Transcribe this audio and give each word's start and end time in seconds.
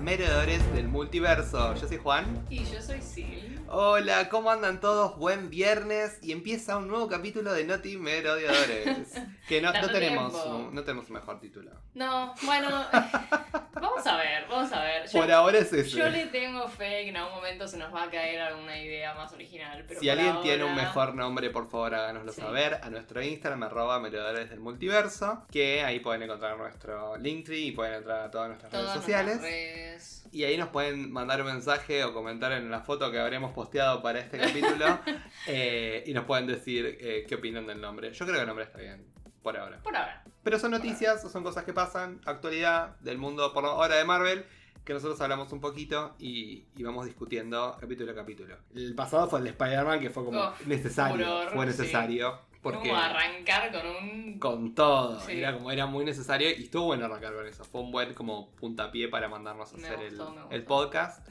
Meredores 0.00 0.72
del 0.72 0.88
Multiverso. 0.88 1.74
Yo 1.74 1.86
soy 1.86 1.98
Juan. 1.98 2.46
Y 2.48 2.64
yo 2.64 2.80
soy 2.80 3.02
Sil. 3.04 3.60
Hola, 3.68 4.30
¿cómo 4.30 4.50
andan 4.50 4.80
todos? 4.80 5.18
Buen 5.18 5.50
viernes 5.50 6.18
y 6.22 6.32
empieza 6.32 6.78
un 6.78 6.88
nuevo 6.88 7.06
capítulo 7.06 7.52
de 7.52 7.64
Noti 7.64 7.96
Merodeadores. 7.98 9.12
Que 9.46 9.60
no, 9.60 9.72
no 9.72 9.90
tenemos, 9.90 10.32
no 10.72 10.82
tenemos 10.84 11.08
un 11.08 11.14
mejor 11.14 11.40
título. 11.40 11.72
No, 11.94 12.34
bueno, 12.44 12.68
vamos 13.80 14.06
a 14.06 14.16
ver, 14.16 14.46
vamos 14.48 14.72
a 14.72 14.82
ver. 14.82 15.06
Yo, 15.08 15.20
Por 15.20 15.30
ahora 15.32 15.58
es 15.58 15.72
ese. 15.72 15.96
yo 15.98 16.08
le 16.08 16.26
tengo 16.26 16.68
fe 16.68 17.02
que 17.04 17.08
en 17.08 17.16
algún 17.16 17.34
momento 17.34 17.66
se 17.66 17.76
nos 17.76 17.94
va 17.94 18.04
a 18.04 18.10
caer 18.10 18.40
alguna 18.40 18.78
idea 18.78 19.14
más 19.14 19.32
original. 19.32 19.84
Pero 19.86 20.00
Si 20.00 20.08
alguien 20.08 20.40
tiene 20.42 20.64
un 20.64 20.74
mejor 20.74 21.14
nombre, 21.14 21.50
por 21.50 21.68
favor 21.70 21.94
háganoslo 21.94 22.32
Sí. 22.32 22.40
saber 22.40 22.78
a 22.82 22.90
nuestro 22.90 23.22
Instagram, 23.22 23.62
arroba 23.62 23.98
del 24.00 24.60
Multiverso, 24.60 25.46
que 25.50 25.82
ahí 25.82 26.00
pueden 26.00 26.22
encontrar 26.22 26.56
nuestro 26.56 27.16
Linktree 27.16 27.66
y 27.66 27.72
pueden 27.72 27.94
entrar 27.94 28.20
a 28.20 28.30
todas 28.30 28.48
nuestras 28.48 28.70
Todas 28.70 28.86
redes 28.96 29.06
nuestras 29.06 29.24
sociales. 29.26 29.42
redes. 29.42 30.26
Y 30.32 30.44
ahí 30.44 30.56
nos 30.56 30.68
pueden 30.68 31.10
mandar 31.10 31.40
un 31.40 31.48
mensaje 31.48 32.04
o 32.04 32.12
comentar 32.14 32.52
en 32.52 32.70
la 32.70 32.80
foto 32.80 33.10
que 33.10 33.18
habremos 33.18 33.52
posteado 33.52 34.00
para 34.02 34.20
este 34.20 34.38
capítulo. 34.38 35.00
eh, 35.46 36.04
y 36.06 36.12
nos 36.14 36.24
pueden 36.24 36.46
decir 36.46 36.98
eh, 37.00 37.24
qué 37.28 37.34
opinan 37.34 37.66
del 37.66 37.80
nombre. 37.80 38.12
Yo 38.12 38.24
creo 38.24 38.36
que 38.36 38.40
el 38.42 38.46
nombre 38.46 38.64
está 38.64 38.78
bien, 38.78 39.04
por 39.42 39.56
ahora. 39.56 39.78
Por 39.82 39.96
ahora. 39.96 40.22
Pero 40.42 40.58
son 40.58 40.70
noticias, 40.70 41.20
son 41.30 41.42
cosas 41.42 41.64
que 41.64 41.72
pasan, 41.72 42.20
actualidad 42.24 42.96
del 43.00 43.18
mundo 43.18 43.52
por 43.52 43.64
ahora 43.64 43.96
de 43.96 44.04
Marvel, 44.04 44.44
que 44.84 44.94
nosotros 44.94 45.20
hablamos 45.20 45.52
un 45.52 45.60
poquito 45.60 46.14
y, 46.18 46.64
y 46.76 46.82
vamos 46.82 47.04
discutiendo 47.06 47.76
capítulo 47.78 48.12
a 48.12 48.14
capítulo. 48.14 48.56
El 48.74 48.94
pasado 48.94 49.28
fue 49.28 49.40
el 49.40 49.44
de 49.44 49.50
Spider-Man, 49.50 50.00
que 50.00 50.10
fue 50.10 50.24
como 50.24 50.40
Oh, 50.40 50.52
necesario. 50.66 51.26
fue 51.52 51.66
necesario. 51.66 52.38
Porque 52.62 52.90
Como 52.90 52.96
arrancar 53.00 53.72
con 53.72 53.86
un. 53.86 54.38
con 54.38 54.74
todo. 54.74 55.18
Sí. 55.20 55.32
Era 55.38 55.54
como 55.54 55.70
era 55.70 55.86
muy 55.86 56.04
necesario 56.04 56.50
y 56.50 56.64
estuvo 56.64 56.86
bueno 56.86 57.06
arrancar 57.06 57.32
con 57.34 57.46
eso. 57.46 57.64
Fue 57.64 57.80
un 57.80 57.90
buen 57.90 58.12
como 58.12 58.50
puntapié 58.56 59.08
para 59.08 59.28
mandarnos 59.28 59.72
a 59.72 59.76
Me 59.78 59.86
hacer 59.86 59.98
gustó, 60.10 60.28
el, 60.28 60.34
me 60.34 60.40
gustó. 60.42 60.54
el 60.54 60.62
podcast. 60.64 61.26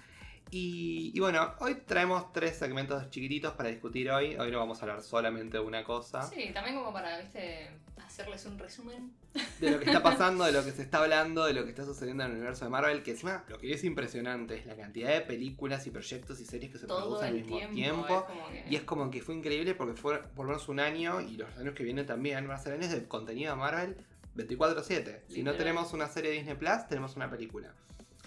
Y, 0.52 1.11
y 1.14 1.19
bueno, 1.19 1.53
hoy 1.59 1.75
traemos 1.86 2.33
tres 2.33 2.58
segmentos 2.58 3.09
chiquititos 3.11 3.53
para 3.53 3.69
discutir 3.69 4.09
hoy. 4.09 4.36
Hoy 4.36 4.52
no 4.52 4.58
vamos 4.59 4.80
a 4.80 4.81
hablar 4.81 5.03
solamente 5.03 5.58
de 5.58 5.64
una 5.64 5.83
cosa. 5.83 6.23
Sí, 6.23 6.52
también 6.53 6.75
como 6.75 6.92
para, 6.92 7.19
viste, 7.19 7.69
hacerles 8.03 8.45
un 8.45 8.58
resumen. 8.58 9.14
De 9.59 9.70
lo 9.70 9.80
que 9.80 9.86
está 9.86 10.02
pasando, 10.03 10.44
de 10.45 10.52
lo 10.52 10.66
que 10.66 10.72
se 10.72 10.81
está 10.81 11.03
hablando, 11.03 11.45
de 11.45 11.53
lo 11.53 11.64
que 11.66 11.70
está 11.70 11.86
sucediendo 11.86 12.23
en 12.23 12.31
el 12.31 12.38
universo 12.38 12.66
de 12.66 12.72
Marvel. 12.72 13.03
Que 13.03 13.11
encima 13.11 13.44
lo 13.47 13.59
que 13.59 13.72
es 13.73 13.83
impresionante 13.83 14.55
es 14.58 14.66
la 14.66 14.75
cantidad 14.75 15.09
de 15.09 15.22
películas 15.22 15.86
y 15.86 15.92
proyectos 15.92 16.39
y 16.39 16.45
series 16.45 16.72
que 16.72 16.80
se 16.80 16.88
Todo 16.88 17.02
producen 17.02 17.27
al 17.27 17.33
mismo 17.36 17.58
tiempo. 17.58 17.75
tiempo. 17.75 18.08
es 18.08 18.23
como 18.23 18.50
que- 18.50 18.66
Y 18.72 18.75
es 18.75 18.81
como 18.83 19.11
que 19.11 19.22
fue 19.22 19.36
increíble 19.36 19.75
porque 19.75 19.94
fue 20.02 20.23
por 20.36 20.45
lo 20.47 20.53
menos 20.53 20.67
un 20.67 20.80
año 20.80 21.22
y 21.22 21.38
los 21.38 21.55
años 21.58 21.75
que 21.75 21.83
vienen 21.83 22.08
también 22.08 22.47
van 22.47 22.58
a 22.58 22.59
ser 22.59 22.73
años 22.73 22.89
de 22.89 23.08
contenido 23.08 23.52
de 23.53 23.59
Marvel 23.59 23.97
24-7. 24.36 25.22
Si 25.27 25.44
no 25.44 25.53
tenemos 25.53 25.94
una 25.94 26.08
serie 26.08 26.31
de 26.31 26.38
Disney 26.38 26.55
Plus, 26.55 26.88
tenemos 26.88 27.16
una 27.16 27.30
película. 27.30 27.72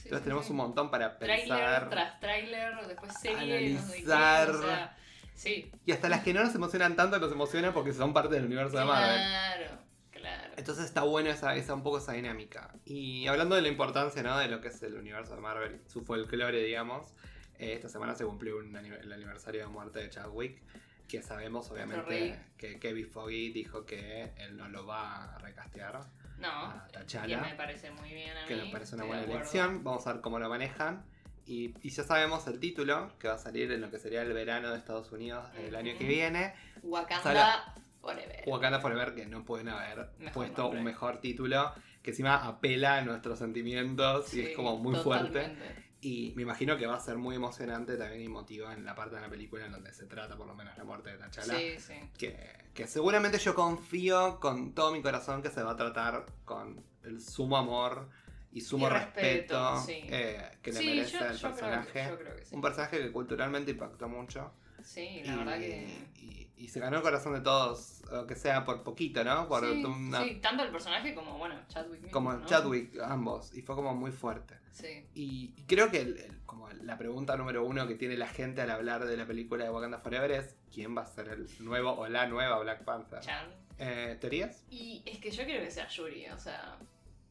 Sí, 0.03 0.09
Entonces 0.09 0.25
tenemos 0.25 0.51
un 0.51 0.57
montón 0.57 0.91
para 0.91 1.17
Trailer 1.17 1.49
pensar. 1.49 1.89
tras 1.89 2.19
trailer, 2.19 2.87
después 2.89 3.13
serie, 3.21 3.71
no 3.71 3.81
sé 3.81 4.03
qué, 4.03 4.13
analizar. 4.13 4.51
o 4.51 4.63
sea, 4.63 4.97
sí. 5.37 5.71
Y 5.87 5.93
hasta 5.93 6.09
las 6.09 6.25
que 6.25 6.35
no 6.35 6.43
nos 6.43 6.53
emocionan 6.57 6.97
tanto 6.97 7.21
nos 7.21 7.31
emocionan 7.31 7.73
porque 7.73 7.93
son 7.93 8.13
parte 8.13 8.35
del 8.35 8.47
universo 8.47 8.77
de 8.79 8.85
Marvel. 8.85 9.15
Claro, 9.15 9.79
claro. 10.11 10.55
Entonces 10.57 10.87
está 10.87 11.03
bueno 11.03 11.31
esa, 11.31 11.55
esa 11.55 11.75
un 11.75 11.85
poco 11.85 11.99
esa 11.99 12.15
dinámica. 12.15 12.75
Y 12.85 13.29
hablando 13.29 13.55
de 13.55 13.63
la 13.63 13.69
importancia 13.69 14.25
¿no? 14.25 14.37
de 14.39 14.49
lo 14.49 14.61
que 14.61 14.69
es 14.69 14.83
el 14.83 14.97
universo 14.97 15.37
de 15.37 15.41
Marvel, 15.41 15.81
su 15.87 16.03
folclore, 16.05 16.65
digamos, 16.65 17.15
eh, 17.61 17.75
esta 17.75 17.89
semana 17.89 18.17
se 18.17 18.25
cumplió 18.25 18.57
un 18.59 18.75
el 18.75 19.13
aniversario 19.13 19.61
de 19.61 19.69
muerte 19.69 20.01
de 20.01 20.11
Chadwick, 20.11 20.61
que 21.07 21.23
sabemos 21.23 21.71
obviamente 21.71 22.41
que 22.57 22.81
Kevin 22.81 23.07
Foggy 23.09 23.53
dijo 23.53 23.85
que 23.87 24.33
él 24.39 24.57
no 24.57 24.69
lo 24.69 24.85
va 24.85 25.35
a 25.35 25.39
recastear, 25.39 26.01
No, 26.43 26.49
a 26.67 26.89
T'Challa. 27.07 27.41
que 27.43 27.49
me 27.51 27.55
parece 27.55 27.91
muy 27.93 28.13
bien 28.13 28.37
a 28.37 28.43
mí. 28.43 28.49
que 28.49 28.57
me 28.57 28.67
parece 28.71 28.95
una 28.97 29.05
buena 29.05 29.23
elección. 29.23 29.83
Vamos 29.85 30.07
a 30.07 30.13
ver 30.13 30.21
cómo 30.23 30.39
lo 30.39 30.49
manejan. 30.49 31.05
Y, 31.47 31.75
y 31.83 31.91
ya 31.91 32.05
sabemos 32.05 32.47
el 32.47 32.61
título, 32.61 33.13
que 33.19 33.27
va 33.29 33.35
a 33.35 33.39
salir 33.39 33.73
en 33.73 33.81
lo 33.81 33.91
que 33.91 33.99
sería 33.99 34.23
el 34.23 34.33
verano 34.33 34.71
de 34.71 34.79
Estados 34.79 35.11
Unidos 35.13 35.53
del 35.55 35.75
año 35.75 35.97
que 35.99 36.05
viene. 36.05 36.55
Wakanda 36.83 37.23
Sala- 37.23 37.75
Forever. 38.01 38.43
Wakanda 38.47 38.81
Forever, 38.81 39.15
que 39.15 39.27
no 39.27 39.45
pueden 39.45 39.69
haber 39.69 40.11
Mejor 40.19 40.33
puesto 40.33 40.63
nombre. 40.63 40.79
un 40.81 40.85
mejor 40.85 41.21
título, 41.21 41.73
que 42.03 42.11
encima 42.11 42.47
apela 42.47 42.97
a 42.99 43.01
nuestros 43.03 43.39
sentimientos 43.39 44.33
y 44.35 44.41
es 44.43 44.57
como 44.57 44.77
muy 44.77 44.95
fuerte. 44.97 45.57
Y 46.05 46.33
me 46.35 46.43
imagino 46.43 46.77
que 46.77 46.85
va 46.87 46.97
a 46.97 47.01
ser 47.01 47.17
muy 47.17 47.37
emocionante 47.37 47.97
también 47.97 48.23
y 48.23 48.25
emotiva 48.27 48.73
en 48.75 48.85
la 48.85 48.95
parte 48.95 49.15
de 49.15 49.23
la 49.23 49.29
película 49.31 49.65
en 49.67 49.71
donde 49.73 49.93
se 49.93 50.05
trata 50.07 50.37
por 50.37 50.49
lo 50.49 50.55
menos 50.55 50.77
la 50.77 50.83
muerte 50.85 51.11
de 51.11 51.17
T'Challa. 51.19 51.57
Sí, 51.57 51.79
sí. 51.79 51.95
Que, 52.19 52.37
que 52.75 52.87
seguramente 52.89 53.39
yo 53.39 53.55
confío 53.55 54.41
con 54.41 54.75
todo 54.75 54.91
mi 54.93 55.01
corazón 55.01 55.43
que 55.43 55.51
se 55.51 55.63
va 55.63 55.71
a 55.73 55.77
tratar 55.77 56.27
con 56.45 56.85
el 57.05 57.21
sumo 57.23 57.57
amor 57.57 58.09
y 58.51 58.61
sumo 58.63 58.89
Y 58.89 58.91
respeto, 58.91 59.75
respeto, 59.75 59.83
sí. 59.87 60.01
eh, 60.11 60.59
que 60.61 60.73
le 60.73 60.81
merece 60.81 61.19
el 61.19 61.37
yo 61.37 61.39
creo 61.39 61.55
que- 61.55 61.61
personaje. 61.61 62.07
yo 62.11 62.19
creo 62.19 62.37
que 62.37 62.45
sí. 62.47 62.55
Un 62.57 62.61
personaje 62.63 62.99
que 62.99 63.13
culturalmente 63.13 63.71
impactó 63.71 64.09
mucho. 64.09 64.53
Sí, 64.85 65.23
la 65.25 65.33
y, 65.33 65.37
verdad 65.37 65.59
que. 65.59 66.09
y- 66.17 66.49
y 66.57 66.69
se 66.69 66.79
ganó 66.79 66.99
el 66.99 67.03
corazón 67.03 67.33
de 67.35 67.41
todos, 67.41 68.03
aunque 68.13 68.37
sea 68.37 68.65
por 68.65 68.85
poquito, 68.85 69.25
¿no? 69.25 69.49
Por 69.49 69.65
sí, 69.69 69.85
una- 69.85 70.23
sí, 70.23 70.37
tanto 70.37 70.63
el 70.63 70.71
personaje 70.71 71.13
como, 71.13 71.37
bueno, 71.37 71.57
Chadwick 71.67 72.01
mismo, 72.03 72.13
como 72.13 72.33
¿no? 72.35 72.47
Chadwick, 72.47 72.97
ambos. 73.01 73.53
Y 73.53 73.63
fue 73.63 73.75
como 73.75 73.95
muy 73.97 74.13
fuerte. 74.13 74.59
Sí. 74.71 75.05
Y, 75.15 75.55
y 75.57 75.63
creo 75.67 75.91
que 75.91 76.01
el- 76.03 76.19
el- 76.19 76.41
como 76.47 76.71
la 76.71 76.97
pregunta 76.99 77.37
número 77.37 77.65
uno 77.65 77.89
que 77.89 77.97
tiene 77.97 78.17
la 78.17 78.29
gente 78.29 78.61
al 78.63 78.71
hablar 78.71 79.05
de 79.07 79.17
la 79.17 79.27
película 79.27 79.65
de 79.65 79.71
Wakanda 79.71 79.99
Forever 79.99 80.31
es 80.31 80.55
¿quién 80.73 80.97
va 80.97 81.03
a 81.03 81.07
ser 81.07 81.29
el 81.31 81.49
nuevo 81.59 81.93
o 81.93 82.07
la 82.09 82.27
nueva 82.29 82.59
Black 82.61 82.85
Panther? 82.85 83.21
Chan. 83.21 83.49
Eh, 83.79 84.17
¿Teorías? 84.21 84.65
Y 84.71 85.03
es 85.05 85.19
que 85.19 85.31
yo 85.33 85.45
quiero 85.45 85.65
que 85.65 85.71
sea 85.71 85.89
Yuri, 85.89 86.27
o 86.29 86.39
sea, 86.39 86.79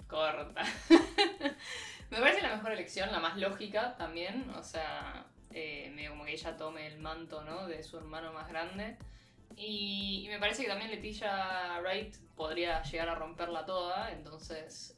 corta. 0.07 0.61
Me 2.11 2.19
parece 2.19 2.41
la 2.41 2.55
mejor 2.55 2.73
elección, 2.73 3.11
la 3.11 3.19
más 3.21 3.37
lógica 3.37 3.95
también, 3.95 4.49
o 4.49 4.61
sea, 4.63 5.25
eh, 5.53 5.91
medio 5.95 6.11
como 6.11 6.25
que 6.25 6.33
ella 6.33 6.55
tome 6.57 6.87
el 6.87 6.99
manto, 6.99 7.43
¿no? 7.43 7.67
De 7.67 7.83
su 7.83 7.97
hermano 7.97 8.33
más 8.33 8.47
grande. 8.49 8.97
Y, 9.55 10.23
y 10.25 10.29
me 10.29 10.39
parece 10.39 10.63
que 10.63 10.69
también 10.69 10.91
Leticia 10.91 11.79
Wright 11.81 12.15
podría 12.35 12.81
llegar 12.83 13.09
a 13.09 13.15
romperla 13.15 13.65
toda, 13.65 14.11
entonces, 14.11 14.97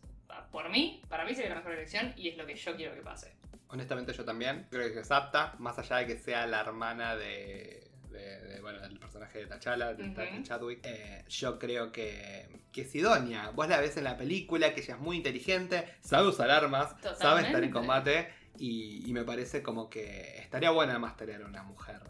por 0.52 0.70
mí, 0.70 1.02
para 1.10 1.26
mí 1.26 1.34
sería 1.34 1.50
la 1.50 1.56
mejor 1.58 1.74
elección 1.74 2.14
y 2.16 2.30
es 2.30 2.38
lo 2.38 2.46
que 2.46 2.56
yo 2.56 2.76
quiero 2.76 2.94
que 2.94 3.02
pase. 3.02 3.34
Honestamente 3.70 4.14
yo 4.14 4.24
también. 4.24 4.68
Creo 4.70 4.94
que 4.94 5.00
es 5.00 5.12
apta, 5.12 5.56
más 5.58 5.80
allá 5.80 5.98
de 5.98 6.08
que 6.08 6.18
sea 6.18 6.46
la 6.46 6.62
hermana 6.62 7.16
de... 7.16 7.90
de- 8.12 8.40
de, 8.48 8.62
bueno, 8.62 8.80
del 8.80 9.00
personaje 9.00 9.40
de 9.40 9.48
T'Challa, 9.48 9.94
de, 9.96 10.04
de 10.10 10.44
Chadwick, 10.44 10.80
eh, 10.86 11.26
yo 11.28 11.58
creo 11.58 11.92
que, 11.92 12.48
que 12.72 12.82
es 12.82 12.94
idónea. 12.94 13.50
Vos 13.50 13.68
la 13.68 13.82
ves 13.82 13.98
en 13.98 14.04
la 14.04 14.16
película, 14.18 14.76
que 14.76 14.82
ella 14.82 14.94
es 14.94 15.00
muy 15.00 15.18
inteligente, 15.18 15.84
sabe 16.02 16.28
usar 16.28 16.52
armas, 16.52 16.96
sabe 17.18 17.42
estar 17.42 17.64
en 17.64 17.72
combate, 17.72 18.32
y, 18.58 19.04
y 19.10 19.14
me 19.14 19.24
parece 19.24 19.62
como 19.64 19.90
que 19.90 20.38
estaría 20.40 20.70
buena 20.72 20.94
además 20.94 21.18
tener 21.18 21.44
una 21.44 21.64
mujer 21.64 22.02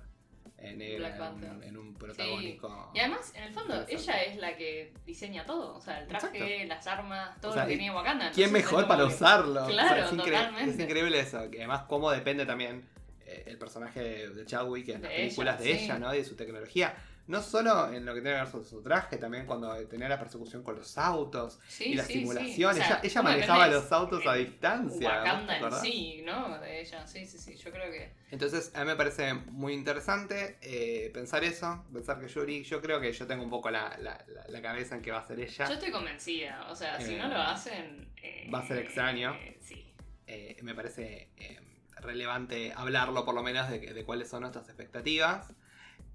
eh, 0.57 0.73
negra 0.75 1.09
en 1.41 1.63
en 1.63 1.77
un 1.77 1.93
protagónico. 1.95 2.91
Y 2.93 2.99
además, 2.99 3.33
en 3.35 3.43
el 3.43 3.53
fondo, 3.53 3.85
ella 3.87 4.23
es 4.23 4.37
la 4.37 4.55
que 4.55 4.93
diseña 5.05 5.45
todo, 5.45 5.75
o 5.75 5.81
sea, 5.81 5.99
el 5.99 6.07
traje, 6.07 6.27
Exacto. 6.63 6.67
las 6.67 6.87
armas, 6.87 7.41
todo 7.41 7.51
O 7.51 7.53
sea, 7.53 7.63
lo 7.63 7.69
que 7.69 7.77
tiene 7.77 7.93
Wakanda. 7.95 8.31
¿Quién 8.31 8.47
entonces 8.47 8.71
mejor 8.71 8.87
para 8.87 9.07
que- 9.07 9.13
usarlo? 9.13 9.65
Claro, 9.67 10.05
es, 10.05 10.11
incre- 10.13 10.25
totalmente. 10.25 10.71
es 10.71 10.79
increíble 10.79 11.19
eso. 11.19 11.49
Que 11.51 11.57
además, 11.59 11.83
cómo 11.89 12.11
depende 12.11 12.45
también 12.45 12.87
eh, 13.25 13.43
el 13.47 13.57
personaje 13.57 14.01
de, 14.01 14.29
de 14.29 14.45
Chadwick 14.45 14.87
en 14.89 15.01
De 15.01 15.07
las 15.07 15.17
películas 15.17 15.61
ella, 15.61 15.69
de 15.73 15.77
sí. 15.79 15.83
ella, 15.85 15.99
¿no? 15.99 16.13
Y 16.13 16.17
de 16.19 16.25
su 16.25 16.35
tecnología. 16.35 16.95
No 17.25 17.41
solo 17.41 17.93
en 17.93 18.05
lo 18.05 18.13
que 18.13 18.19
tiene 18.21 18.35
que 18.37 18.43
ver 18.43 18.51
con 18.51 18.65
su 18.65 18.81
traje, 18.81 19.15
también 19.15 19.45
cuando 19.45 19.73
tenía 19.87 20.09
la 20.09 20.19
persecución 20.19 20.61
con 20.61 20.75
los 20.75 20.97
autos 20.97 21.57
Sí, 21.69 21.85
y 21.85 21.95
la 21.95 22.03
sí, 22.03 22.13
sí. 22.13 22.19
simulación. 22.19 22.71
O 22.71 22.73
sea, 22.73 22.85
ella 22.85 22.99
ella 23.01 23.21
¿cómo 23.21 23.29
manejaba 23.29 23.67
los 23.67 23.91
autos 23.93 24.27
a 24.27 24.35
Eh, 24.35 24.39
distancia. 24.39 25.09
¿no? 25.09 25.15
Wakanda 25.15 25.57
¿Te 25.59 25.65
en 25.65 25.71
sí, 25.81 26.21
¿no? 26.25 26.59
De 26.59 26.81
ella, 26.81 27.07
sí, 27.07 27.25
sí, 27.25 27.37
sí. 27.37 27.55
Yo 27.55 27.71
creo 27.71 27.89
que. 27.89 28.13
Entonces, 28.29 28.71
a 28.75 28.81
mí 28.81 28.87
me 28.87 28.97
parece 28.97 29.33
muy 29.35 29.71
interesante 29.73 30.57
eh, 30.61 31.11
pensar 31.13 31.45
eso, 31.45 31.85
pensar 31.93 32.19
que 32.19 32.27
Yuri, 32.27 32.63
yo 32.65 32.81
creo 32.81 32.99
que 32.99 33.13
yo 33.13 33.25
tengo 33.25 33.41
un 33.43 33.49
poco 33.49 33.71
la, 33.71 33.97
la- 33.99 34.21
la- 34.27 34.45
la 34.49 34.61
cabeza 34.61 34.95
en 34.95 35.01
que 35.01 35.11
va 35.13 35.19
a 35.19 35.25
ser 35.25 35.39
ella. 35.39 35.65
Yo 35.65 35.73
estoy 35.75 35.91
convencida. 35.91 36.67
O 36.69 36.75
sea, 36.75 36.99
si 36.99 37.13
Eh, 37.13 37.17
no 37.17 37.29
lo 37.29 37.37
hacen. 37.37 38.11
eh, 38.21 38.49
va 38.53 38.59
a 38.59 38.67
ser 38.67 38.79
extraño. 38.79 39.33
eh, 39.35 39.57
sí. 39.61 39.93
Eh, 40.27 40.57
me 40.61 40.75
parece 40.75 41.29
eh, 41.37 41.59
relevante 42.01 42.73
hablarlo 42.75 43.23
por 43.23 43.33
lo 43.33 43.43
menos 43.43 43.69
de, 43.69 43.79
de 43.79 44.03
cuáles 44.03 44.29
son 44.29 44.41
nuestras 44.41 44.67
expectativas. 44.67 45.53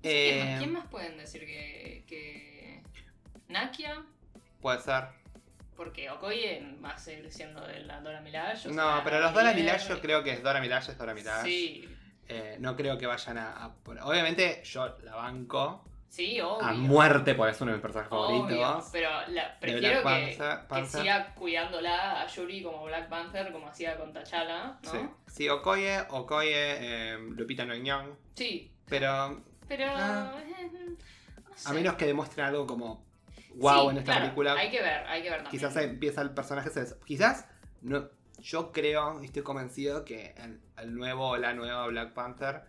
¿Quién, 0.03 0.15
Eh, 0.39 0.45
más, 0.51 0.59
quién 0.59 0.73
más 0.73 0.87
pueden 0.87 1.19
decir 1.19 1.41
que. 1.47 2.05
que... 2.07 2.83
Nakia? 3.49 4.03
Puede 4.61 4.81
ser. 4.81 5.05
Porque 5.77 6.11
Okoye 6.11 6.77
va 6.85 6.91
a 6.91 6.99
seguir 6.99 7.31
siendo 7.33 7.65
de 7.67 7.81
la 7.81 8.01
Dora 8.01 8.21
Milaje. 8.21 8.69
No, 8.69 8.75
sea, 8.75 9.01
pero 9.05 9.21
los 9.21 9.33
Dora 9.33 9.53
Milaje 9.55 9.89
yo 9.89 10.01
creo 10.01 10.23
que 10.25 10.33
es 10.33 10.43
Dora 10.43 10.61
Milaje, 10.61 10.93
es 10.93 10.99
Dora 10.99 11.15
Milaje. 11.15 11.49
Sí, 11.49 11.89
Eh, 12.31 12.57
no 12.61 12.77
creo 12.77 12.99
que 12.99 13.07
vayan 13.07 13.39
a, 13.39 13.73
Obviamente 14.03 14.61
yo 14.65 14.99
la 15.03 15.15
banco 15.15 15.83
sí, 16.11 16.39
obvio. 16.43 16.61
a 16.67 16.73
muerte 16.75 17.35
porque 17.35 17.53
es 17.53 17.61
uno 17.63 17.71
de 17.71 17.77
mis 17.79 17.83
personajes 17.83 18.13
Obvio, 18.13 18.41
favoritos. 18.59 18.89
pero 18.93 19.09
la, 19.29 19.59
prefiero 19.59 20.01
que, 20.03 20.05
Panther- 20.05 20.67
que 20.69 20.87
siga 20.87 21.35
cuidándola 21.35 22.21
a 22.23 22.27
Yuri 22.27 22.63
como 22.63 22.85
Black 22.85 23.09
Panther, 23.09 23.51
como 23.53 23.69
hacía 23.69 23.97
con 23.97 24.13
T'Challa, 24.13 24.79
¿no? 24.83 24.91
Sí. 24.91 24.99
Sí, 25.29 25.49
Okoye, 25.49 26.01
Okoye, 26.11 26.51
eh, 27.15 27.19
Lupita 27.37 27.65
Nyong'o. 27.65 28.17
Sí, 28.35 28.71
Pero 28.91 29.43
pero... 29.69 29.85
Ah. 29.89 30.33
no 31.49 31.57
sé. 31.57 31.69
a 31.69 31.73
menos 31.73 31.95
que 31.95 32.07
demuestren 32.07 32.47
algo 32.47 32.67
como 32.67 33.07
wow 33.57 33.85
Sí, 33.85 33.91
en 33.91 33.99
esta 33.99 34.13
claro, 34.13 34.21
película. 34.23 34.53
Hay 34.55 34.71
que 34.71 34.81
ver, 34.83 35.07
hay 35.07 35.23
que 35.23 35.31
ver 35.31 35.43
también. 35.43 35.61
Quizás 35.61 35.77
empieza 35.77 36.23
el 36.23 36.31
personaje. 36.31 36.71
se 36.71 36.87
Quizás. 37.05 37.47
No, 37.83 38.09
yo 38.41 38.73
creo 38.73 39.23
y 39.23 39.27
estoy 39.27 39.43
convencido 39.43 40.05
que 40.05 40.35
el, 40.37 40.61
el 40.77 40.95
nuevo 40.95 41.31
o 41.31 41.37
la 41.37 41.55
nueva 41.55 41.87
Black 41.87 42.13
Panther 42.13 42.63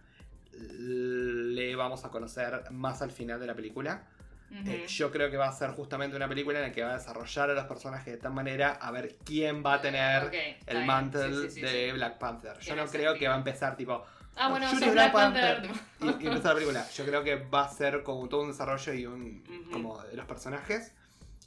le 0.51 1.75
vamos 1.75 2.05
a 2.05 2.09
conocer 2.09 2.63
más 2.71 3.01
al 3.01 3.11
final 3.11 3.39
de 3.39 3.47
la 3.47 3.55
película. 3.55 4.07
Eh, 4.51 4.87
yo 4.87 5.11
creo 5.11 5.29
que 5.29 5.37
va 5.37 5.47
a 5.47 5.51
ser 5.51 5.69
justamente 5.71 6.15
una 6.15 6.27
película 6.27 6.57
en 6.57 6.65
la 6.65 6.71
que 6.71 6.81
va 6.81 6.91
a 6.91 6.97
desarrollar 6.97 7.51
a 7.51 7.53
los 7.53 7.65
personajes 7.65 8.13
de 8.13 8.17
tal 8.17 8.33
manera 8.33 8.71
a 8.71 8.89
ver 8.89 9.17
quién 9.23 9.63
va 9.63 9.75
a 9.75 9.81
tener 9.81 10.31
el 10.65 10.85
mantle 10.85 11.27
Sí, 11.27 11.49
sí, 11.49 11.49
sí, 11.51 11.61
de. 11.61 11.93
Black 11.93 12.17
Panther. 12.17 12.57
Yo 12.59 12.75
no 12.75 12.87
creo 12.87 13.13
que 13.13 13.27
va 13.27 13.35
a 13.35 13.37
empezar 13.37 13.77
tipo 13.77 14.03
Ah, 14.39 14.49
bueno, 14.49 14.67
Black 14.71 14.91
Black 14.93 15.11
Panther. 15.11 15.69
y, 15.99 16.05
y 16.05 16.09
empieza 16.09 16.49
la 16.49 16.53
película. 16.55 16.87
Yo 16.95 17.05
creo 17.05 17.23
que 17.23 17.35
va 17.35 17.65
a 17.65 17.69
ser 17.69 18.03
como 18.03 18.27
todo 18.29 18.41
un 18.41 18.47
desarrollo 18.51 18.93
y 18.93 19.05
un 19.05 19.43
como 19.71 20.01
de 20.03 20.15
los 20.15 20.25
personajes. 20.25 20.93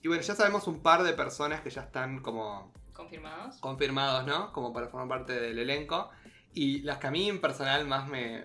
Y 0.03 0.09
bueno, 0.09 0.23
ya 0.23 0.35
sabemos 0.35 0.67
un 0.67 0.83
par 0.83 1.03
de 1.03 1.13
personas 1.15 1.61
que 1.63 1.71
ya 1.71 1.83
están 1.83 2.21
como 2.21 2.73
¿Confirmados? 2.93 3.57
confirmados, 3.59 4.27
¿no? 4.27 4.53
Como 4.53 4.73
para 4.73 4.89
formar 4.89 5.09
parte 5.19 5.33
del 5.41 5.59
elenco. 5.59 6.11
Y 6.55 6.83
las 6.83 6.99
que 6.99 7.07
a 7.07 7.11
mí 7.11 7.29
en 7.29 7.41
personal 7.41 7.87
más 7.87 8.07
me, 8.09 8.45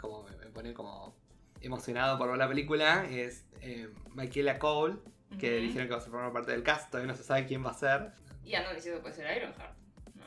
como 0.00 0.22
me, 0.24 0.36
me 0.36 0.46
pone 0.46 0.74
como 0.74 1.16
emocionado 1.62 2.18
por 2.18 2.28
ver 2.28 2.36
la 2.36 2.48
película 2.48 3.06
es 3.08 3.46
eh, 3.60 3.88
Michaela 4.14 4.58
Cole, 4.58 4.96
que 5.38 5.56
dijeron 5.58 5.88
que 5.88 5.94
va 5.94 5.98
a 6.00 6.04
formar 6.04 6.32
parte 6.32 6.50
del 6.52 6.62
cast. 6.62 6.90
Todavía 6.90 7.10
no 7.12 7.16
se 7.16 7.24
sabe 7.24 7.46
quién 7.46 7.64
va 7.64 7.70
a 7.70 7.74
ser. 7.74 8.12
Y 8.44 8.54
andan 8.54 8.74
diciendo 8.74 8.98
que 8.98 9.02
puede 9.02 9.14
ser 9.14 9.34
Ironheart. 9.36 9.76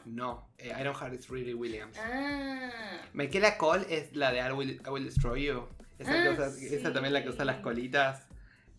No. 0.06 0.50
Eh, 0.58 0.74
Ironheart 0.80 1.14
is 1.14 1.28
Riri 1.30 1.54
Williams. 1.54 1.98
Ah, 2.00 3.02
Michaela 3.14 3.58
Cole 3.58 3.86
es 3.90 4.16
la 4.16 4.32
de 4.32 4.40
I 4.40 4.52
Will, 4.52 4.82
I 4.86 4.90
Will 4.90 5.06
Destroy 5.06 5.46
You. 5.46 5.68
Esa, 6.00 6.12
Ah, 6.12 6.32
usa- 6.32 6.48
esa 6.60 6.92
también 6.94 7.14
la 7.14 7.24
que 7.24 7.30
usa 7.30 7.46
las 7.46 7.58
colitas. 7.58 8.28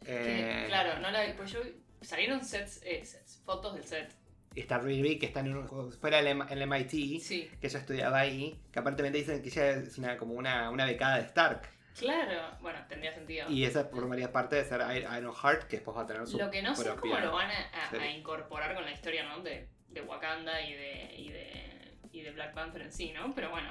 que- 0.05 0.62
Eh, 0.62 0.67
claro, 0.69 1.00
no 1.00 1.11
la 1.11 1.25
pues 1.37 1.50
yo 1.52 1.61
salieron 2.02 2.44
sets, 2.44 2.81
eh, 2.84 3.05
sets, 3.05 3.40
fotos 3.44 3.75
del 3.75 3.84
set. 3.84 4.12
Está 4.55 4.78
Riri, 4.78 5.19
que 5.19 5.26
está 5.26 5.40
en 5.40 5.56
un, 5.56 5.93
fuera 5.93 6.19
el, 6.20 6.26
M- 6.28 6.44
el 6.49 6.62
MIT, 6.62 7.20
Sí, 7.20 7.50
que 7.61 7.67
ella 7.67 7.78
estudiaba 7.81 8.20
ahí. 8.20 8.58
Que 8.73 8.78
aparentemente 8.78 9.19
dicen 9.19 9.43
que 9.43 9.49
ella 9.49 9.70
es 9.70 9.99
una, 9.99 10.17
como 10.17 10.34
una, 10.34 10.70
una 10.70 10.87
becada 10.87 11.17
de 11.17 11.23
Stark. 11.25 11.62
claro. 11.99 12.56
Bueno, 12.61 12.78
tendría 12.88 13.12
sentido. 13.14 13.50
Y 13.50 13.64
esa 13.64 13.84
formaría 13.87 14.31
parte 14.32 14.56
de 14.56 14.64
ser 14.64 14.81
Ir- 14.81 15.19
Ironheart, 15.19 15.64
que 15.64 15.76
después 15.76 15.96
va 15.96 16.02
a 16.02 16.06
tener 16.06 16.26
su 16.26 16.38
Lo 16.38 16.50
que 16.50 16.62
no 16.62 16.75
sé 16.76 16.88
es 16.88 16.94
cómo 16.94 17.19
lo 17.19 17.32
van 17.32 17.50
a, 17.50 17.55
a- 17.55 17.87
a 17.87 17.90
serie. 17.90 18.11
incorporar 18.12 18.75
con 18.75 18.84
la 18.84 18.93
historia, 18.93 19.25
¿no? 19.28 19.43
De, 19.43 19.69
de 20.00 20.02
Wakanda 20.06 20.60
y 20.60 20.72
de, 20.75 21.14
y 21.19 21.28
de 21.31 21.96
y 22.12 22.22
de 22.22 22.31
Black 22.31 22.54
Panther 22.54 22.82
en 22.82 22.93
sí, 22.93 23.12
¿no? 23.12 23.34
Pero 23.34 23.50
bueno, 23.50 23.69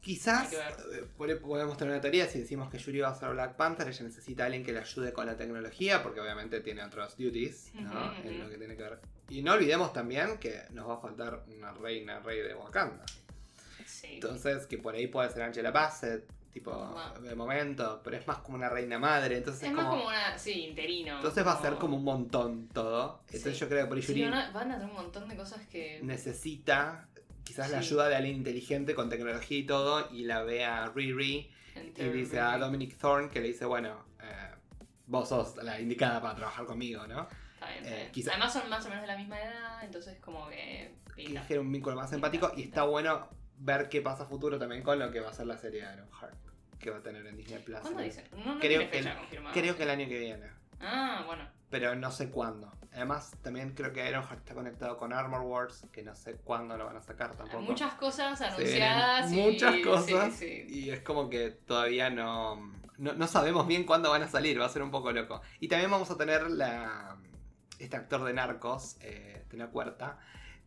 Quizás 0.00 0.50
eh, 0.54 1.04
pode- 1.18 1.36
podemos 1.36 1.76
tener 1.76 1.92
una 1.92 2.00
teoría 2.00 2.26
si 2.26 2.38
decimos 2.40 2.70
que 2.70 2.78
Yuri 2.78 3.00
va 3.00 3.08
a 3.10 3.14
ser 3.14 3.28
Black 3.30 3.56
Panther, 3.56 3.86
ella 3.88 4.02
necesita 4.04 4.44
a 4.44 4.46
alguien 4.46 4.64
que 4.64 4.72
le 4.72 4.78
ayude 4.78 5.12
con 5.12 5.26
la 5.26 5.36
tecnología, 5.36 6.02
porque 6.02 6.20
obviamente 6.20 6.60
tiene 6.60 6.82
otros 6.82 7.18
duties, 7.18 7.70
¿no? 7.74 8.14
En 8.24 8.38
lo 8.42 8.48
que 8.48 8.56
tiene 8.56 8.76
que 8.76 8.82
ver. 8.82 8.98
Y 9.28 9.42
no 9.42 9.52
olvidemos 9.52 9.92
también 9.92 10.38
que 10.38 10.62
nos 10.70 10.88
va 10.88 10.94
a 10.94 11.00
faltar 11.00 11.42
una 11.48 11.72
reina, 11.74 12.20
rey 12.20 12.38
de 12.40 12.54
Wakanda. 12.54 13.04
sí. 13.84 14.14
Entonces, 14.14 14.66
que 14.66 14.78
por 14.78 14.94
ahí 14.94 15.06
puede 15.06 15.28
ser 15.30 15.42
Angela 15.42 15.70
Bassett, 15.70 16.24
tipo, 16.52 16.70
Wow. 16.72 17.22
de 17.22 17.34
momento, 17.34 18.00
pero 18.02 18.16
es 18.16 18.26
más 18.26 18.38
como 18.38 18.56
una 18.56 18.68
reina 18.68 18.98
madre, 18.98 19.36
entonces 19.38 19.62
es 19.62 19.68
es 19.68 19.74
más 19.74 19.84
como... 19.86 19.98
como 19.98 20.08
una, 20.08 20.36
sí, 20.38 20.52
interino. 20.66 21.16
Entonces 21.16 21.46
va 21.46 21.52
a 21.52 21.62
ser 21.62 21.74
como 21.76 21.96
un 21.96 22.04
montón 22.04 22.68
todo. 22.68 23.20
Entonces 23.26 23.54
Sí. 23.54 23.60
yo 23.60 23.68
creo 23.68 23.84
que 23.84 23.88
por 23.88 24.02
Sí, 24.02 24.20
van, 24.22 24.34
a, 24.34 24.50
van 24.50 24.70
a 24.72 24.74
tener 24.74 24.88
un 24.90 24.96
montón 24.96 25.28
de 25.28 25.36
cosas 25.36 25.66
que... 25.68 26.00
necesita 26.02 27.08
quizás 27.44 27.70
la 27.70 27.78
ayuda 27.78 28.08
de 28.08 28.16
alguien 28.16 28.36
inteligente 28.36 28.94
con 28.94 29.08
tecnología 29.08 29.58
y 29.58 29.64
todo, 29.66 30.08
y 30.12 30.24
la 30.24 30.42
ve 30.42 30.64
a 30.64 30.86
Riri 30.86 31.50
y 31.96 32.02
dice 32.04 32.38
a 32.40 32.58
Dominic 32.58 32.96
Thorne 32.98 33.28
que 33.30 33.40
le 33.40 33.48
dice, 33.48 33.64
bueno, 33.64 34.04
eh, 34.22 34.50
vos 35.06 35.28
sos 35.28 35.56
la 35.56 35.80
indicada 35.80 36.20
para 36.20 36.34
trabajar 36.36 36.64
conmigo, 36.66 37.06
¿no? 37.06 37.28
Está 37.54 37.66
bien, 37.70 37.84
está 37.84 37.90
eh, 37.94 37.98
bien. 38.00 38.12
quizá- 38.12 38.30
Además 38.32 38.52
son 38.52 38.68
más 38.70 38.84
o 38.84 38.88
menos 38.88 39.02
de 39.02 39.06
la 39.08 39.16
misma 39.16 39.40
edad, 39.40 39.84
entonces 39.84 40.18
como 40.20 40.48
que... 40.48 40.94
Que 41.48 41.58
un 41.58 41.70
vínculo 41.70 41.96
más 41.96 42.12
empático 42.12 42.52
y 42.56 42.62
está 42.62 42.84
bueno 42.84 43.28
ver 43.60 43.88
qué 43.88 44.00
pasa 44.02 44.24
a 44.24 44.26
futuro 44.26 44.58
también 44.58 44.82
con 44.82 44.98
lo 44.98 45.10
que 45.10 45.20
va 45.20 45.30
a 45.30 45.32
ser 45.32 45.46
la 45.46 45.56
serie 45.56 45.86
de 45.86 45.92
Ironheart 45.94 46.34
que 46.78 46.90
va 46.90 46.96
a 46.98 47.02
tener 47.02 47.26
en 47.26 47.36
Disney 47.36 47.62
Plus. 47.62 47.78
¿Cuándo 47.80 48.00
dicen? 48.00 48.24
No, 48.32 48.54
no 48.54 48.60
Creo 48.60 48.90
que- 48.90 49.02
confirmada. 49.04 49.52
Creo 49.52 49.76
que 49.76 49.82
el 49.82 49.90
año 49.90 50.08
que 50.08 50.18
viene, 50.18 50.46
Ah, 50.80 51.24
bueno. 51.26 51.46
pero 51.68 51.94
no 51.94 52.10
sé 52.10 52.30
cuándo. 52.30 52.72
Además, 52.92 53.36
también 53.42 53.74
creo 53.74 53.92
que 53.92 54.08
Ironheart 54.08 54.38
está 54.40 54.54
conectado 54.54 54.96
con 54.96 55.12
Armor 55.12 55.42
Wars, 55.42 55.86
que 55.92 56.02
no 56.02 56.14
sé 56.16 56.36
cuándo 56.42 56.76
lo 56.78 56.86
van 56.86 56.96
a 56.96 57.02
sacar 57.02 57.30
Hay 57.32 57.36
tampoco. 57.36 57.60
muchas 57.62 57.94
cosas 57.94 58.40
anunciadas 58.40 59.30
y... 59.30 59.36
muchas 59.36 59.76
cosas 59.84 60.34
Sí, 60.34 60.64
sí. 60.66 60.74
y 60.86 60.90
es 60.90 61.02
como 61.02 61.28
que 61.28 61.50
todavía 61.50 62.08
no, 62.10 62.56
no, 62.96 63.12
no 63.12 63.26
sabemos 63.28 63.66
bien 63.66 63.84
cuándo 63.84 64.10
van 64.10 64.22
a 64.22 64.28
salir, 64.28 64.58
va 64.60 64.64
a 64.64 64.70
ser 64.70 64.82
un 64.82 64.90
poco 64.90 65.12
loco. 65.12 65.42
Y 65.60 65.68
también 65.68 65.90
vamos 65.90 66.10
a 66.10 66.16
tener 66.16 66.50
la, 66.50 67.16
este 67.78 67.96
actor 67.96 68.24
de 68.24 68.32
Narcos, 68.32 68.96
eh, 69.02 69.44
Tena 69.50 69.68
Cuerta, 69.68 70.18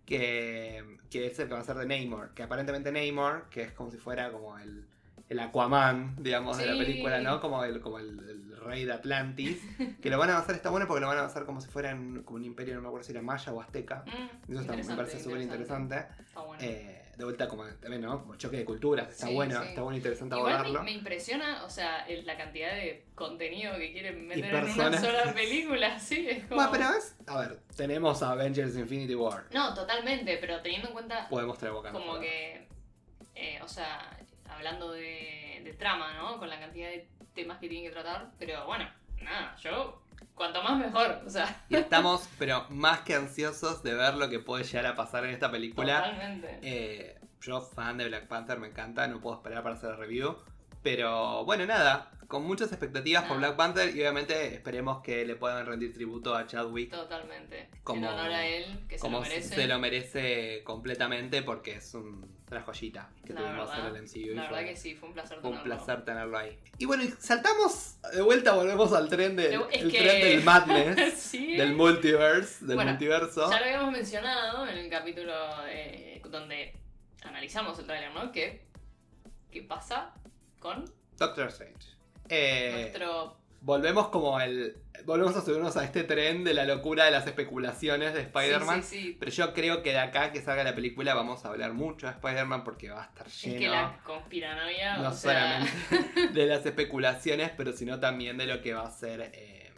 que, 0.05 0.77
es 1.11 1.39
el 1.39 1.47
que 1.47 1.53
va 1.53 1.59
a 1.59 1.63
ser 1.63 1.77
de 1.77 1.85
Namor, 1.85 2.33
que 2.33 2.43
aparentemente 2.43 2.91
Namor, 2.91 3.49
que 3.49 3.61
es 3.61 3.71
como 3.71 3.91
si 3.91 3.97
fuera 3.97 4.31
como 4.31 4.57
el, 4.57 4.85
el 5.29 5.39
Aquaman, 5.39 6.15
digamos, 6.21 6.57
de 6.57 6.65
la 6.65 6.77
película, 6.77 7.19
¿no? 7.21 7.39
Como 7.39 7.63
el, 7.63 7.79
como 7.81 7.99
el, 7.99 8.19
el 8.19 8.57
rey 8.57 8.85
de 8.85 8.93
Atlantis, 8.93 9.61
que 10.01 10.09
lo 10.09 10.17
van 10.17 10.29
a 10.29 10.37
hacer, 10.37 10.55
está 10.55 10.69
bueno 10.69 10.87
porque 10.87 11.01
lo 11.01 11.07
van 11.07 11.17
a 11.17 11.25
hacer 11.25 11.43
como 11.45 11.59
si 11.61 11.67
fuera 11.69 11.93
un- 11.95 12.23
como 12.23 12.37
un 12.37 12.45
imperio, 12.45 12.75
no 12.75 12.81
me 12.81 12.87
acuerdo 12.87 13.05
si 13.05 13.11
era 13.11 13.21
maya 13.21 13.51
o 13.51 13.61
azteca. 13.61 14.03
Mm, 14.05 14.51
Eso 14.51 14.61
está- 14.61 14.75
me 14.75 14.95
parece 14.95 15.19
súper 15.23 15.41
interesante. 15.41 16.05
Está 16.19 16.41
bueno. 16.41 16.61
Eh, 16.63 16.99
de 17.17 17.23
vuelta 17.25 17.47
como 17.47 17.63
también, 17.65 18.01
¿no? 18.01 18.21
Como 18.21 18.35
choque 18.37 18.57
de 18.57 18.65
culturas. 18.65 19.07
Está 19.09 19.27
Sí, 19.27 19.33
bueno, 19.35 19.61
sí. 19.61 19.67
está 19.69 19.81
bueno 19.83 19.97
interesante 19.97 20.35
Igual 20.35 20.53
abordarlo. 20.53 20.79
me, 20.79 20.85
me 20.91 20.97
impresiona, 20.97 21.63
o 21.63 21.69
sea, 21.69 22.05
el- 22.07 22.25
la 22.25 22.35
cantidad 22.37 22.73
de 22.73 23.05
contenido 23.15 23.75
que 23.77 23.91
quieren 23.91 24.27
meter 24.27 24.53
en 24.55 24.63
una 24.71 24.97
sola 24.99 25.33
película, 25.33 25.99
sí, 25.99 26.27
es 26.29 26.43
como... 26.47 26.55
Bueno, 26.55 26.71
pero 26.71 26.97
es. 26.97 27.15
A 27.27 27.37
ver, 27.39 27.59
tenemos 27.75 28.23
a 28.23 28.31
Avengers 28.31 28.75
Infinity 28.75 29.13
War. 29.15 29.45
No, 29.53 29.73
totalmente, 29.75 30.37
pero 30.37 30.61
teniendo 30.61 30.87
en 30.87 30.93
cuenta 30.93 31.27
Podemos 31.29 31.57
traer 31.59 31.75
Wakanda. 31.75 31.99
como 31.99 32.19
que, 32.19 32.67
eh, 33.35 33.59
o 33.63 33.67
sea, 33.67 34.19
hablando 34.53 34.91
de, 34.91 35.61
de 35.63 35.73
trama, 35.73 36.13
¿no? 36.13 36.37
Con 36.37 36.49
la 36.49 36.59
cantidad 36.59 36.89
de 36.89 37.07
temas 37.33 37.59
que 37.59 37.67
tienen 37.67 37.89
que 37.89 37.93
tratar, 37.93 38.31
pero 38.37 38.65
bueno, 38.65 38.89
nada, 39.21 39.55
yo, 39.57 40.03
cuanto 40.35 40.61
más 40.63 40.77
mejor, 40.77 41.21
o 41.25 41.29
sea, 41.29 41.63
Y 41.69 41.75
estamos, 41.75 42.29
pero 42.37 42.65
más 42.69 43.01
que 43.01 43.15
ansiosos 43.15 43.83
de 43.83 43.93
ver 43.93 44.15
lo 44.15 44.29
que 44.29 44.39
puede 44.39 44.63
llegar 44.63 44.85
a 44.87 44.95
pasar 44.95 45.25
en 45.25 45.31
esta 45.31 45.51
película. 45.51 45.97
totalmente. 45.97 46.59
Eh, 46.61 47.19
yo, 47.41 47.61
fan 47.61 47.97
de 47.97 48.07
Black 48.07 48.27
Panther, 48.27 48.59
me 48.59 48.67
encanta, 48.67 49.07
no 49.07 49.19
puedo 49.19 49.35
esperar 49.35 49.63
para 49.63 49.75
hacer 49.75 49.91
el 49.91 49.97
review. 49.97 50.37
Pero 50.81 51.45
bueno, 51.45 51.65
nada, 51.65 52.11
con 52.27 52.43
muchas 52.43 52.71
expectativas 52.71 53.23
por 53.23 53.37
Nada. 53.37 53.53
Black 53.53 53.57
Panther 53.57 53.95
y 53.95 54.01
obamente 54.01 54.53
esperemos 54.55 55.01
que 55.03 55.25
le 55.25 55.35
puedan 55.35 55.65
rendir 55.65 55.93
tributo 55.93 56.35
a 56.35 56.47
Chadwick 56.47 56.89
Totalmente. 56.91 57.69
como- 57.83 57.99
en 58.07 58.13
honor 58.13 58.31
a 58.31 58.45
él, 58.45 58.79
que 58.87 58.97
se 58.97 59.09
lo 59.09 59.21
merece. 59.21 59.55
se 59.55 59.67
lo 59.67 59.79
merece 59.79 60.63
completamente 60.63 61.41
porque 61.43 61.75
es 61.75 61.93
un- 61.93 62.31
una 62.49 62.61
joyita 62.61 63.09
que 63.25 63.33
La 63.33 63.41
tuvimos 63.41 63.67
verdad, 63.69 63.79
en 63.89 63.95
el 63.95 64.01
MCU. 64.03 64.35
La 64.35 64.43
fue- 64.43 64.51
verdad 64.57 64.69
que 64.71 64.75
sí, 64.77 64.93
fue 64.95 65.09
un 65.09 65.13
placer 65.15 65.39
Fue 65.41 65.49
un 65.49 65.57
tenerlo. 65.57 65.75
placer 65.85 66.05
tenerlo 66.05 66.37
ahí. 66.37 66.59
Y 66.77 66.85
bueno, 66.85 67.03
saltamos 67.19 67.97
de 68.13 68.21
vuelta, 68.21 68.53
volvemos 68.53 68.93
al 68.93 69.09
tren, 69.09 69.35
de, 69.35 69.55
Es 69.71 69.81
el 69.81 69.91
que- 69.91 69.97
tren 69.99 70.21
del 70.21 70.43
madness, 71.07 71.13
sí. 71.19 71.55
del 71.57 71.73
multiverse, 71.75 72.65
del 72.65 72.75
Bueno, 72.75 72.91
multiverso. 72.91 73.49
Ya 73.49 73.59
lo 73.59 73.65
habíamos 73.65 73.91
mencionado 73.91 74.67
en 74.67 74.77
el 74.77 74.89
capítulo 74.89 75.33
eh, 75.67 76.21
donde 76.29 76.73
analizamos 77.23 77.77
el 77.79 77.85
tráiler, 77.87 78.11
¿no? 78.13 78.31
Que, 78.31 78.63
¿Qué 79.51 79.61
pasa 79.63 80.13
con 80.59 80.85
Doctor 81.17 81.47
Strange. 81.49 81.92
Eh, 82.29 82.71
nuestro... 82.93 83.37
Volvemos 83.61 84.09
como 84.09 84.41
el. 84.41 84.75
Volvemos 85.05 85.35
a 85.37 85.41
subirnos 85.41 85.77
a 85.77 85.85
este 85.85 86.03
tren 86.03 86.43
de 86.43 86.53
la 86.53 86.65
locura 86.65 87.05
de 87.05 87.11
las 87.11 87.25
especulaciones 87.25 88.13
de 88.13 88.19
Spider-Man. 88.21 88.83
Sí, 88.83 88.89
sí, 88.97 89.01
sí. 89.03 89.17
Pero 89.17 89.31
yo 89.31 89.53
creo 89.53 89.81
que 89.81 89.91
de 89.91 89.99
acá 89.99 90.33
que 90.33 90.41
salga 90.41 90.65
la 90.65 90.75
película 90.75 91.13
vamos 91.13 91.45
a 91.45 91.47
hablar 91.49 91.71
mucho 91.71 92.05
de 92.07 92.11
Spider-Man 92.11 92.65
porque 92.65 92.89
va 92.89 93.03
a 93.03 93.05
estar 93.05 93.25
Es 93.27 93.41
lleno. 93.41 93.59
que 93.59 93.67
la 93.69 93.99
conspiranoia, 94.03 94.97
no 94.97 95.09
o 95.09 95.13
sea... 95.13 95.65
solamente 95.65 96.29
de 96.33 96.45
las 96.45 96.65
especulaciones, 96.65 97.51
pero 97.55 97.71
sino 97.71 98.01
también 98.01 98.37
de 98.37 98.47
lo 98.47 98.61
que 98.61 98.73
va 98.73 98.85
a 98.85 98.91
ser 98.91 99.31
eh, 99.33 99.71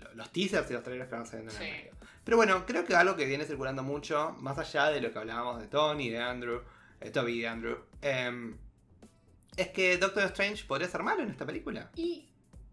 lo- 0.00 0.14
los 0.14 0.30
teasers 0.32 0.68
y 0.70 0.74
los 0.74 0.82
trailers 0.82 1.08
que 1.08 1.14
van 1.16 1.26
saliendo 1.26 1.54
en 1.54 1.62
el 1.62 1.72
medio. 1.74 1.92
Pero 2.24 2.36
bueno, 2.36 2.66
creo 2.66 2.84
que 2.84 2.94
algo 2.96 3.14
que 3.14 3.24
viene 3.24 3.44
circulando 3.44 3.84
mucho, 3.84 4.34
más 4.40 4.58
allá 4.58 4.90
de 4.90 5.00
lo 5.00 5.12
que 5.12 5.18
hablábamos 5.20 5.60
de 5.60 5.68
Tony, 5.68 6.08
de 6.10 6.18
Andrew, 6.20 6.60
de 6.98 7.10
Toby 7.12 7.34
y 7.38 7.40
de 7.42 7.48
Andrew, 7.48 7.78
em, 8.02 8.58
es 9.58 9.68
que 9.68 9.96
Doctor 9.98 10.24
Strange 10.24 10.64
podría 10.64 10.88
ser 10.88 11.02
malo 11.02 11.22
en 11.22 11.30
esta 11.30 11.44
película. 11.44 11.90
Y 11.96 12.28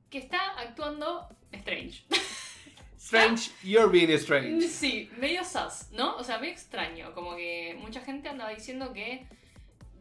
que 0.10 0.20
está 0.20 0.60
actuando 0.60 1.27
Strange. 1.51 2.04
Strange, 2.98 3.51
you're 3.63 3.88
being 3.88 4.10
strange. 4.18 4.68
Sí, 4.68 5.12
medio 5.18 5.44
sus, 5.44 5.92
¿no? 5.92 6.15
O 6.18 6.24
sea, 6.24 6.39
medio 6.39 6.54
extraño. 6.54 7.13
Como 7.13 7.36
que 7.36 7.77
mucha 7.80 8.01
gente 8.01 8.30
andaba 8.30 8.50
diciendo 8.50 8.94
que, 8.94 9.27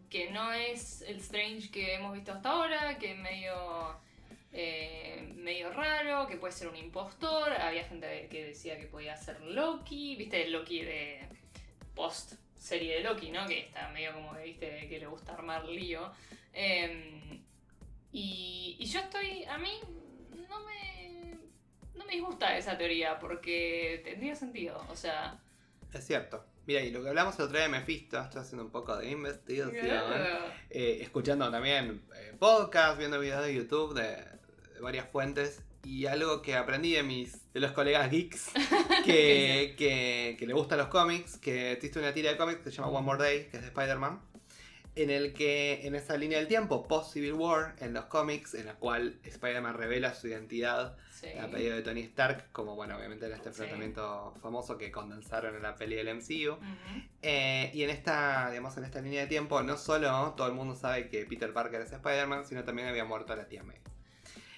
que 0.08 0.30
no 0.30 0.52
es 0.52 1.02
el 1.02 1.18
Strange 1.18 1.70
que 1.70 1.94
hemos 1.94 2.14
visto 2.14 2.32
hasta 2.32 2.48
ahora, 2.48 2.98
que 2.98 3.12
es 3.12 3.18
medio, 3.18 3.98
eh, 4.52 5.34
medio 5.36 5.70
raro, 5.70 6.26
que 6.26 6.36
puede 6.36 6.54
ser 6.54 6.68
un 6.68 6.76
impostor. 6.76 7.52
Había 7.52 7.84
gente 7.84 8.28
que 8.30 8.46
decía 8.46 8.78
que 8.78 8.86
podía 8.86 9.16
ser 9.16 9.38
Loki, 9.42 10.16
viste, 10.16 10.44
el 10.44 10.52
Loki 10.52 10.82
de 10.82 11.20
post 11.94 12.34
serie 12.56 12.94
de 12.94 13.00
Loki, 13.02 13.30
¿no? 13.30 13.46
Que 13.46 13.60
está 13.60 13.90
medio 13.90 14.14
como 14.14 14.32
que, 14.32 14.44
viste, 14.44 14.86
que 14.88 14.98
le 14.98 15.06
gusta 15.06 15.34
armar 15.34 15.66
lío. 15.66 16.10
Eh, 16.54 17.42
y, 18.12 18.76
y 18.78 18.86
yo 18.86 19.00
estoy, 19.00 19.44
a 19.44 19.58
mí 19.58 19.70
no 20.48 20.60
me... 20.64 21.38
no 21.94 22.04
me 22.06 22.12
disgusta 22.12 22.56
esa 22.56 22.78
teoría 22.78 23.18
porque 23.18 24.00
tendría 24.04 24.34
sentido. 24.36 24.84
O 24.88 24.96
sea, 24.96 25.40
Es 25.92 26.06
cierto. 26.06 26.44
Mira, 26.66 26.80
y 26.80 26.90
lo 26.90 27.02
que 27.02 27.10
hablamos 27.10 27.36
el 27.38 27.44
otro 27.44 27.58
día 27.58 27.66
de 27.66 27.72
Mephisto, 27.72 28.18
estoy 28.18 28.40
haciendo 28.40 28.64
un 28.64 28.70
poco 28.70 28.96
de 28.96 29.10
investigación. 29.10 29.86
eh, 30.70 30.98
escuchando 31.02 31.50
también 31.50 32.02
eh, 32.16 32.34
podcasts, 32.38 32.96
viendo 32.98 33.20
videos 33.20 33.44
de 33.44 33.54
YouTube 33.54 33.92
de, 33.94 34.16
de 34.74 34.80
varias 34.80 35.06
fuentes. 35.10 35.60
Y 35.82 36.06
algo 36.06 36.40
que 36.40 36.56
aprendí 36.56 36.92
de 36.94 37.02
mis 37.02 37.52
de 37.52 37.60
los 37.60 37.72
colegas 37.72 38.10
geeks 38.10 38.50
que, 39.04 39.74
que, 39.76 40.36
que 40.38 40.46
le 40.46 40.54
gustan 40.54 40.78
los 40.78 40.86
cómics, 40.88 41.36
que 41.36 41.72
existe 41.72 41.98
una 41.98 42.14
tira 42.14 42.30
de 42.30 42.38
cómics 42.38 42.60
que 42.60 42.70
se 42.70 42.76
llama 42.78 42.88
One 42.88 43.04
More 43.04 43.22
Day, 43.22 43.48
que 43.50 43.58
es 43.58 43.62
de 43.62 43.68
Spider-Man, 43.68 44.22
en 44.96 45.10
el 45.10 45.32
que 45.32 45.86
en 45.86 45.94
esa 45.94 46.16
línea 46.16 46.38
del 46.38 46.46
tiempo, 46.48 46.86
post 46.86 47.12
Civil 47.14 47.32
War, 47.32 47.74
en 47.80 47.94
los 47.94 48.04
cómics, 48.04 48.54
en 48.54 48.66
la 48.66 48.74
cual 48.74 49.18
Spider-Man 49.24 49.74
revela 49.74 50.14
su 50.14 50.28
identidad 50.28 50.96
sí. 51.10 51.26
a 51.36 51.48
pedido 51.48 51.74
de 51.74 51.82
Tony 51.82 52.02
Stark, 52.02 52.52
como 52.52 52.76
bueno, 52.76 52.96
obviamente 52.96 53.26
era 53.26 53.34
este 53.34 53.48
Sí. 53.52 53.62
enfrentamiento 53.62 54.34
famoso 54.40 54.78
que 54.78 54.92
condensaron 54.92 55.56
en 55.56 55.62
la 55.62 55.74
peli 55.74 55.96
del 55.96 56.08
MCU. 56.08 56.52
Ujú. 56.52 56.64
Eh, 57.22 57.70
y 57.74 57.82
en 57.82 57.90
esta, 57.90 58.50
digamos, 58.50 58.76
en 58.76 58.84
esta 58.84 59.00
línea 59.00 59.22
de 59.22 59.26
tiempo, 59.26 59.62
no 59.62 59.76
solo 59.76 60.34
todo 60.36 60.46
el 60.46 60.54
mundo 60.54 60.76
sabe 60.76 61.08
que 61.08 61.26
Peter 61.26 61.52
Parker 61.52 61.80
es 61.80 61.90
Spider-Man, 61.92 62.44
sino 62.46 62.62
también 62.62 62.86
había 62.88 63.04
muerto 63.04 63.34
la 63.34 63.48
tía 63.48 63.64
May. 63.64 63.78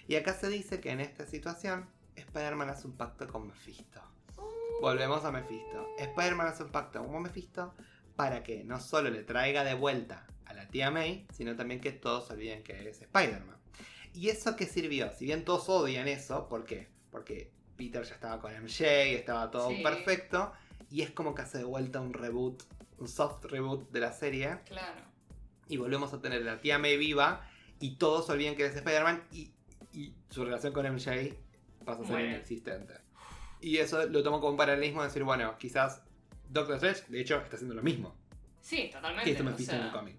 Y 0.07 0.17
acá 0.17 0.35
se 0.35 0.49
dice 0.49 0.81
que 0.81 0.91
en 0.91 1.01
esta 1.01 1.25
situación, 1.27 1.89
Spider-Man 2.15 2.69
hace 2.69 2.87
un 2.87 2.97
pacto 2.97 3.27
con 3.27 3.47
Mephisto. 3.47 4.03
Volvemos 4.83 5.25
a 5.25 5.33
Mephisto. 5.33 5.89
Spider-Man 5.99 6.49
hace 6.49 6.63
un 6.65 6.71
pacto 6.71 7.05
con 7.05 7.23
Mephisto 7.23 7.73
para 8.17 8.43
que 8.43 8.65
no 8.65 8.81
solo 8.81 9.11
le 9.11 9.23
traiga 9.23 9.63
de 9.65 9.75
vuelta 9.75 10.27
a 10.47 10.55
la 10.55 10.67
tía 10.69 10.91
May, 10.91 11.27
sino 11.33 11.55
también 11.57 11.81
que 11.81 11.93
todos 11.93 12.31
olviden 12.31 12.63
que 12.63 12.89
es 12.89 13.01
Spider-Man. 13.03 13.57
¿Y 14.15 14.31
eso 14.31 14.57
qué 14.57 14.67
sirvió? 14.67 15.13
Si 15.13 15.27
bien 15.27 15.45
todos 15.45 15.69
odian 15.69 16.09
eso, 16.09 16.49
¿por 16.49 16.65
qué? 16.65 16.89
Porque 17.11 17.51
Peter 17.77 18.03
ya 18.05 18.15
estaba 18.15 18.41
con 18.41 18.53
MJ, 18.55 18.85
estaba 19.15 19.51
todo 19.51 19.69
Sí. 19.69 19.83
perfecto, 19.83 20.53
y 20.91 21.03
es 21.03 21.11
como 21.11 21.35
que 21.35 21.43
hace 21.43 21.59
de 21.59 21.65
vuelta 21.65 22.01
un 22.01 22.15
reboot, 22.15 22.63
un 22.99 23.09
soft 23.09 23.45
reboot 23.45 23.91
de 23.91 24.01
la 24.01 24.13
serie, 24.13 24.59
Claro. 24.65 25.03
y 25.69 25.77
volvemos 25.77 26.13
a 26.15 26.21
tener 26.23 26.41
a 26.43 26.45
la 26.55 26.61
tía 26.61 26.79
May 26.79 26.97
viva, 26.97 27.47
y 27.79 27.97
todos 27.97 28.31
olviden 28.31 28.57
que 28.57 28.65
es 28.65 28.75
Spider-Man, 28.75 29.23
y, 29.33 29.51
y 29.93 30.15
su 30.31 30.45
relación 30.47 30.73
con 30.73 30.87
MJ 30.87 31.35
pasa 31.85 32.03
a 32.03 32.07
ser 32.07 32.21
inexistente. 32.21 32.95
Y 33.61 33.77
eso 33.79 34.07
lo 34.07 34.23
tomo 34.23 34.41
como 34.41 34.53
un 34.53 34.57
paralelismo 34.57 35.03
de 35.03 35.09
decir, 35.09 35.25
bueno, 35.25 35.57
quizás 35.59 36.03
Doctor 36.57 36.77
Strange, 36.77 37.05
de 37.09 37.21
hecho, 37.21 37.41
está 37.41 37.57
haciendo 37.57 37.75
lo 37.75 37.83
mismo 37.83 38.15
Sí, 38.61 38.91
totalmente. 38.93 39.25
que 39.25 39.31
esto 39.31 39.43
o 39.43 39.47
Mephisto 39.47 39.73
sea, 39.73 39.81
en 39.81 39.87
el 39.87 39.93
cómic. 39.93 40.17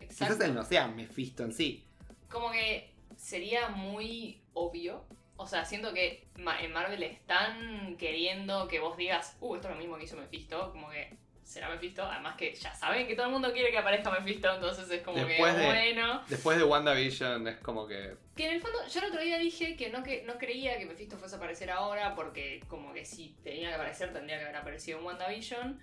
Exacto. 0.00 0.34
Quizás 0.34 0.48
él 0.48 0.54
no 0.54 0.64
sea 0.64 0.88
Mephisto 0.88 1.44
en 1.44 1.52
sí. 1.52 1.84
Como 2.28 2.50
que 2.50 2.92
sería 3.16 3.68
muy 3.68 4.42
obvio. 4.52 5.04
O 5.36 5.46
sea, 5.46 5.64
siento 5.64 5.92
que 5.92 6.26
en 6.36 6.72
Marvel 6.72 7.02
están 7.02 7.96
queriendo 7.96 8.66
que 8.68 8.80
vos 8.80 8.96
digas, 8.96 9.36
uh, 9.40 9.54
esto 9.54 9.68
es 9.68 9.74
lo 9.74 9.80
mismo 9.80 9.96
que 9.96 10.04
hizo 10.04 10.16
Mephisto. 10.16 10.72
Como 10.72 10.90
que 10.90 11.16
será 11.44 11.68
Mephisto. 11.68 12.02
Además 12.02 12.36
que 12.36 12.54
ya 12.54 12.74
saben 12.74 13.06
que 13.06 13.14
todo 13.14 13.26
el 13.26 13.32
mundo 13.32 13.52
quiere 13.52 13.70
que 13.70 13.78
aparezca 13.78 14.10
Mephisto. 14.10 14.52
Entonces 14.54 14.90
es 14.90 15.02
como 15.02 15.24
Después 15.24 15.54
que, 15.54 15.60
de- 15.60 15.66
bueno. 15.66 16.22
Después 16.28 16.58
de 16.58 16.64
WandaVision 16.64 17.48
es 17.48 17.56
como 17.58 17.86
que... 17.86 18.16
Que 18.34 18.46
en 18.48 18.54
el 18.54 18.60
fondo, 18.60 18.78
yo 18.88 19.00
el 19.00 19.06
otro 19.06 19.20
día 19.20 19.38
dije 19.38 19.76
que 19.76 19.90
no, 19.90 20.02
que 20.02 20.22
no 20.24 20.36
creía 20.38 20.78
que 20.78 20.86
Mephisto 20.86 21.16
fuese 21.16 21.36
a 21.36 21.38
aparecer 21.38 21.70
ahora, 21.70 22.14
porque 22.16 22.62
como 22.68 22.92
que 22.92 23.04
si 23.04 23.36
tenía 23.44 23.68
que 23.68 23.74
aparecer, 23.74 24.12
tendría 24.12 24.38
que 24.38 24.44
haber 24.44 24.56
aparecido 24.56 24.98
en 24.98 25.04
WandaVision. 25.04 25.80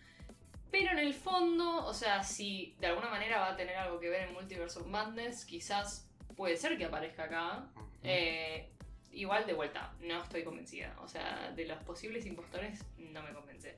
Pero 0.71 0.91
en 0.91 0.99
el 0.99 1.13
fondo, 1.13 1.85
o 1.85 1.93
sea, 1.93 2.23
si 2.23 2.75
de 2.79 2.87
alguna 2.87 3.09
manera 3.09 3.39
va 3.39 3.49
a 3.51 3.55
tener 3.57 3.75
algo 3.75 3.99
que 3.99 4.09
ver 4.09 4.27
en 4.27 4.33
Multiverse 4.33 4.79
of 4.79 4.87
Madness, 4.87 5.45
quizás 5.45 6.07
puede 6.37 6.55
ser 6.57 6.77
que 6.77 6.85
aparezca 6.85 7.25
acá. 7.25 7.65
Eh, 8.03 8.69
igual 9.11 9.45
de 9.45 9.53
vuelta, 9.53 9.91
no 9.99 10.23
estoy 10.23 10.43
convencida. 10.45 10.95
O 11.01 11.07
sea, 11.09 11.51
de 11.55 11.65
los 11.65 11.77
posibles 11.83 12.25
impostores 12.25 12.83
no 12.97 13.21
me 13.21 13.31
convence. 13.33 13.77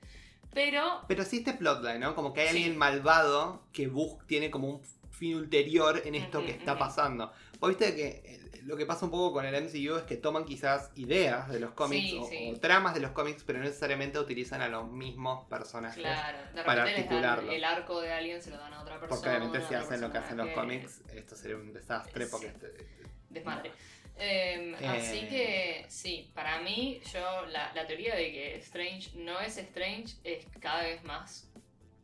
Pero 0.53 1.01
Pero 1.07 1.23
sí 1.23 1.37
este 1.37 1.53
plotline, 1.53 1.99
¿no? 1.99 2.15
Como 2.15 2.33
que 2.33 2.41
hay 2.41 2.47
Sí. 2.49 2.55
alguien 2.57 2.77
malvado 2.77 3.63
que 3.73 3.87
bus 3.87 4.17
tiene 4.27 4.51
como 4.51 4.67
un 4.69 4.81
fin 5.11 5.35
ulterior 5.35 6.01
en 6.05 6.15
esto 6.15 6.45
que 6.45 6.51
está 6.51 6.77
pasando. 6.77 7.31
Vos 7.59 7.69
viste 7.69 7.95
que 7.95 8.42
lo 8.65 8.77
que 8.77 8.85
pasa 8.85 9.05
un 9.05 9.11
poco 9.11 9.33
con 9.33 9.45
el 9.45 9.53
MCU 9.63 9.95
es 9.97 10.03
que 10.03 10.15
toman 10.17 10.45
quizás 10.45 10.91
ideas 10.95 11.49
de 11.49 11.59
los 11.59 11.71
cómics 11.71 12.09
Sí, 12.09 12.17
o, 12.21 12.25
sí. 12.27 12.53
o 12.55 12.59
tramas 12.59 12.93
de 12.93 12.99
los 13.01 13.11
cómics, 13.11 13.43
pero 13.45 13.59
no 13.59 13.65
necesariamente 13.65 14.19
utilizan 14.19 14.61
a 14.61 14.67
los 14.67 14.89
mismos 14.89 15.47
personajes. 15.47 16.01
claro, 16.01 16.37
de 16.53 16.63
para 16.63 16.85
repente 16.85 17.01
les 17.01 17.09
dan 17.09 17.23
articularlo. 17.25 17.51
el 17.51 17.63
arco 17.63 18.01
de 18.01 18.13
alguien, 18.13 18.41
se 18.41 18.49
lo 18.51 18.57
dan 18.57 18.73
a 18.73 18.81
otra 18.81 18.99
persona. 18.99 19.09
Porque 19.21 19.29
obviamente 19.29 19.67
si 19.67 19.73
hacen 19.75 20.01
lo 20.01 20.11
que 20.11 20.17
hacen 20.17 20.37
los 20.37 20.49
cómics, 20.49 21.01
esto 21.13 21.35
sería 21.35 21.57
un 21.57 21.73
desastre 21.73 22.25
porque... 22.27 22.47
Este- 22.47 22.87
desmadre. 23.29 23.71
Eh, 24.15 24.75
Eh. 24.79 24.87
Así 24.87 25.21
que 25.27 25.85
sí, 25.89 26.31
para 26.35 26.61
mí, 26.61 27.01
yo 27.11 27.45
la, 27.47 27.73
la 27.73 27.87
teoría 27.87 28.13
de 28.15 28.31
que 28.31 28.55
Strange 28.57 29.09
no 29.17 29.39
es 29.39 29.57
Strange 29.57 30.15
es 30.23 30.45
cada 30.59 30.83
vez 30.83 31.03
más 31.03 31.49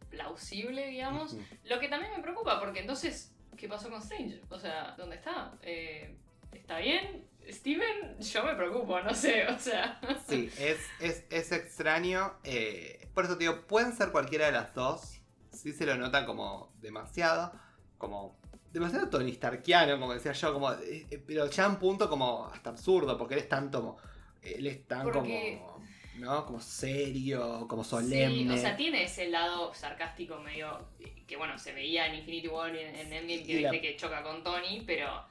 plausible, 0.09 0.87
digamos. 0.87 1.35
Lo 1.65 1.79
que 1.79 1.87
también 1.87 2.11
me 2.15 2.23
preocupa, 2.23 2.59
porque 2.59 2.79
entonces, 2.79 3.31
¿qué 3.57 3.67
pasó 3.67 3.89
con 3.91 3.99
Strange? 4.01 4.41
O 4.49 4.57
sea, 4.59 4.95
¿dónde 4.97 5.17
está? 5.17 5.53
Eh, 5.61 6.15
¿Está 6.51 6.79
bien? 6.79 7.27
Steven, 7.50 8.20
yo 8.20 8.44
me 8.44 8.53
preocupo, 8.56 9.00
no 9.01 9.13
sé, 9.13 9.48
o 9.48 9.58
sea. 9.58 10.00
Sí, 10.27 10.50
es, 10.60 10.77
es, 11.00 11.25
es 11.29 11.51
extraño. 11.51 12.34
eh, 12.44 13.08
por 13.13 13.25
eso 13.25 13.38
te 13.38 13.46
digo, 13.46 13.65
pueden 13.68 13.94
ser 13.94 14.12
cualquiera 14.12 14.46
de 14.48 14.51
las 14.51 14.74
dos. 14.75 15.20
Sí 15.51 15.74
se 15.74 15.86
lo 15.86 15.96
nota 15.96 16.25
como 16.25 16.72
demasiado. 16.79 17.51
Como 17.98 18.39
demasiado 18.72 19.10
Tony 19.10 19.34
Starkiano, 19.34 20.00
como 20.00 20.13
decía 20.13 20.32
yo. 20.34 20.53
Como, 20.53 20.72
eh, 20.74 21.08
eh, 21.10 21.24
pero 21.25 21.48
ya 21.50 21.68
un 21.68 21.77
punto 21.77 22.08
como 22.08 22.46
hasta 22.53 22.70
absurdo, 22.70 23.18
porque 23.18 23.34
él 23.34 23.39
es 23.41 23.50
tan 23.50 23.70
como. 23.72 23.98
Él 24.44 24.68
es 24.68 24.88
tan 24.88 25.03
Porque- 25.03 25.60
como. 25.65 25.79
¿No? 26.20 26.46
Como 26.46 26.60
serio, 26.60 27.65
como 27.70 27.84
solemne. 27.84 28.44
Sí, 28.44 28.50
o 28.50 28.58
sea, 28.58 28.75
tiene 28.75 29.03
ese 29.06 29.29
lado 29.29 29.74
sarcástico 29.74 30.38
medio. 30.39 30.89
que 31.25 31.38
bueno, 31.38 31.58
se 31.58 31.72
veía 31.74 32.08
en 32.08 32.15
Infinity 32.15 32.48
War 32.50 32.75
y 32.75 32.79
en, 32.79 32.96
en 32.96 33.13
Endgame 33.13 33.44
que 33.44 33.62
la- 33.62 33.72
que 33.72 33.96
choca 33.96 34.22
con 34.22 34.44
Tony, 34.44 34.84
pero. 34.86 35.25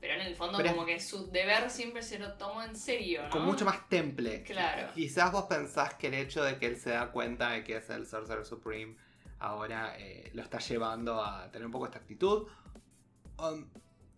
Pero 0.00 0.14
en 0.14 0.20
el 0.20 0.36
fondo, 0.36 0.58
Pero 0.58 0.68
es- 0.68 0.74
como 0.74 0.86
que 0.86 1.00
su 1.00 1.30
deber 1.30 1.70
siempre 1.70 2.02
se 2.02 2.18
lo 2.18 2.34
tomó 2.34 2.62
en 2.62 2.76
serio, 2.76 3.24
¿no? 3.24 3.30
Con 3.30 3.44
mucho 3.44 3.64
más 3.64 3.88
temple. 3.88 4.42
Claro. 4.44 4.92
Quizás 4.94 5.32
vos 5.32 5.44
pensás 5.44 5.94
que 5.94 6.06
el 6.06 6.14
hecho 6.14 6.44
de 6.44 6.58
que 6.58 6.66
él 6.66 6.76
se 6.76 6.90
da 6.90 7.10
cuenta 7.10 7.50
de 7.50 7.64
que 7.64 7.76
es 7.78 7.90
el 7.90 8.06
Sorcerer 8.06 8.44
Supreme 8.44 8.96
ahora 9.40 9.94
eh, 9.98 10.30
lo 10.34 10.42
está 10.42 10.58
llevando 10.58 11.22
a 11.22 11.50
tener 11.50 11.66
un 11.66 11.72
poco 11.72 11.86
esta 11.86 11.98
actitud. 11.98 12.46
O, 13.36 13.58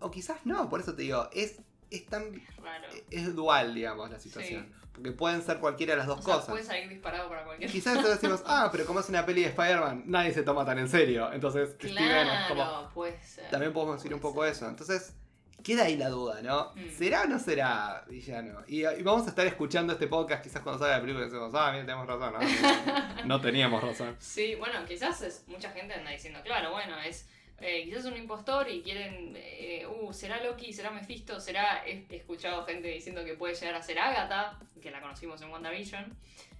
o 0.00 0.10
quizás 0.10 0.44
no, 0.44 0.68
por 0.68 0.80
eso 0.80 0.94
te 0.94 1.02
digo, 1.02 1.28
es, 1.32 1.60
es 1.90 2.06
tan. 2.06 2.42
Raro. 2.62 2.88
Es 3.10 3.34
dual, 3.34 3.74
digamos, 3.74 4.10
la 4.10 4.18
situación. 4.18 4.74
Porque 4.92 5.12
pueden 5.12 5.40
ser 5.40 5.60
cualquiera 5.60 5.92
de 5.92 5.98
las 5.98 6.06
dos 6.08 6.18
o 6.18 6.22
sea, 6.22 6.34
cosas. 6.34 6.50
puede 6.50 6.64
salir 6.64 6.88
disparado 6.88 7.28
para 7.28 7.44
cualquier 7.44 7.70
Quizás 7.70 7.94
nosotros 7.94 8.20
decimos, 8.20 8.42
ah, 8.44 8.68
pero 8.72 8.84
como 8.84 9.00
es 9.00 9.08
una 9.08 9.24
peli 9.24 9.42
de 9.42 9.48
Spider-Man, 9.48 10.02
nadie 10.06 10.32
se 10.34 10.42
toma 10.42 10.64
tan 10.64 10.78
en 10.78 10.88
serio. 10.88 11.32
Entonces, 11.32 11.70
Steven 11.74 12.26
es 12.26 12.48
como. 12.48 12.54
Claro, 12.62 12.90
puede 12.92 13.18
ser. 13.22 13.48
También 13.50 13.72
podemos 13.72 13.96
decir 13.96 14.12
un 14.12 14.20
poco 14.20 14.42
ser. 14.42 14.52
eso. 14.52 14.68
Entonces, 14.68 15.14
queda 15.62 15.84
ahí 15.84 15.96
la 15.96 16.08
duda, 16.08 16.42
¿no? 16.42 16.72
Mm. 16.74 16.90
¿Será 16.90 17.22
o 17.22 17.26
no 17.26 17.38
será 17.38 18.04
villano? 18.08 18.62
Y, 18.66 18.86
y 18.86 19.02
vamos 19.02 19.26
a 19.26 19.30
estar 19.30 19.46
escuchando 19.46 19.92
este 19.92 20.06
podcast 20.06 20.42
quizás 20.42 20.62
cuando 20.62 20.78
salga 20.78 20.96
la 20.96 21.00
película 21.02 21.26
y 21.26 21.28
decimos, 21.28 21.54
ah, 21.54 21.70
mira, 21.72 21.84
tenemos 21.84 22.06
razón. 22.06 22.34
No, 22.34 23.24
no 23.26 23.40
teníamos 23.40 23.82
razón. 23.82 24.16
Sí, 24.18 24.54
bueno, 24.54 24.84
quizás 24.86 25.22
es, 25.22 25.44
mucha 25.46 25.70
gente 25.70 25.94
anda 25.94 26.10
diciendo, 26.10 26.40
claro, 26.42 26.72
bueno, 26.72 26.98
es 27.00 27.28
eh, 27.60 27.84
quizás 27.84 28.06
un 28.06 28.16
impostor 28.16 28.70
y 28.70 28.80
quieren, 28.80 29.34
eh, 29.36 29.86
uh, 29.86 30.12
será 30.14 30.42
Loki, 30.42 30.72
será 30.72 30.90
Mephisto, 30.90 31.38
será, 31.40 31.84
he, 31.86 32.06
escuchado 32.08 32.64
gente 32.64 32.88
diciendo 32.88 33.22
que 33.22 33.34
puede 33.34 33.54
llegar 33.54 33.74
a 33.74 33.82
ser 33.82 33.98
Agatha, 33.98 34.58
que 34.80 34.90
la 34.90 35.00
conocimos 35.02 35.42
en 35.42 35.50
WandaVision. 35.50 36.16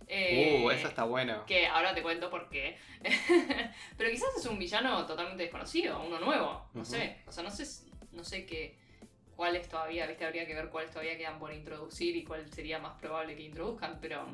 Eh, 0.06 0.60
uh, 0.62 0.70
eso 0.70 0.88
está 0.88 1.04
bueno. 1.04 1.46
Que 1.46 1.66
ahora 1.66 1.94
te 1.94 2.02
cuento 2.02 2.28
por 2.28 2.50
qué. 2.50 2.76
Pero 3.96 4.10
quizás 4.10 4.28
es 4.36 4.44
un 4.44 4.58
villano 4.58 5.06
totalmente 5.06 5.44
desconocido, 5.44 6.02
uno 6.02 6.18
nuevo, 6.20 6.68
no 6.74 6.84
sé. 6.84 7.16
O 7.26 7.32
sea, 7.32 7.44
no 7.44 7.50
sé, 7.50 7.64
no 8.12 8.22
sé 8.22 8.44
qué, 8.44 8.76
cuáles 9.40 9.66
todavía, 9.70 10.06
viste, 10.06 10.26
habría 10.26 10.46
que 10.46 10.54
ver 10.54 10.68
cuáles 10.68 10.90
todavía 10.90 11.16
quedan 11.16 11.38
por 11.38 11.50
introducir 11.50 12.14
y 12.14 12.24
cuál 12.24 12.46
sería 12.52 12.78
más 12.78 13.00
probable 13.00 13.34
que 13.34 13.42
introduzcan, 13.44 13.96
pero, 13.98 14.26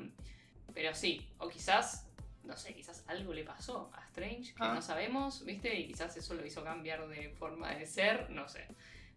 pero 0.75 0.93
sí. 0.97 1.25
O 1.39 1.49
quizás, 1.49 2.09
no 2.43 2.57
sé, 2.57 2.75
quizás 2.75 3.05
algo 3.07 3.33
le 3.33 3.45
pasó 3.45 3.89
a 3.95 4.03
Strange 4.07 4.53
que 4.53 4.65
Ah. 4.65 4.75
no 4.75 4.83
sabemos, 4.83 5.45
viste, 5.45 5.73
y 5.79 5.87
quizás 5.87 6.17
eso 6.17 6.35
lo 6.35 6.45
hizo 6.45 6.65
cambiar 6.65 7.07
de 7.07 7.29
forma 7.29 7.73
de 7.73 7.87
ser, 7.87 8.31
no 8.31 8.49
sé. 8.49 8.67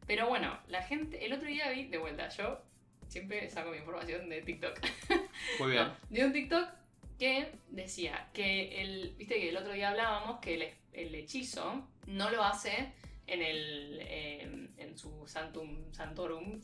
Pero 0.06 0.28
bueno, 0.30 0.60
la 0.68 0.84
gente, 0.84 1.26
el 1.26 1.34
otro 1.34 1.48
día 1.48 1.72
vi, 1.72 1.86
de 1.88 1.98
vuelta, 1.98 2.30
yo 2.30 2.62
siempre 3.08 3.50
saco 3.50 3.72
mi 3.72 3.78
información 3.78 4.30
de 4.30 4.44
TikTok. 4.44 4.80
Muy 5.60 5.72
bien. 5.72 5.86
No, 5.86 5.96
de 6.12 6.26
un 6.26 6.34
TikTok 6.34 6.70
que 7.18 7.52
decía 7.70 8.28
que 8.32 8.80
el. 8.84 9.16
Viste 9.18 9.40
que 9.40 9.50
el 9.50 9.58
otro 9.58 9.74
día 9.74 9.90
hablábamos 9.90 10.40
que 10.40 10.54
el, 10.54 10.74
el 10.94 11.16
hechizo 11.16 11.84
no 12.06 12.30
lo 12.30 12.44
hace 12.44 12.94
en 13.34 13.42
el. 13.42 14.00
eh, 14.02 14.70
en 14.78 14.98
su 14.98 15.28
Santum 15.28 15.92
Santorum, 15.92 16.62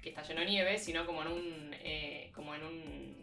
que 0.00 0.10
está 0.10 0.22
lleno 0.22 0.40
de 0.40 0.46
nieve, 0.46 0.78
sino 0.78 1.06
como 1.06 1.22
en 1.22 1.28
un. 1.28 1.70
eh, 1.74 2.30
como 2.34 2.54
en 2.54 2.62
un 2.64 3.22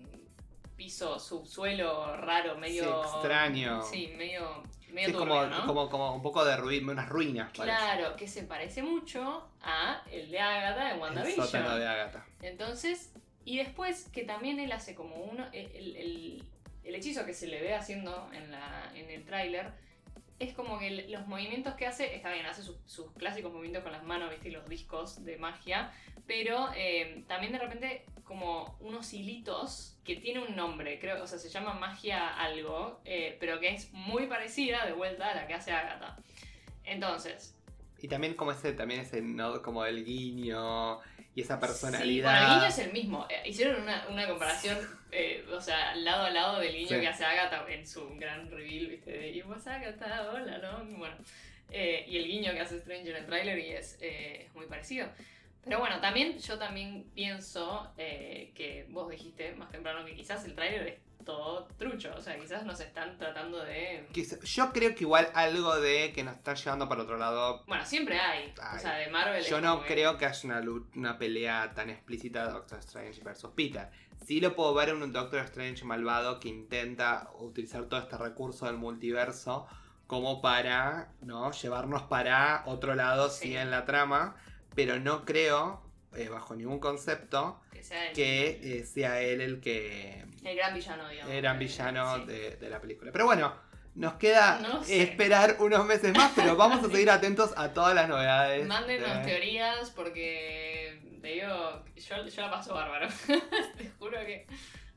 piso 0.76 1.20
subsuelo 1.20 2.16
raro, 2.18 2.58
medio. 2.58 2.84
Sí, 2.84 3.10
extraño. 3.16 3.82
Sí, 3.84 4.14
medio. 4.18 4.64
medio 4.92 5.10
Sí, 5.10 5.14
como, 5.14 5.36
como, 5.66 5.90
como 5.90 6.16
un 6.16 6.22
poco 6.22 6.44
de 6.46 6.56
ruina, 6.58 6.92
unas 6.94 7.10
ruinas, 7.10 7.52
parece. 7.56 7.78
Claro, 7.78 8.16
que 8.16 8.28
se 8.28 8.44
parece 8.44 8.82
mucho 8.82 9.50
a 9.62 10.02
el 10.12 10.32
de 10.32 10.40
Agatha 10.40 10.88
en 10.90 10.96
El 10.96 11.02
WandaVision. 11.02 11.46
sótano 11.46 11.76
de 11.78 11.88
Agatha. 11.88 12.26
Entonces, 12.42 13.14
Y 13.46 13.58
después 13.58 14.10
que 14.14 14.24
también 14.24 14.60
él 14.60 14.72
hace 14.72 14.94
como 14.96 15.16
uno. 15.16 15.48
El, 15.52 15.96
el- 15.96 16.44
el 16.84 16.96
hechizo 16.96 17.24
que 17.26 17.34
se 17.36 17.46
le 17.48 17.62
ve 17.62 17.76
haciendo 17.76 18.30
en, 18.34 18.50
la, 18.52 18.92
en 18.96 19.10
el 19.12 19.24
tráiler 19.26 19.72
es 20.40 20.54
como 20.54 20.80
que 20.80 21.08
los 21.10 21.28
movimientos 21.28 21.76
que 21.76 21.86
hace, 21.86 22.16
está 22.16 22.32
bien, 22.32 22.46
hace 22.46 22.64
sus, 22.64 22.78
sus 22.86 23.12
clásicos 23.14 23.52
movimientos 23.52 23.84
con 23.84 23.92
las 23.92 24.04
manos, 24.04 24.30
viste, 24.30 24.50
y 24.50 24.52
los 24.52 24.68
discos 24.68 25.24
de 25.26 25.38
magia, 25.38 25.92
pero 26.26 26.70
eh, 26.76 27.24
también 27.28 27.52
de 27.52 27.60
repente 27.60 28.06
como 28.24 28.78
unos 28.80 29.12
hilitos 29.14 29.98
que 30.04 30.16
tiene 30.16 30.40
un 30.40 30.56
nombre, 30.56 31.00
creo, 31.00 31.22
o 31.22 31.28
sea, 31.28 31.40
se 31.40 31.50
llama 31.50 31.74
magia 31.74 32.28
algo, 32.28 33.02
eh, 33.04 33.36
pero 33.40 33.60
que 33.60 33.70
es 33.74 33.92
muy 33.92 34.28
parecida 34.28 34.86
de 34.86 34.94
vuelta 34.94 35.32
a 35.32 35.36
la 35.36 35.48
que 35.48 35.56
hace 35.56 35.72
Agatha. 35.72 36.16
Entonces, 36.84 37.59
Y 38.02 38.08
también 38.08 38.34
como 38.36 38.52
ese, 38.52 38.74
también 38.74 39.02
ese 39.02 39.22
no 39.22 39.62
como 39.62 39.86
el 39.86 40.06
guiño 40.06 41.00
y 41.36 41.42
esa 41.42 41.56
Sí, 41.56 41.62
personalidad. 41.62 42.32
bueno, 42.32 42.48
el 42.54 42.60
guiño 42.60 42.68
es 42.70 42.80
el 42.80 42.94
mismo. 42.94 43.28
Eh, 43.30 43.42
hicieron 43.50 43.82
una, 43.82 44.08
una 44.10 44.28
comparación, 44.28 44.78
eh, 45.12 45.46
o 45.54 45.60
sea, 45.62 45.96
lado 45.96 46.24
a 46.26 46.30
lado 46.30 46.60
del 46.60 46.74
guiño 46.74 46.90
Sí. 46.90 47.00
que 47.02 47.08
hace 47.08 47.26
Agatha 47.26 47.66
en 47.70 47.86
su 47.86 48.08
gran 48.18 48.50
reveal, 48.50 48.88
¿viste? 48.88 49.12
De 49.12 49.30
y 49.30 49.42
vos 49.42 49.66
Agatha, 49.68 50.32
hola, 50.32 50.58
¿no? 50.60 50.98
Bueno. 50.98 51.16
eh, 51.72 52.04
y 52.08 52.18
el 52.18 52.26
guiño 52.26 52.52
que 52.54 52.62
hace 52.62 52.80
Stranger 52.80 53.10
en 53.16 53.16
el 53.18 53.26
tráiler 53.28 53.60
y 53.60 53.70
es, 53.74 53.98
eh, 54.02 54.50
muy 54.56 54.66
parecido. 54.66 55.08
Pero 55.64 55.78
bueno, 55.80 56.00
también 56.02 56.40
yo 56.40 56.58
también 56.58 57.04
pienso 57.14 57.92
eh, 57.98 58.52
que 58.56 58.86
vos 58.90 59.08
dijiste 59.12 59.52
más 59.54 59.70
temprano 59.70 60.04
que 60.06 60.16
quizás 60.16 60.44
el 60.46 60.56
tráiler 60.56 60.88
es 60.88 61.00
todo 61.26 61.68
trucho. 61.78 62.12
O 62.18 62.22
sea, 62.22 62.40
quizás 62.40 62.64
nos 62.66 62.80
están 62.80 63.18
tratando 63.18 63.64
de. 63.64 64.08
Yo 64.44 64.72
creo 64.72 64.96
que 64.96 65.04
igual 65.04 65.30
algo 65.34 65.80
de 65.80 66.12
que 66.14 66.24
nos 66.24 66.36
están 66.36 66.56
llevando 66.56 66.90
para 66.90 67.04
otro 67.04 67.18
lado. 67.18 67.64
Bueno, 67.68 67.86
siempre 67.86 68.20
hay. 68.20 68.54
O 68.76 68.80
sea, 68.80 68.96
de 68.96 69.10
Marvel. 69.10 69.44
Yo 69.44 69.62
no 69.62 69.82
creo 69.84 70.18
que 70.18 70.26
haya 70.26 70.40
una, 70.44 70.64
una 70.96 71.18
pelea 71.18 71.74
tan 71.74 71.90
explícita 71.90 72.46
de 72.48 72.54
Doctor 72.54 72.80
Strange 72.80 73.22
versus 73.24 73.52
Peter. 73.56 73.90
Sí 74.26 74.42
lo 74.42 74.56
puedo 74.56 74.74
ver 74.74 74.90
en 74.90 75.02
un 75.02 75.14
Doctor 75.14 75.40
Strange 75.46 75.86
malvado 75.86 76.40
que 76.40 76.50
intenta 76.50 77.30
utilizar 77.40 77.86
todo 77.86 78.00
este 78.00 78.18
recurso 78.18 78.66
del 78.66 78.76
multiverso 78.78 79.66
como 80.08 80.42
para 80.42 81.14
¿no? 81.22 81.52
llevarnos 81.52 82.04
para 82.04 82.64
otro 82.66 82.96
lado, 82.96 83.30
sí, 83.30 83.50
Sí. 83.50 83.56
en 83.58 83.72
la 83.72 83.86
trama. 83.86 84.36
Pero 84.76 85.00
no 85.00 85.24
creo, 85.26 85.82
eh, 86.16 86.28
bajo 86.30 86.56
ningún 86.56 86.80
concepto, 86.80 87.60
que 87.72 87.84
sea 87.84 88.08
el, 88.10 88.14
que 88.16 88.80
eh, 88.80 88.86
sea 88.86 89.22
él 89.22 89.42
el 89.42 89.60
que 89.62 90.26
el 90.44 90.56
gran 90.56 90.74
villano, 90.74 91.08
digamos. 91.10 91.34
el 91.34 91.42
gran 91.42 91.60
villano 91.60 92.18
sí. 92.18 92.26
de, 92.26 92.56
de 92.58 92.70
la 92.70 92.80
película. 92.82 93.12
Pero 93.12 93.26
bueno, 93.26 93.54
nos 93.96 94.14
queda 94.14 94.60
No 94.60 94.84
sé. 94.84 95.02
esperar 95.02 95.58
unos 95.60 95.86
meses 95.86 96.16
más, 96.16 96.32
pero 96.36 96.56
vamos 96.58 96.84
a 96.84 96.90
seguir 96.92 97.10
atentos 97.10 97.52
a 97.58 97.74
todas 97.74 97.94
las 97.96 98.08
novedades. 98.10 98.66
Mándenos 98.68 99.18
de- 99.20 99.24
teorías 99.26 99.90
porque 99.92 101.00
te 101.22 101.28
digo, 101.28 101.84
yo, 101.96 102.26
yo 102.26 102.42
la 102.42 102.50
paso 102.52 102.74
bárbaro. 102.74 103.08
te 103.78 103.90
juro 104.00 104.18
que 104.26 104.48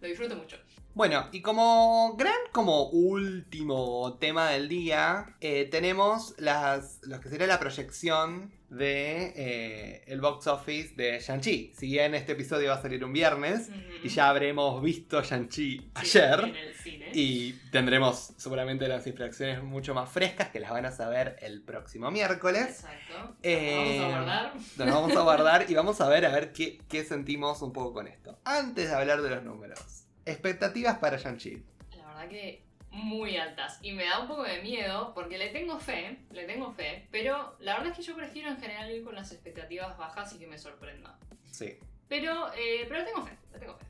lo 0.01 0.09
disfruto 0.09 0.37
mucho. 0.37 0.57
Bueno, 0.95 1.29
y 1.33 1.41
como 1.41 2.15
gran, 2.19 2.37
como 2.53 2.91
último 2.91 4.19
tema 4.21 4.51
del 4.51 4.69
día, 4.69 5.37
eh, 5.41 5.67
tenemos 5.71 6.35
las, 6.39 6.99
lo 7.03 7.19
que 7.21 7.29
sería 7.31 7.47
la 7.47 7.59
proyección 7.59 8.53
de 8.73 9.33
eh, 9.37 10.05
el 10.07 10.21
box 10.21 10.47
office 10.47 10.95
de 10.97 11.19
Shang-Chi. 11.21 11.75
Si 11.77 11.87
bien 11.87 12.15
este 12.15 12.33
episodio 12.33 12.71
va 12.71 12.77
a 12.77 12.83
salir 12.83 13.05
un 13.05 13.13
viernes 13.13 13.69
y 14.03 14.09
ya 14.09 14.31
habremos 14.31 14.83
visto 14.83 15.23
Shang-Chi 15.23 15.53
Sí, 15.53 15.91
ayer. 15.95 16.41
En 16.41 16.57
el 16.57 16.75
cine. 16.75 17.11
Y 17.13 17.53
tendremos 17.71 18.33
seguramente 18.39 18.89
las 18.89 19.07
infracciones 19.07 19.63
mucho 19.63 19.95
más 19.95 20.11
frescas 20.11 20.49
que 20.49 20.59
las 20.59 20.71
van 20.71 20.87
a 20.87 20.91
saber 20.91 21.37
el 21.41 21.61
próximo 21.63 22.11
miércoles. 22.11 22.63
Exacto. 22.63 23.37
Eh, 23.43 23.99
Vamos 24.01 24.01
a 24.01 24.09
guardar. 24.09 24.55
Nos 24.79 24.95
vamos 24.95 25.17
a 25.17 25.21
guardar 25.21 25.71
y 25.71 25.75
vamos 25.75 26.01
a 26.01 26.09
ver 26.09 26.25
a 26.25 26.31
ver 26.33 26.53
qué, 26.53 26.81
qué 26.89 27.05
sentimos 27.05 27.61
un 27.61 27.73
poco 27.73 27.93
con 27.93 28.07
esto. 28.09 28.39
Antes 28.45 28.89
de 28.89 28.95
hablar 28.95 29.21
de 29.21 29.31
los 29.31 29.43
números. 29.43 30.07
Expectativas 30.25 30.97
para 30.99 31.19
Shang-Chi. 31.19 31.63
La 31.99 32.07
verdad 32.07 32.29
que 32.29 32.65
muy 32.93 33.37
altas. 33.37 33.79
Y 33.83 33.93
me 33.93 34.05
da 34.05 34.21
un 34.21 34.29
poco 34.29 34.45
de 34.45 34.63
miedo 34.63 35.13
porque 35.15 35.39
le 35.39 35.49
tengo 35.49 35.79
fe, 35.81 36.19
le 36.31 36.45
tengo 36.45 36.73
fe, 36.73 37.09
pero 37.11 37.57
la 37.59 37.75
verdad 37.75 37.91
es 37.93 37.97
que 37.99 38.03
yo 38.03 38.15
prefiero 38.15 38.51
en 38.51 38.59
general 38.59 38.91
ir 38.91 39.03
con 39.03 39.15
las 39.15 39.33
expectativas 39.33 39.97
bajas 39.97 40.33
y 40.35 40.39
que 40.39 40.47
me 40.47 40.59
sorprenda. 40.59 41.19
Sí. 41.51 41.79
Pero, 42.09 42.53
eh, 42.55 42.85
pero 42.87 43.01
le 43.01 43.05
tengo 43.07 43.23
fe, 43.23 43.39
le 43.53 43.59
tengo 43.59 43.75
fe. 43.77 43.87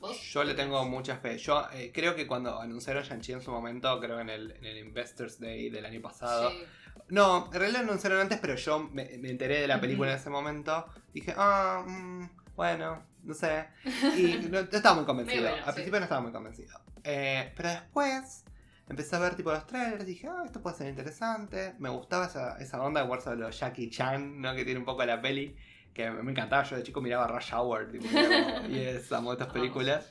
¿Vos? 0.00 0.20
Yo 0.20 0.44
le 0.44 0.54
tengo 0.54 0.84
mucha 0.84 1.16
fe. 1.16 1.38
Yo 1.38 1.68
eh, 1.72 1.90
creo 1.92 2.14
que 2.14 2.26
cuando 2.26 2.60
anunciaron 2.60 3.02
Shang-Chi 3.02 3.32
en 3.32 3.42
su 3.42 3.50
momento, 3.50 3.98
creo 4.00 4.20
en 4.20 4.28
el, 4.28 4.50
en 4.52 4.64
el 4.64 4.78
Investors 4.78 5.38
Day 5.40 5.70
del 5.70 5.86
año 5.86 6.02
pasado. 6.02 6.50
Sí. 6.50 6.64
No, 7.08 7.46
en 7.46 7.52
realidad 7.52 7.80
lo 7.80 7.88
anunciaron 7.88 8.20
antes, 8.20 8.38
pero 8.40 8.56
yo 8.56 8.78
me, 8.78 9.04
me 9.18 9.30
enteré 9.30 9.60
de 9.60 9.68
la 9.68 9.80
película 9.80 10.10
en 10.10 10.18
ese 10.18 10.28
momento. 10.28 10.86
Dije, 11.12 11.34
ah, 11.36 11.84
mm, 11.86 12.24
bueno, 12.56 13.02
no 13.22 13.34
sé. 13.34 13.66
Y 14.16 14.48
no, 14.50 14.62
no 14.62 14.68
estaba 14.70 14.96
muy 14.96 15.04
convencido. 15.04 15.42
Muy 15.42 15.50
bueno, 15.50 15.66
Al 15.66 15.72
sí. 15.72 15.74
principio 15.76 16.00
no 16.00 16.04
estaba 16.04 16.20
muy 16.20 16.32
convencido. 16.32 16.80
Eh, 17.04 17.52
pero 17.56 17.68
después 17.68 18.44
empecé 18.88 19.16
a 19.16 19.18
ver 19.18 19.34
tipo 19.34 19.52
los 19.52 19.66
trailers 19.66 20.02
y 20.02 20.06
dije, 20.06 20.28
ah, 20.28 20.42
esto 20.44 20.60
puede 20.60 20.76
ser 20.76 20.88
interesante. 20.88 21.74
Me 21.78 21.88
gustaba 21.88 22.26
esa, 22.26 22.56
esa 22.58 22.82
onda 22.82 23.02
de 23.02 23.08
Wars 23.08 23.26
of 23.26 23.36
los 23.38 23.58
Jackie 23.58 23.90
Chan, 23.90 24.40
¿no? 24.40 24.54
Que 24.54 24.64
tiene 24.64 24.80
un 24.80 24.86
poco 24.86 25.04
la 25.04 25.20
peli. 25.20 25.56
Que 25.92 26.10
me 26.10 26.30
encantaba. 26.30 26.62
Yo 26.64 26.76
de 26.76 26.82
chico 26.82 27.00
miraba 27.00 27.26
Rush 27.26 27.52
Hour. 27.54 27.90
Tipo, 27.90 28.06
como, 28.06 28.68
yes, 28.68 29.10
amo 29.12 29.32
estas 29.32 29.48
películas. 29.48 30.10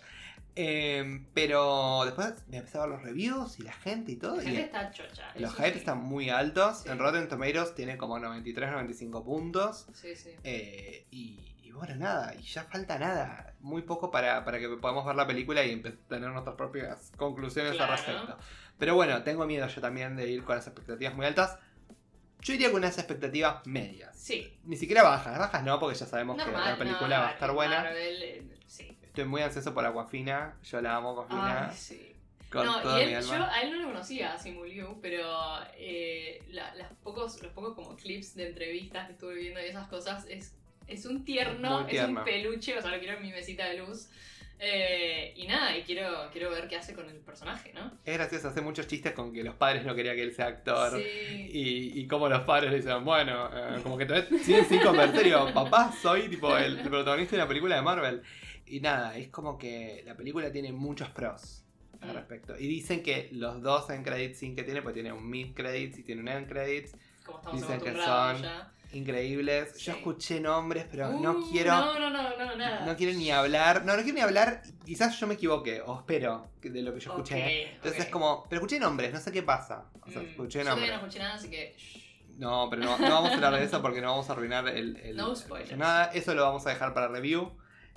Eh, 0.57 1.25
pero 1.33 2.03
después 2.05 2.33
me 2.47 2.57
empecé 2.57 2.77
a 2.77 2.81
ver 2.81 2.91
los 2.91 3.03
reviews 3.03 3.59
y 3.59 3.63
la 3.63 3.73
gente 3.73 4.13
y 4.13 4.15
todo. 4.15 4.37
La 4.37 4.43
y 4.43 4.45
gente 4.45 4.61
está 4.61 4.89
chocha. 4.89 5.23
los 5.35 5.53
sí. 5.53 5.63
están 5.65 5.99
muy 5.99 6.29
altos. 6.29 6.79
Sí. 6.83 6.89
En 6.89 6.97
Rotten 6.97 7.27
Tomatoes 7.27 7.75
tiene 7.75 7.97
como 7.97 8.17
93-95 8.19 9.23
puntos. 9.23 9.87
Sí, 9.93 10.15
sí. 10.15 10.31
Eh, 10.43 11.05
y, 11.11 11.54
y 11.75 11.77
bueno, 11.77 11.95
nada. 11.95 12.33
Y 12.35 12.41
ya 12.43 12.63
falta 12.63 12.97
nada. 12.97 13.53
Muy 13.59 13.81
poco 13.81 14.09
para, 14.11 14.43
para 14.45 14.59
que 14.59 14.69
podamos 14.69 15.05
ver 15.05 15.15
la 15.15 15.27
película 15.27 15.63
y 15.65 15.81
tener 16.07 16.29
nuestras 16.29 16.55
propias 16.55 17.11
conclusiones 17.17 17.73
Claro. 17.75 17.91
al 17.93 17.97
respecto. 17.97 18.37
Pero 18.77 18.95
bueno, 18.95 19.21
tengo 19.23 19.45
miedo 19.45 19.67
yo 19.67 19.81
también 19.81 20.15
de 20.15 20.29
ir 20.29 20.43
con 20.43 20.55
las 20.55 20.67
expectativas 20.67 21.13
muy 21.15 21.25
altas. 21.25 21.57
Yo 22.41 22.53
iría 22.53 22.69
con 22.71 22.77
unas 22.79 22.97
expectativas 22.97 23.65
medias. 23.65 24.15
Sí. 24.17 24.57
Ni 24.65 24.77
siquiera 24.77 25.03
bajas. 25.03 25.37
Bajas 25.39 25.63
no, 25.63 25.79
porque 25.79 25.97
ya 25.97 26.05
sabemos 26.05 26.41
que 26.43 26.51
la 26.51 26.77
película 26.77 27.17
no, 27.17 27.23
va 27.23 27.29
a 27.29 27.31
estar 27.31 27.49
en 27.49 27.55
buena. 27.55 27.81
Marvel, 27.83 28.23
eh, 28.23 28.43
sí. 28.67 28.97
Estoy 29.01 29.25
muy 29.25 29.41
ansioso 29.41 29.73
por 29.73 29.85
Aquafina. 29.85 30.57
Yo 30.63 30.81
la 30.81 30.95
amo, 30.95 31.11
Aquafina. 31.19 31.69
Ay, 31.69 31.75
sí. 31.75 32.15
no, 32.53 32.99
y 32.99 33.01
él, 33.01 33.21
yo 33.23 33.33
a 33.43 33.61
él 33.61 33.71
no 33.71 33.77
lo 33.81 33.87
conocía, 33.87 34.33
a 34.33 34.37
Simu 34.37 34.63
Liu, 34.65 34.99
pero 35.01 35.27
eh, 35.75 36.43
la- 36.49 36.73
las 36.75 36.93
pocos, 37.03 37.41
los 37.41 37.51
pocos 37.53 37.73
como 37.75 37.95
clips 37.95 38.35
de 38.35 38.49
entrevistas 38.49 39.07
que 39.07 39.13
estuve 39.13 39.35
viendo 39.35 39.59
y 39.59 39.65
esas 39.65 39.87
cosas 39.87 40.25
es, 40.29 40.55
es 40.87 41.05
un 41.05 41.23
tierno, 41.25 41.87
es 41.87 42.03
un 42.07 42.23
peluche, 42.23 42.77
o 42.77 42.81
sea, 42.81 42.91
lo 42.91 42.99
quiero 42.99 43.17
en 43.17 43.23
mi 43.23 43.31
mesita 43.31 43.65
de 43.67 43.77
luz. 43.77 44.09
Eh, 44.57 45.33
y 45.35 45.47
nada, 45.47 45.77
y 45.77 45.83
quiero, 45.83 46.29
quiero 46.31 46.49
ver 46.49 46.69
qué 46.69 46.77
hace 46.77 46.93
con 46.93 47.09
el 47.09 47.17
personaje, 47.17 47.73
¿no? 47.73 47.91
Es 48.05 48.13
gracioso, 48.13 48.47
hace 48.47 48.61
muchos 48.61 48.87
chistes 48.87 49.11
con 49.11 49.33
que 49.33 49.43
los 49.43 49.55
padres 49.55 49.83
no 49.85 49.93
querían 49.93 50.15
que 50.15 50.21
él 50.23 50.33
sea 50.33 50.47
actor. 50.47 50.97
Sí. 50.97 51.49
Y, 51.51 51.99
y 51.99 52.07
como 52.07 52.29
los 52.29 52.41
padres 52.43 52.71
le 52.71 52.77
dicen, 52.77 53.03
bueno, 53.03 53.49
eh, 53.53 53.81
como 53.83 53.97
que 53.97 54.05
todavía 54.05 54.39
siguen 54.41 54.65
sin 54.65 54.79
convertir. 54.81 55.23
Digo, 55.23 55.53
papá, 55.53 55.91
soy 56.01 56.29
tipo 56.29 56.57
el 56.57 56.79
protagonista 56.83 57.35
de 57.35 57.41
una 57.41 57.47
película 57.49 57.75
de 57.75 57.81
Marvel. 57.81 58.21
Y 58.65 58.79
nada, 58.79 59.17
es 59.17 59.27
como 59.27 59.57
que 59.57 60.03
la 60.05 60.15
película 60.15 60.49
tiene 60.51 60.71
muchos 60.71 61.09
pros 61.09 61.63
al 62.01 62.09
Mm. 62.11 62.13
respecto. 62.13 62.57
Y 62.57 62.67
dicen 62.67 63.03
que 63.03 63.27
los 63.33 63.61
dos 63.61 63.89
end 63.89 64.05
credits 64.05 64.39
sin 64.39 64.55
que 64.55 64.63
tiene, 64.63 64.81
pues 64.81 64.93
tiene 64.93 65.11
un 65.11 65.29
mid 65.29 65.53
credits 65.53 65.99
y 65.99 66.03
tiene 66.03 66.21
un 66.21 66.27
end 66.29 66.47
credits 66.47 66.95
Como 67.25 67.39
estamos 67.39 67.61
dicen 67.61 67.81
que 67.81 67.91
son- 67.91 68.41
ya. 68.41 68.71
Increíbles. 68.93 69.77
Yo 69.77 69.93
escuché 69.93 70.39
nombres, 70.39 70.85
pero 70.89 71.09
no 71.11 71.31
Uh, 71.31 71.51
quiero. 71.51 71.71
No, 71.75 71.99
no, 71.99 72.09
no, 72.09 72.37
no, 72.37 72.55
nada. 72.55 72.85
No 72.85 72.95
quiero 72.95 73.17
ni 73.17 73.31
hablar. 73.31 73.83
No, 73.85 73.95
no 73.95 74.03
quiero 74.03 74.15
ni 74.15 74.21
hablar. 74.21 74.61
Quizás 74.85 75.19
yo 75.19 75.27
me 75.27 75.35
equivoqué, 75.35 75.81
o 75.81 75.97
espero, 75.99 76.49
de 76.61 76.81
lo 76.81 76.93
que 76.93 76.99
yo 76.99 77.11
escuché. 77.11 77.73
Entonces 77.75 78.01
es 78.05 78.09
como, 78.09 78.45
pero 78.49 78.61
escuché 78.61 78.79
nombres, 78.79 79.13
no 79.13 79.19
sé 79.19 79.31
qué 79.31 79.43
pasa. 79.43 79.85
O 80.01 80.09
sea, 80.09 80.21
Mm, 80.21 80.25
escuché 80.25 80.59
yo 80.63 80.69
nombres. 80.69 80.89
no 80.89 80.95
escuché 80.97 81.19
nada, 81.19 81.35
así 81.35 81.49
que. 81.49 81.75
No, 82.37 82.67
pero 82.69 82.83
no, 82.83 82.97
no 82.97 83.09
vamos 83.09 83.31
a 83.31 83.35
hablar 83.35 83.53
de 83.55 83.63
eso 83.63 83.81
porque 83.81 84.01
no 84.01 84.09
vamos 84.11 84.29
a 84.29 84.33
arruinar 84.33 84.67
el, 84.67 84.97
el- 84.97 85.15
No 85.15 85.31
el- 85.31 85.37
spoilers. 85.37 85.77
nada. 85.77 86.05
Eso 86.13 86.33
lo 86.35 86.43
vamos 86.43 86.65
a 86.67 86.69
dejar 86.71 86.93
para 86.93 87.07
review. 87.07 87.51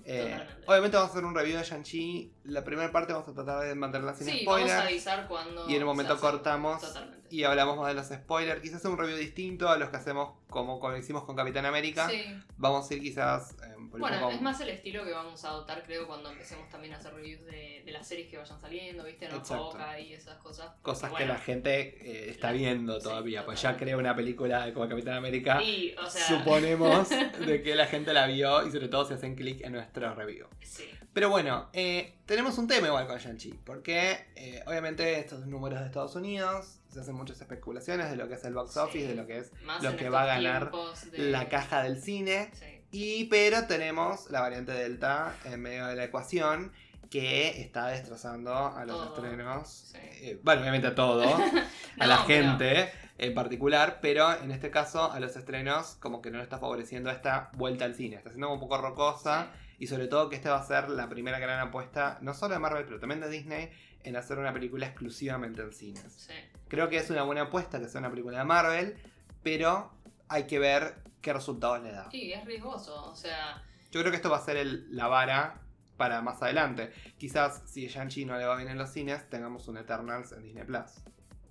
Eh, 0.05 0.41
obviamente 0.67 0.97
vamos 0.97 1.11
a 1.11 1.13
hacer 1.13 1.25
un 1.25 1.35
review 1.35 1.59
de 1.59 1.65
Shang-Chi. 1.65 2.33
La 2.45 2.63
primera 2.65 2.91
parte 2.93 3.13
vamos 3.13 3.29
a 3.29 3.35
tratar 3.35 3.67
de 3.67 3.75
mantenerla 3.75 4.15
sin 4.15 4.29
Sí, 4.29 4.41
spoilers. 4.43 4.71
vamos 4.71 4.85
a 4.85 4.89
avisar 4.89 5.27
cuando. 5.29 5.69
y 5.69 5.75
en 5.75 5.83
un 5.83 5.89
momento 5.89 6.17
cortamos 6.19 6.81
Totalmente. 6.81 7.18
Y 7.31 7.45
hablamos 7.45 7.77
más 7.77 7.89
de 7.89 7.95
los 7.95 8.07
spoilers. 8.07 8.61
Quizás 8.61 8.85
un 8.85 8.97
review 8.99 9.17
distinto 9.17 9.69
a 9.69 9.77
los 9.77 9.91
que 9.91 9.97
hacemos 9.97 10.35
como, 10.51 10.79
como 10.81 10.97
hicimos 10.97 11.25
con 11.25 11.37
Capitán 11.37 11.67
América. 11.67 12.09
Sí. 12.09 12.23
Vamos 12.57 12.91
a 12.91 12.95
ir 12.95 13.01
quizás 13.03 13.53
eh, 13.63 13.75
por 13.91 14.01
Bueno, 14.01 14.19
poco- 14.21 14.33
es 14.33 14.41
más 14.43 14.61
el 14.61 14.71
estilo 14.71 15.05
que 15.05 15.13
vamos 15.13 15.45
a 15.45 15.49
adoptar, 15.49 15.83
creo, 15.85 16.07
cuando 16.07 16.31
empecemos 16.31 16.69
también 16.69 16.95
a 16.95 16.97
hacer 16.99 17.13
reviews 17.15 17.45
de, 17.47 17.83
de 17.85 17.93
las 17.93 18.07
series 18.07 18.29
que 18.29 18.37
vayan 18.39 18.61
saliendo, 18.61 19.05
¿viste? 19.05 19.29
No. 19.29 19.45
Foca 19.45 19.99
y 20.01 20.13
esas 20.15 20.39
cosas. 20.39 20.73
cosas 20.83 21.11
Bueno, 21.11 21.27
que 21.27 21.33
la 21.33 21.39
gente 21.39 21.81
eh, 22.27 22.31
está 22.31 22.49
La- 22.49 22.53
viendo 22.59 22.99
sí, 23.01 23.05
todavía. 23.05 23.45
pues 23.45 23.61
ya 23.63 23.77
crea 23.77 23.97
una 23.97 24.15
película 24.17 24.73
como 24.75 24.89
Capitán 24.89 25.15
América. 25.15 25.63
Y, 25.63 25.95
o 25.97 26.09
sea. 26.09 26.27
Suponemos 26.27 27.09
de 27.47 27.63
que 27.63 27.75
la 27.75 27.87
gente 27.87 28.13
la 28.13 28.27
vio 28.27 28.67
y 28.67 28.71
sobre 28.71 28.89
todo 28.89 29.05
si 29.05 29.15
hacen 29.15 29.35
clic 29.35 29.61
en 29.63 29.73
nuestro 29.73 30.15
review. 30.15 30.47
Sí. 30.63 30.85
Pero 31.13 31.31
bueno, 31.31 31.69
eh, 31.73 32.15
tenemos 32.27 32.59
un 32.59 32.69
tema 32.69 32.87
igual 32.87 33.07
con 33.09 33.19
Shang-Chi, 33.19 33.61
porque 33.65 34.27
eh, 34.37 34.63
obviamente 34.67 35.19
estos 35.19 35.47
números 35.47 35.81
de 35.81 35.87
Estados 35.87 36.15
Unidos, 36.15 36.78
se 36.89 37.01
hacen 37.01 37.15
muchas 37.15 37.41
especulaciones 37.41 38.11
de 38.11 38.17
lo 38.17 38.29
que 38.29 38.35
es 38.35 38.45
el 38.45 38.55
box 38.55 38.73
Sí. 38.73 38.79
office, 38.79 39.09
de 39.09 39.15
lo 39.15 39.27
que 39.27 39.39
es 39.39 39.53
Más 39.63 39.83
Lo 39.83 39.97
que 39.97 40.09
va 40.09 40.23
a 40.23 40.27
ganar 40.27 40.71
de- 41.13 41.19
la 41.31 41.49
caja 41.49 41.83
del 41.83 42.01
cine. 42.01 42.51
Sí. 42.55 42.81
Y 42.91 43.25
pero 43.25 43.67
tenemos 43.67 44.31
la 44.31 44.41
variante 44.41 44.73
Delta 44.73 45.35
en 45.45 45.61
medio 45.61 45.87
de 45.87 45.97
la 45.97 46.05
ecuación 46.05 46.73
que 47.11 47.61
está 47.63 47.87
destrozando 47.89 48.55
a 48.55 48.85
los 48.85 48.97
Todo. 48.97 49.15
estrenos. 49.27 49.69
Sí. 49.93 49.99
Eh, 50.01 50.41
bueno, 50.43 50.61
obviamente 50.63 50.87
a 50.89 50.95
todo, 50.95 51.23
a 51.25 52.07
la 52.07 52.25
pero- 52.27 52.43
gente 52.45 52.91
en 53.19 53.35
particular, 53.35 53.99
pero 54.01 54.33
en 54.41 54.51
este 54.53 54.71
caso 54.71 55.11
a 55.11 55.19
los 55.21 55.35
estrenos 55.37 55.97
como 56.01 56.23
que 56.23 56.31
no 56.31 56.39
le 56.39 56.45
está 56.45 56.59
favoreciendo 56.59 57.11
esta 57.11 57.51
vuelta 57.55 57.85
al 57.85 57.95
cine. 57.95 58.17
Está 58.17 58.31
siendo 58.31 58.53
un 58.53 58.61
poco 58.61 58.79
rocosa 58.79 59.49
y 59.79 59.87
sobre 59.89 60.07
todo 60.07 60.29
que 60.29 60.37
esta 60.37 60.51
va 60.53 60.61
a 60.61 60.67
ser 60.67 60.89
la 60.91 61.09
primera 61.09 61.39
gran 61.39 61.59
apuesta, 61.61 62.19
no 62.21 62.33
solo 62.35 62.55
de 62.55 62.61
Marvel, 62.61 62.85
pero 62.85 62.99
también 63.01 63.21
de 63.21 63.29
Disney, 63.29 63.71
en 64.05 64.17
hacer 64.17 64.39
una 64.39 64.53
película 64.53 64.87
exclusivamente 64.87 65.63
en 65.63 65.73
cines. 65.73 66.05
Sí. 66.17 66.33
Creo 66.69 66.89
que 66.89 66.97
es 66.99 67.11
una 67.11 67.23
buena 67.23 67.43
apuesta 67.43 67.79
que 67.81 67.89
sea 67.89 68.01
una 68.01 68.11
película 68.11 68.39
de 68.39 68.45
Marvel, 68.45 68.97
pero 69.43 69.91
hay 70.29 70.47
que 70.47 70.59
ver 70.59 70.97
qué 71.23 71.33
resultados 71.33 71.83
le 71.83 71.93
da. 71.93 72.09
Y 72.13 72.33
es 72.33 72.45
riesgoso, 72.45 73.11
o 73.11 73.15
sea, 73.17 73.63
Yo 73.91 74.01
creo 74.01 74.11
que 74.11 74.17
esto 74.17 74.29
va 74.29 74.37
a 74.37 74.43
ser 74.45 74.57
el- 74.59 74.95
la 74.95 75.09
vara 75.09 75.63
para 75.97 76.21
más 76.21 76.43
adelante. 76.43 76.93
Quizás 77.17 77.63
si 77.67 77.87
Shang-Chi 77.89 78.27
no 78.27 78.37
le 78.39 78.45
va 78.45 78.55
bien 78.57 78.69
en 78.69 78.77
los 78.79 78.91
cines, 78.91 79.29
tengamos 79.31 79.67
un 79.69 79.79
Eternals 79.79 80.31
en 80.33 80.43
Disney 80.43 80.65
Plus. 80.65 80.83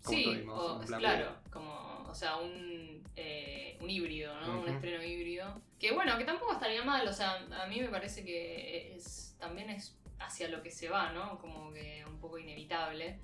Como 0.04 0.18
sí, 0.18 0.24
tuvimos 0.24 0.60
o- 0.60 0.86
claro, 0.98 1.36
como, 1.52 2.06
o 2.08 2.14
sea, 2.14 2.38
un, 2.38 3.04
eh, 3.16 3.78
un 3.82 3.90
híbrido, 3.90 4.40
¿no? 4.40 4.62
Un 4.62 4.68
estreno 4.70 5.04
híbrido. 5.04 5.60
Que 5.80 5.92
bueno, 5.94 6.16
que 6.18 6.24
tampoco 6.26 6.54
estaría 6.54 6.84
mal, 6.86 7.06
o 7.08 7.12
sea, 7.12 7.40
a 7.64 7.66
mí 7.68 7.82
me 7.82 7.90
parece 7.90 8.24
que 8.24 8.96
es, 8.96 9.36
también 9.40 9.70
es 9.72 9.98
hacia 10.20 10.48
lo 10.48 10.62
que 10.62 10.70
se 10.72 10.90
va, 10.90 11.12
¿no? 11.12 11.40
Como 11.40 11.74
que 11.74 12.06
un 12.08 12.20
poco 12.20 12.38
inevitable. 12.38 13.20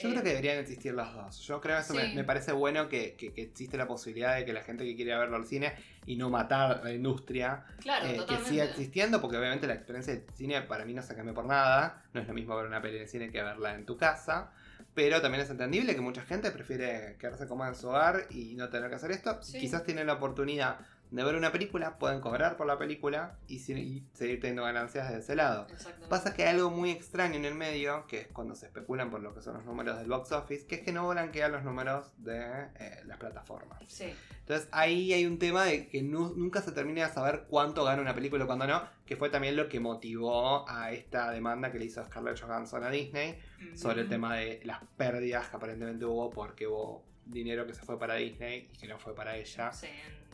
Yo 0.00 0.08
Eh, 0.08 0.12
creo 0.12 0.22
que 0.22 0.28
deberían 0.30 0.58
existir 0.58 0.94
las 0.94 1.12
dos. 1.12 1.40
Yo 1.40 1.60
creo 1.60 1.76
que 1.76 1.82
eso 1.82 1.94
me, 1.94 2.08
Sí. 2.10 2.14
me 2.14 2.24
parece 2.24 2.52
bueno 2.52 2.88
que, 2.88 3.14
que- 3.14 3.32
que 3.32 3.42
existe 3.42 3.76
la 3.76 3.86
posibilidad 3.86 4.36
de 4.36 4.44
que 4.44 4.52
la 4.52 4.62
gente 4.62 4.84
que 4.84 4.94
quiere 4.94 5.16
verlo 5.16 5.36
al 5.36 5.46
cine 5.46 5.74
y 6.06 6.16
no 6.16 6.30
matar 6.30 6.78
a 6.80 6.84
la 6.84 6.92
industria, 6.92 7.64
Claro, 7.80 8.06
eh, 8.06 8.20
que 8.28 8.36
siga 8.44 8.64
existiendo, 8.64 9.20
porque 9.20 9.36
obviamente 9.36 9.66
la 9.66 9.74
experiencia 9.74 10.14
de 10.14 10.24
cine 10.34 10.62
para 10.62 10.84
mí 10.84 10.94
no 10.94 11.02
se 11.02 11.14
cambia 11.14 11.34
por 11.34 11.46
nada. 11.46 12.02
No 12.14 12.20
es 12.20 12.28
lo 12.28 12.34
mismo 12.34 12.56
ver 12.56 12.66
una 12.66 12.80
peli 12.80 12.98
de 12.98 13.08
cine 13.08 13.30
que 13.30 13.42
verla 13.42 13.74
en 13.74 13.84
tu 13.86 13.96
casa. 13.96 14.50
Pero 14.94 15.20
también 15.20 15.42
es 15.44 15.50
entendible 15.50 15.94
que 15.94 16.00
mucha 16.00 16.22
gente 16.22 16.50
prefiere 16.50 17.16
quedarse 17.18 17.46
cómoda 17.46 17.68
en 17.68 17.74
su 17.76 17.88
hogar 17.88 18.26
y 18.30 18.54
no 18.54 18.68
tener 18.68 18.88
que 18.88 18.96
hacer 18.96 19.10
esto. 19.12 19.40
Sí. 19.42 19.58
Quizás 19.58 19.84
tienen 19.84 20.06
la 20.08 20.14
oportunidad 20.14 20.78
de 21.10 21.24
ver 21.24 21.36
una 21.36 21.50
película, 21.52 21.98
pueden 21.98 22.20
cobrar 22.20 22.56
por 22.56 22.66
la 22.66 22.78
película 22.78 23.38
y, 23.48 23.58
seguir 23.60 24.04
teniendo 24.40 24.62
ganancias 24.64 25.10
de 25.10 25.18
ese 25.20 25.34
lado. 25.36 25.66
Pasa 26.08 26.34
que 26.34 26.42
hay 26.44 26.50
algo 26.54 26.70
muy 26.70 26.90
extraño 26.90 27.36
en 27.36 27.44
el 27.46 27.54
medio, 27.54 28.06
que 28.06 28.20
es 28.20 28.26
cuando 28.28 28.54
se 28.54 28.66
especulan 28.66 29.10
por 29.10 29.20
lo 29.22 29.34
que 29.34 29.40
son 29.40 29.54
los 29.54 29.64
números 29.64 29.98
del 29.98 30.08
box 30.08 30.32
office, 30.32 30.66
que 30.66 30.74
es 30.76 30.80
que 30.82 30.92
no 30.92 31.08
blanquean 31.08 31.50
los 31.52 31.64
números 31.64 32.12
de 32.18 32.40
eh, 32.78 33.00
las 33.06 33.16
plataformas. 33.18 33.78
Sí, 33.86 34.12
Entonces 34.40 34.68
ahí 34.70 35.12
hay 35.14 35.24
un 35.24 35.38
tema 35.38 35.64
de 35.64 35.88
que 35.88 36.02
nu- 36.02 36.34
nunca 36.36 36.60
se 36.60 36.72
termina 36.72 37.06
de 37.08 37.12
saber 37.14 37.46
cuánto 37.48 37.84
gana 37.84 38.02
una 38.02 38.14
película 38.14 38.44
y 38.44 38.46
cuándo 38.46 38.66
no, 38.66 38.82
que 39.06 39.16
fue 39.16 39.30
también 39.30 39.56
lo 39.56 39.68
que 39.70 39.80
motivó 39.80 40.68
a 40.68 40.92
esta 40.92 41.30
demanda 41.30 41.72
que 41.72 41.78
le 41.78 41.86
hizo 41.86 42.04
Scarlett 42.04 42.38
Johansson 42.40 42.84
a 42.84 42.90
Disney 42.90 43.38
sobre 43.74 44.02
el 44.02 44.08
tema 44.10 44.36
de 44.36 44.60
las 44.64 44.80
pérdidas 44.98 45.48
que 45.48 45.56
aparentemente 45.56 46.04
hubo 46.04 46.28
porque 46.30 46.66
hubo 46.66 47.04
dinero 47.24 47.66
que 47.66 47.72
se 47.74 47.82
fue 47.82 47.98
para 47.98 48.14
Disney 48.16 48.68
y 48.72 48.76
que 48.78 48.86
no 48.88 48.98
fue 48.98 49.14
para 49.14 49.36
ella 49.36 49.72
Sí, 49.72 49.86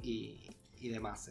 y, 0.02 0.50
y 0.78 0.88
demás. 0.88 1.30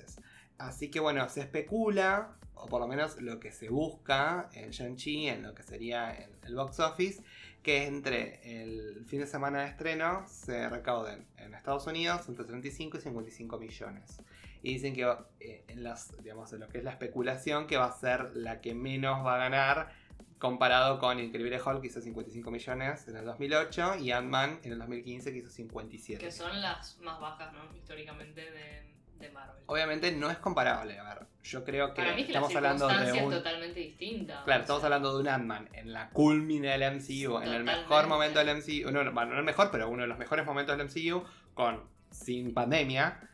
Así 0.57 0.89
que 0.89 0.99
bueno, 0.99 1.27
se 1.29 1.41
especula, 1.41 2.37
o 2.55 2.67
por 2.67 2.79
lo 2.79 2.87
menos 2.87 3.21
lo 3.21 3.39
que 3.39 3.51
se 3.51 3.69
busca 3.69 4.49
en 4.53 4.71
Shang-Chi, 4.71 5.27
en 5.27 5.43
lo 5.43 5.53
que 5.53 5.63
sería 5.63 6.11
el, 6.11 6.31
el 6.43 6.55
box 6.55 6.79
office, 6.79 7.23
que 7.63 7.87
entre 7.87 8.61
el 8.61 9.05
fin 9.07 9.21
de 9.21 9.27
semana 9.27 9.61
de 9.61 9.69
estreno 9.69 10.25
se 10.27 10.69
recauden 10.69 11.25
en 11.37 11.53
Estados 11.53 11.87
Unidos 11.87 12.27
entre 12.27 12.45
35 12.45 12.97
y 12.97 13.01
55 13.01 13.57
millones. 13.57 14.21
Y 14.61 14.73
dicen 14.73 14.93
que 14.93 15.03
eh, 15.39 15.63
en, 15.67 15.83
las, 15.83 16.15
digamos, 16.23 16.51
en 16.53 16.59
lo 16.59 16.69
que 16.69 16.77
es 16.77 16.83
la 16.83 16.91
especulación, 16.91 17.67
que 17.67 17.77
va 17.77 17.85
a 17.85 17.91
ser 17.91 18.35
la 18.35 18.61
que 18.61 18.75
menos 18.75 19.25
va 19.25 19.35
a 19.35 19.37
ganar 19.37 19.91
comparado 20.39 20.99
con 20.99 21.19
Increíble 21.19 21.59
Hulk, 21.61 21.81
que 21.81 21.87
hizo 21.87 22.01
55 22.01 22.51
millones 22.51 23.07
en 23.07 23.15
el 23.15 23.25
2008, 23.25 23.97
y 23.99 24.11
Ant-Man 24.11 24.59
en 24.63 24.73
el 24.73 24.79
2015, 24.79 25.31
que 25.31 25.37
hizo 25.39 25.49
57. 25.49 26.23
que 26.23 26.31
son 26.31 26.61
las 26.61 26.97
más 26.99 27.19
bajas, 27.19 27.53
¿no? 27.53 27.73
Históricamente 27.75 28.51
de, 28.51 28.92
de 29.19 29.29
Marvel. 29.31 29.63
Obviamente 29.65 30.11
no 30.11 30.29
es 30.29 30.37
comparable. 30.37 30.99
A 30.99 31.03
ver, 31.03 31.27
yo 31.43 31.63
creo 31.63 31.93
que 31.93 32.01
Para 32.01 32.13
mí 32.15 32.21
es 32.21 32.27
que 32.27 32.33
estamos 32.33 32.51
la 32.53 32.57
hablando 32.59 32.87
de 32.87 33.11
un. 33.23 33.31
totalmente 33.31 33.79
distinta. 33.79 34.43
Claro, 34.45 34.61
estamos 34.61 34.81
sea, 34.81 34.87
hablando 34.87 35.13
de 35.15 35.21
un 35.21 35.27
Ant-Man 35.27 35.69
en 35.73 35.93
la 35.93 36.09
culmina 36.09 36.71
del 36.77 36.95
MCU, 36.95 37.39
en 37.41 37.49
el 37.53 37.63
mejor 37.63 38.07
momento 38.07 38.39
del 38.43 38.57
MCU. 38.57 38.91
No, 38.91 39.03
no, 39.03 39.11
bueno, 39.11 39.33
no 39.33 39.39
el 39.39 39.45
mejor, 39.45 39.69
pero 39.71 39.89
uno 39.89 40.01
de 40.03 40.07
los 40.07 40.17
mejores 40.17 40.45
momentos 40.45 40.77
del 40.77 40.87
MCU, 40.87 41.23
con 41.53 41.83
sin 42.11 42.53
pandemia. 42.53 43.29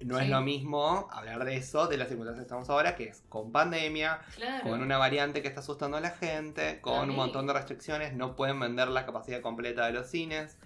No 0.00 0.20
es 0.20 0.28
lo 0.28 0.40
mismo 0.42 1.08
hablar 1.10 1.44
de 1.44 1.56
eso, 1.56 1.88
de 1.88 1.96
las 1.96 2.06
circunstancias 2.06 2.42
que 2.42 2.46
estamos 2.46 2.70
ahora, 2.70 2.94
que 2.94 3.08
es 3.08 3.24
con 3.28 3.50
pandemia, 3.50 4.20
Claro. 4.36 4.62
con 4.70 4.80
una 4.80 4.96
variante 4.96 5.42
que 5.42 5.48
está 5.48 5.58
asustando 5.58 5.96
a 5.96 6.00
la 6.00 6.10
gente, 6.10 6.80
con 6.80 7.10
un 7.10 7.16
montón 7.16 7.48
de 7.48 7.52
restricciones, 7.52 8.14
no 8.14 8.36
pueden 8.36 8.60
vender 8.60 8.86
la 8.86 9.04
capacidad 9.04 9.40
completa 9.40 9.86
de 9.86 9.94
los 9.94 10.06
cines. 10.06 10.56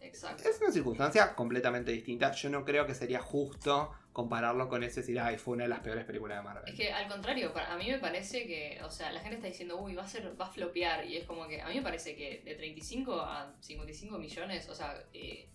Exacto. 0.00 0.42
Es 0.48 0.60
una 0.60 0.72
circunstancia 0.72 1.36
completamente 1.36 1.92
distinta. 1.92 2.32
Yo 2.32 2.50
no 2.50 2.64
creo 2.64 2.84
que 2.84 2.94
sería 2.94 3.20
justo 3.20 3.92
compararlo 4.12 4.68
con 4.68 4.82
eso 4.82 5.00
y 5.00 5.02
decir, 5.02 5.20
ay, 5.20 5.38
fue 5.38 5.54
una 5.54 5.64
de 5.64 5.68
las 5.70 5.80
peores 5.80 6.04
películas 6.04 6.38
de 6.38 6.42
Marvel. 6.42 6.64
Es 6.66 6.74
que 6.74 6.92
al 6.92 7.08
contrario, 7.08 7.52
a 7.56 7.76
mí 7.76 7.88
me 7.88 7.98
parece 7.98 8.46
que, 8.46 8.80
o 8.82 8.90
sea, 8.90 9.12
la 9.12 9.20
gente 9.20 9.36
está 9.36 9.48
diciendo, 9.48 9.78
uy, 9.78 9.94
va 9.94 10.02
a 10.04 10.08
ser, 10.08 10.38
va 10.40 10.46
a 10.46 10.50
flopear, 10.50 11.06
y 11.06 11.16
es 11.16 11.26
como 11.26 11.46
que, 11.46 11.60
a 11.60 11.68
mí 11.68 11.76
me 11.76 11.82
parece 11.82 12.16
que 12.16 12.42
de 12.44 12.54
35 12.54 13.20
a 13.20 13.54
55 13.60 14.18
millones, 14.18 14.68
o 14.68 14.74
sea, 14.74 15.00
eh, 15.12 15.48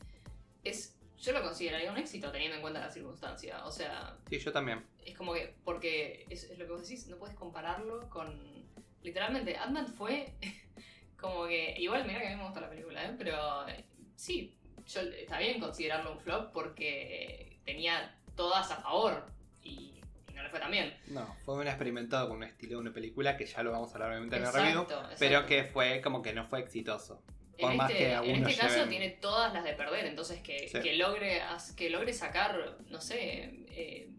es, 0.63 0.97
yo 1.19 1.33
lo 1.33 1.41
consideraría 1.43 1.91
un 1.91 1.97
éxito 1.97 2.31
teniendo 2.31 2.55
en 2.55 2.61
cuenta 2.61 2.79
la 2.79 2.89
circunstancia, 2.89 3.65
o 3.65 3.71
sea, 3.71 4.17
Sí, 4.29 4.39
yo 4.39 4.51
también. 4.53 4.85
es 5.05 5.17
como 5.17 5.33
que, 5.33 5.53
porque 5.65 6.25
es, 6.29 6.45
es 6.45 6.57
lo 6.57 6.65
que 6.65 6.71
vos 6.71 6.81
decís, 6.81 7.07
no 7.07 7.17
puedes 7.17 7.35
compararlo 7.35 8.09
con, 8.09 8.65
literalmente, 9.03 9.57
Ant-Man 9.57 9.87
fue 9.87 10.33
como 11.19 11.45
que, 11.45 11.75
igual 11.77 12.05
mira 12.07 12.21
que 12.21 12.27
a 12.27 12.29
mí 12.31 12.35
me 12.37 12.45
gusta 12.45 12.61
la 12.61 12.69
película, 12.69 13.03
¿eh? 13.05 13.15
pero 13.17 13.67
eh, 13.67 13.83
sí, 14.15 14.55
yo, 14.87 15.01
está 15.01 15.39
bien 15.39 15.59
considerarlo 15.59 16.13
un 16.13 16.19
flop 16.19 16.53
porque 16.53 17.59
tenía 17.65 18.14
todas 18.35 18.69
a 18.71 18.75
favor 18.77 19.25
y, 19.63 20.01
y 20.29 20.33
no 20.33 20.43
le 20.43 20.49
fue 20.49 20.59
tan 20.59 20.71
bien. 20.71 20.93
No, 21.07 21.35
fue 21.45 21.55
un 21.55 21.67
experimento 21.67 22.27
con 22.27 22.37
un 22.37 22.43
estilo 22.43 22.71
de 22.71 22.77
una 22.77 22.93
película 22.93 23.35
que 23.37 23.45
ya 23.45 23.63
lo 23.63 23.71
vamos 23.71 23.89
a 23.91 23.93
hablar 23.95 24.09
obviamente 24.11 24.37
en 24.37 24.43
el 24.45 24.53
review, 24.53 24.81
exacto. 24.83 25.09
pero 25.19 25.45
que 25.45 25.63
fue 25.65 26.01
como 26.01 26.21
que 26.21 26.33
no 26.33 26.45
fue 26.45 26.59
exitoso. 26.59 27.21
Por 27.59 27.71
en 27.71 27.77
más 27.77 27.89
este, 27.89 28.03
que 28.03 28.13
en 28.13 28.45
este 28.47 28.57
caso 28.61 28.75
lleven- 28.79 28.89
tiene 28.89 29.09
todas 29.11 29.53
las 29.53 29.63
de 29.63 29.73
perder, 29.73 30.05
entonces 30.07 30.41
que, 30.41 30.67
Sí. 30.67 30.79
que 30.81 30.95
logre 30.97 31.41
que 31.77 31.89
logre 31.89 32.11
sacar, 32.13 32.77
no 32.89 32.99
sé, 32.99 33.63
eh, 33.69 34.09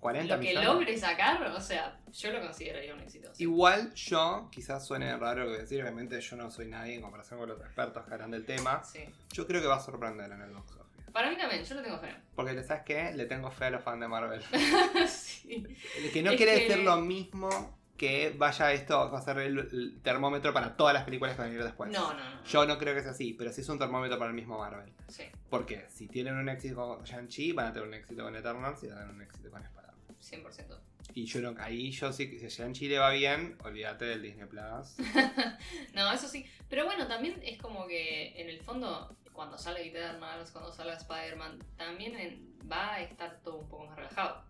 40 0.00 0.34
lo 0.34 0.40
que 0.42 0.48
millones. 0.48 0.68
logre 0.68 0.98
sacar, 0.98 1.40
o 1.46 1.60
sea, 1.60 2.00
yo 2.12 2.32
lo 2.32 2.40
consideraría 2.40 2.92
un 2.92 2.98
éxito. 3.00 3.32
sí. 3.32 3.44
Igual 3.44 3.94
yo, 3.94 4.48
quizás 4.50 4.84
suene 4.84 5.16
raro 5.16 5.42
lo 5.42 5.44
que 5.44 5.50
voy 5.50 5.58
a 5.58 5.62
decir, 5.62 5.80
obviamente 5.80 6.20
yo 6.20 6.34
no 6.36 6.50
soy 6.50 6.66
nadie 6.66 6.94
en 6.96 7.02
comparación 7.02 7.38
con 7.38 7.48
los 7.50 7.60
expertos 7.60 8.04
que 8.04 8.12
harán 8.14 8.32
del 8.32 8.44
tema. 8.44 8.82
Sí. 8.82 9.04
Yo 9.32 9.46
creo 9.46 9.60
que 9.60 9.68
va 9.68 9.76
a 9.76 9.80
sorprender 9.80 10.32
en 10.32 10.40
el 10.42 10.50
box. 10.50 10.72
Para 11.12 11.30
mí 11.30 11.36
también, 11.36 11.62
yo 11.64 11.74
lo 11.74 11.82
tengo 11.82 11.98
fe. 11.98 12.14
Porque, 12.34 12.62
¿sabes 12.64 12.82
qué? 12.84 13.12
Le 13.14 13.26
tengo 13.26 13.50
fe 13.50 13.66
a 13.66 13.70
los 13.70 13.82
fans 13.82 14.00
de 14.00 14.08
Marvel. 14.08 14.42
sí. 15.08 15.64
Que 16.12 16.22
no 16.22 16.30
Es 16.32 16.36
quiere 16.36 16.54
que- 16.54 16.68
decir 16.68 16.78
lo 16.84 16.96
mismo 16.98 17.78
que 17.96 18.34
vaya 18.36 18.72
esto, 18.72 19.10
va 19.12 19.18
a 19.18 19.22
ser 19.22 19.38
el, 19.38 19.58
el 19.58 20.00
termómetro 20.02 20.52
para 20.52 20.76
todas 20.76 20.92
las 20.92 21.04
películas 21.04 21.34
que 21.34 21.38
van 21.42 21.48
a 21.48 21.50
venir 21.50 21.64
después. 21.64 21.90
No, 21.92 22.12
no, 22.14 22.30
no. 22.34 22.44
Yo 22.44 22.66
no 22.66 22.76
creo 22.76 22.94
que 22.94 23.02
sea 23.02 23.12
así, 23.12 23.32
pero 23.34 23.52
sí 23.52 23.60
es 23.60 23.68
un 23.68 23.78
termómetro 23.78 24.18
para 24.18 24.30
el 24.30 24.34
mismo 24.34 24.58
Marvel. 24.58 24.92
Sí, 25.08 25.24
Porque 25.48 25.86
si 25.88 26.08
tienen 26.08 26.34
un 26.34 26.48
éxito 26.48 26.74
con 26.74 27.04
Shang-Chi, 27.04 27.52
van 27.52 27.66
a 27.66 27.72
tener 27.72 27.86
un 27.86 27.94
éxito 27.94 28.24
con 28.24 28.34
Eternals 28.34 28.82
y 28.82 28.88
van 28.88 28.96
a 28.98 29.00
tener 29.02 29.14
un 29.14 29.22
éxito 29.22 29.50
con 29.50 29.62
Spider-Man. 29.62 29.92
100%. 30.20 30.78
Y 31.14 31.26
yo 31.26 31.40
no, 31.42 31.54
ahí 31.62 31.90
yo 31.90 32.12
sí 32.12 32.28
que 32.30 32.38
si 32.38 32.46
a 32.46 32.48
Shang-Chi 32.48 32.88
le 32.88 32.98
va 32.98 33.10
bien, 33.10 33.56
olvídate 33.62 34.04
del 34.06 34.22
Disney 34.22 34.46
Plus. 34.48 34.96
No, 35.94 36.10
eso 36.12 36.26
sí. 36.26 36.44
Pero 36.68 36.84
bueno, 36.86 37.06
también 37.06 37.40
es 37.44 37.58
como 37.58 37.86
que 37.86 38.32
en 38.40 38.48
el 38.48 38.60
fondo, 38.62 39.14
cuando 39.32 39.56
sale 39.58 39.86
Eternals, 39.88 40.50
cuando 40.50 40.70
salga 40.72 40.94
Spider-Man, 40.94 41.58
también 41.76 42.16
en- 42.18 42.58
va 42.70 42.94
a 42.94 43.00
estar 43.02 43.40
todo 43.42 43.56
un 43.58 43.68
poco 43.68 43.86
más 43.86 43.96
relajado. 43.96 44.44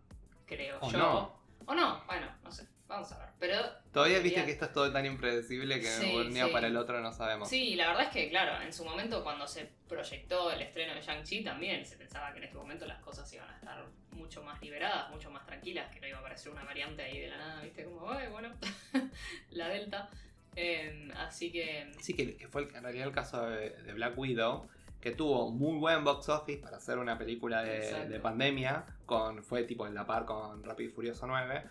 Creo 0.47 0.79
O 0.81 0.91
yo. 0.91 0.99
no. 0.99 1.43
O 1.67 1.75
no, 1.75 2.03
bueno, 2.07 2.27
no 2.43 2.51
sé. 2.51 2.67
Vamos 2.89 3.11
a 3.13 3.19
ver. 3.21 3.29
Pero 3.39 3.57
Todavía 3.91 4.19
viste 4.19 4.45
que 4.45 4.51
esto 4.51 4.67
es 4.67 4.73
todo 4.73 4.93
tan 4.93 5.07
impredecible 5.07 5.81
que 5.81 5.87
Sí, 5.87 6.15
un 6.15 6.35
día 6.35 6.47
sí. 6.47 6.53
para 6.53 6.67
el 6.67 6.77
otro 6.77 7.01
no 7.01 7.11
sabemos. 7.13 7.49
sí, 7.49 7.75
la 7.75 7.87
verdad 7.89 8.03
es 8.05 8.09
que, 8.11 8.29
claro, 8.29 8.61
en 8.63 8.71
su 8.73 8.85
momento 8.85 9.23
cuando 9.23 9.47
se 9.49 9.71
proyectó 9.89 10.51
el 10.51 10.61
estreno 10.61 10.95
de 10.95 11.01
Shang-Chi 11.01 11.43
también 11.43 11.87
se 11.87 11.97
pensaba 11.97 12.33
que 12.33 12.39
en 12.39 12.45
este 12.45 12.57
momento 12.59 12.85
las 12.85 13.01
cosas 13.01 13.33
iban 13.33 13.49
a 13.49 13.55
estar 13.57 13.87
mucho 14.11 14.43
más 14.43 14.61
liberadas, 14.61 15.09
mucho 15.11 15.31
más 15.31 15.47
tranquilas, 15.47 15.91
que 15.91 16.01
no 16.01 16.09
iba 16.09 16.19
a 16.19 16.21
aparecer 16.21 16.53
una 16.53 16.65
variante 16.65 17.03
ahí 17.03 17.19
de 17.19 17.29
la 17.29 17.39
nada, 17.39 17.63
¿viste? 17.63 17.85
Como, 17.85 18.11
"Ay, 18.11 18.29
bueno, 18.29 18.53
la 19.51 19.69
Delta. 19.69 20.11
Eh, 20.57 21.09
así 21.17 21.51
que, 21.51 21.91
Sí, 22.01 22.15
que, 22.15 22.37
que 22.37 22.49
fue 22.49 22.63
el- 22.65 22.75
en 22.75 22.83
realidad 22.83 23.07
el 23.09 23.15
caso 23.15 23.43
de, 23.47 23.71
de 23.71 23.93
Black 23.95 24.17
Widow, 24.19 24.69
que 25.01 25.11
tuvo 25.13 25.51
muy 25.51 25.79
buen 25.79 26.05
box 26.05 26.29
office 26.29 26.61
para 26.61 26.77
hacer 26.77 26.99
una 26.99 27.19
película 27.19 27.63
de, 27.63 28.21
pandemia, 28.21 28.85
con, 29.07 29.43
fue 29.43 29.65
tipo 29.65 29.87
en 29.87 29.95
la 29.95 30.07
par 30.07 30.25
con 30.27 30.63
Rápido 30.63 30.91
y 30.91 30.93
Furioso 30.93 31.27
9, 31.27 31.65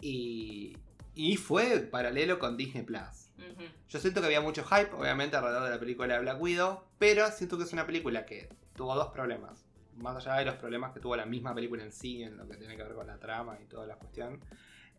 y, 0.00 0.76
y 1.14 1.36
fue 1.36 1.80
paralelo 1.80 2.38
con 2.38 2.56
Disney 2.56 2.84
Plus. 2.84 3.28
Yo 3.88 3.98
siento 4.00 4.20
que 4.20 4.26
había 4.26 4.40
mucho 4.40 4.64
hype, 4.64 4.92
obviamente, 4.94 5.36
alrededor 5.36 5.64
de 5.64 5.70
la 5.70 5.78
película 5.78 6.14
de 6.14 6.20
Black 6.20 6.40
Widow, 6.40 6.82
pero 6.98 7.30
siento 7.30 7.56
que 7.58 7.64
es 7.64 7.72
una 7.72 7.86
película 7.86 8.24
que 8.24 8.48
tuvo 8.74 8.94
dos 8.94 9.08
problemas. 9.08 9.64
Más 9.96 10.16
allá 10.16 10.36
de 10.38 10.44
los 10.44 10.54
problemas 10.56 10.92
que 10.92 11.00
tuvo 11.00 11.16
la 11.16 11.26
misma 11.26 11.54
película 11.54 11.82
en 11.82 11.92
sí, 11.92 12.22
en 12.22 12.36
lo 12.36 12.48
que 12.48 12.56
tiene 12.56 12.76
que 12.76 12.82
ver 12.84 12.94
con 12.94 13.06
la 13.06 13.18
trama 13.18 13.58
y 13.62 13.66
toda 13.66 13.86
la 13.86 13.96
cuestión, 13.96 14.40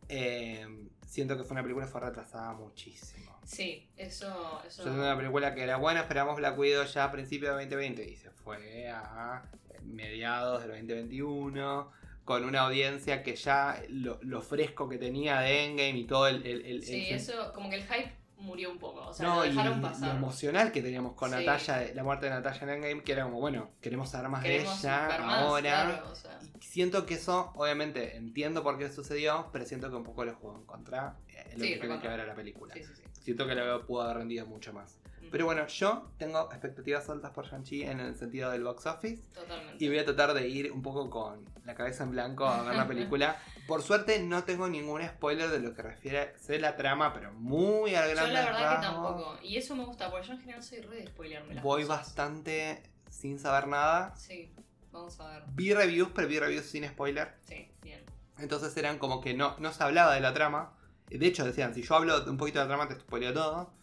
eh, 0.09 0.67
siento 1.05 1.37
que 1.37 1.43
fue 1.43 1.53
una 1.53 1.61
película 1.63 1.85
que 1.85 1.91
fue 1.91 2.01
retrasada 2.01 2.53
muchísimo. 2.53 3.39
Sí, 3.45 3.89
eso. 3.97 4.61
eso... 4.67 4.85
Yo 4.85 4.93
una 4.93 5.15
película 5.17 5.55
que 5.55 5.63
era 5.63 5.77
buena, 5.77 6.01
esperamos 6.01 6.35
Black 6.37 6.57
Widow 6.59 6.85
ya 6.85 7.05
a 7.05 7.11
principios 7.11 7.51
de 7.55 7.63
2020 7.65 8.03
y 8.09 8.15
se 8.17 8.29
fue 8.29 8.87
a 8.89 9.43
mediados 9.83 10.61
del 10.61 10.69
2021 10.71 11.91
con 12.25 12.43
una 12.45 12.61
audiencia 12.61 13.23
que 13.23 13.35
ya 13.35 13.81
lo, 13.89 14.19
lo 14.21 14.41
fresco 14.43 14.87
que 14.87 14.97
tenía 14.99 15.39
de 15.39 15.65
Endgame 15.65 15.97
y 15.97 16.03
todo 16.05 16.27
el... 16.27 16.45
el, 16.45 16.63
el- 16.65 16.83
Sí, 16.83 17.07
el- 17.09 17.15
eso, 17.15 17.51
como 17.53 17.69
que 17.71 17.77
el 17.77 17.83
hype 17.83 18.13
murió 18.37 18.71
un 18.71 18.77
poco. 18.77 19.07
O 19.07 19.13
sea, 19.13 19.27
no, 19.27 19.35
lo 19.37 19.45
y 19.45 19.49
dejaron 19.49 19.81
lo 19.81 19.87
pasar. 19.89 20.15
emocional 20.15 20.71
que 20.71 20.81
teníamos 20.83 21.13
con 21.13 21.31
Sí. 21.31 21.43
Natalia, 21.43 21.91
la 21.95 22.03
muerte 22.03 22.27
de 22.27 22.31
Natalia 22.31 22.61
en 22.61 22.69
Endgame, 22.69 23.03
que 23.03 23.11
era 23.13 23.23
como, 23.23 23.39
bueno, 23.39 23.71
queremos 23.81 24.09
saber 24.11 24.29
más 24.29 24.43
Queremos 24.43 24.79
de 24.81 24.87
ella 24.87 25.07
más, 25.25 25.37
ahora. 25.43 25.61
claro, 25.85 26.11
o 26.11 26.15
sea. 26.15 26.38
Siento 26.61 27.05
que 27.05 27.15
eso, 27.15 27.51
obviamente, 27.55 28.15
entiendo 28.17 28.63
por 28.63 28.77
qué 28.77 28.89
sucedió, 28.89 29.49
pero 29.51 29.65
siento 29.65 29.89
que 29.89 29.95
un 29.95 30.03
poco 30.03 30.25
lo 30.25 30.35
jugó 30.35 30.55
en 30.57 30.65
contra 30.65 31.17
eh, 31.29 31.43
en 31.51 31.59
lo 31.59 31.65
Sí, 31.65 31.73
que 31.73 31.79
tiene 31.79 31.99
que 31.99 32.07
ver 32.07 32.19
a 32.21 32.25
la 32.25 32.35
película. 32.35 32.73
Sí, 32.73 32.83
sí, 32.83 32.93
sí. 32.95 33.03
Siento 33.21 33.47
que 33.47 33.55
la 33.55 33.79
pudo 33.85 34.01
haber 34.03 34.17
rendido 34.17 34.45
mucho 34.45 34.73
más. 34.73 34.97
Pero 35.31 35.45
bueno, 35.45 35.67
yo 35.67 36.09
tengo 36.17 36.49
expectativas 36.51 37.07
altas 37.07 37.29
por 37.31 37.45
Shang-Chi 37.45 37.83
en 37.83 37.99
el 37.99 38.15
sentido 38.15 38.49
del 38.49 38.63
box 38.63 38.87
office. 38.87 39.21
Totalmente. 39.31 39.83
Y 39.83 39.87
voy 39.87 39.99
a 39.99 40.05
tratar 40.05 40.33
de 40.33 40.47
ir 40.47 40.71
un 40.71 40.81
poco 40.81 41.07
con 41.11 41.45
la 41.65 41.75
cabeza 41.75 42.03
en 42.03 42.11
blanco 42.11 42.47
a 42.47 42.63
ver 42.63 42.75
la 42.75 42.87
película. 42.87 43.37
Por 43.67 43.83
suerte 43.83 44.19
no 44.23 44.43
tengo 44.43 44.67
ningún 44.67 45.05
spoiler 45.05 45.49
de 45.51 45.59
lo 45.59 45.75
que 45.75 45.83
refiere. 45.83 46.33
Sé 46.39 46.57
la 46.57 46.75
trama, 46.75 47.13
pero 47.13 47.31
muy 47.33 47.93
al 47.93 48.09
Yo 48.09 48.15
grande 48.15 48.33
la 48.33 48.45
verdad 48.45 48.75
que 48.79 48.87
tampoco. 48.87 49.37
Y 49.43 49.57
eso 49.57 49.75
me 49.75 49.85
gusta, 49.85 50.09
porque 50.09 50.25
yo 50.27 50.33
en 50.33 50.39
general 50.39 50.63
soy 50.63 50.79
re 50.79 50.95
de 50.95 51.07
spoilearme 51.07 51.53
las 51.53 51.63
Voy 51.63 51.83
cosas. 51.83 51.99
bastante 51.99 52.81
sin 53.11 53.37
saber 53.37 53.67
nada. 53.67 54.15
Sí, 54.15 54.51
vamos 54.91 55.19
a 55.19 55.29
ver. 55.29 55.43
Vi 55.53 55.73
reviews, 55.73 56.09
pero 56.13 56.27
vi 56.27 56.39
reviews 56.39 56.65
sin 56.65 56.87
spoiler. 56.87 57.35
Sí, 57.47 57.69
bien. 57.81 58.03
Entonces 58.37 58.75
eran 58.77 58.99
como 58.99 59.21
que 59.21 59.33
no, 59.33 59.57
no 59.59 59.71
se 59.71 59.83
hablaba 59.83 60.15
de 60.15 60.21
la 60.21 60.33
trama. 60.33 60.73
De 61.07 61.25
hecho, 61.25 61.45
decían, 61.45 61.73
si 61.73 61.81
yo 61.81 61.95
hablo 61.95 62.23
un 62.25 62.37
poquito 62.37 62.59
de 62.59 62.65
la 62.65 62.75
trama, 62.75 62.87
te 62.87 62.99
spoileo 62.99 63.33
todo. 63.33 63.73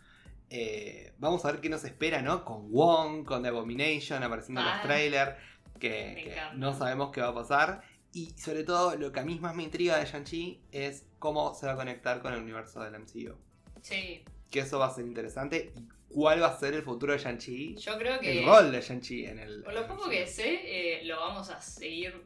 Eh, 0.48 1.12
vamos 1.18 1.44
a 1.44 1.52
ver 1.52 1.60
qué 1.60 1.68
nos 1.68 1.84
espera, 1.84 2.22
¿no? 2.22 2.44
Con 2.44 2.70
Wong, 2.70 3.24
con 3.24 3.42
The 3.42 3.48
Abomination, 3.48 4.22
apareciendo 4.22 4.60
en 4.60 4.66
los 4.68 4.82
trailers, 4.82 5.36
que, 5.80 5.90
que 6.14 6.36
no 6.54 6.72
sabemos 6.72 7.10
qué 7.10 7.20
va 7.20 7.28
a 7.28 7.34
pasar. 7.34 7.82
Y 8.12 8.30
sobre 8.38 8.64
todo, 8.64 8.96
lo 8.96 9.12
que 9.12 9.20
a 9.20 9.24
mí 9.24 9.38
más 9.40 9.54
me 9.54 9.64
intriga 9.64 9.98
de 9.98 10.06
Shang-Chi 10.06 10.62
es 10.72 11.06
cómo 11.18 11.54
se 11.54 11.66
va 11.66 11.72
a 11.72 11.76
conectar 11.76 12.22
con 12.22 12.32
el 12.32 12.40
universo 12.40 12.80
del 12.80 12.98
MCU. 12.98 13.36
Sí, 13.82 14.24
Que 14.50 14.60
eso 14.60 14.78
va 14.78 14.86
a 14.86 14.94
ser 14.94 15.04
interesante. 15.06 15.72
Y 15.76 15.80
cuál 16.14 16.40
va 16.42 16.48
a 16.48 16.58
ser 16.58 16.74
el 16.74 16.82
futuro 16.82 17.12
de 17.12 17.18
Shang-Chi. 17.18 17.76
yo 17.76 17.98
creo 17.98 18.18
que. 18.20 18.38
El 18.40 18.46
rol 18.46 18.70
de 18.72 18.80
Shang-Chi 18.80 19.26
en 19.26 19.38
el. 19.38 19.62
Por 19.62 19.74
lo 19.74 19.86
poco 19.86 20.08
que 20.08 20.26
sé, 20.26 20.60
eh, 21.00 21.04
lo 21.04 21.18
vamos 21.20 21.50
a 21.50 21.60
seguir 21.60 22.22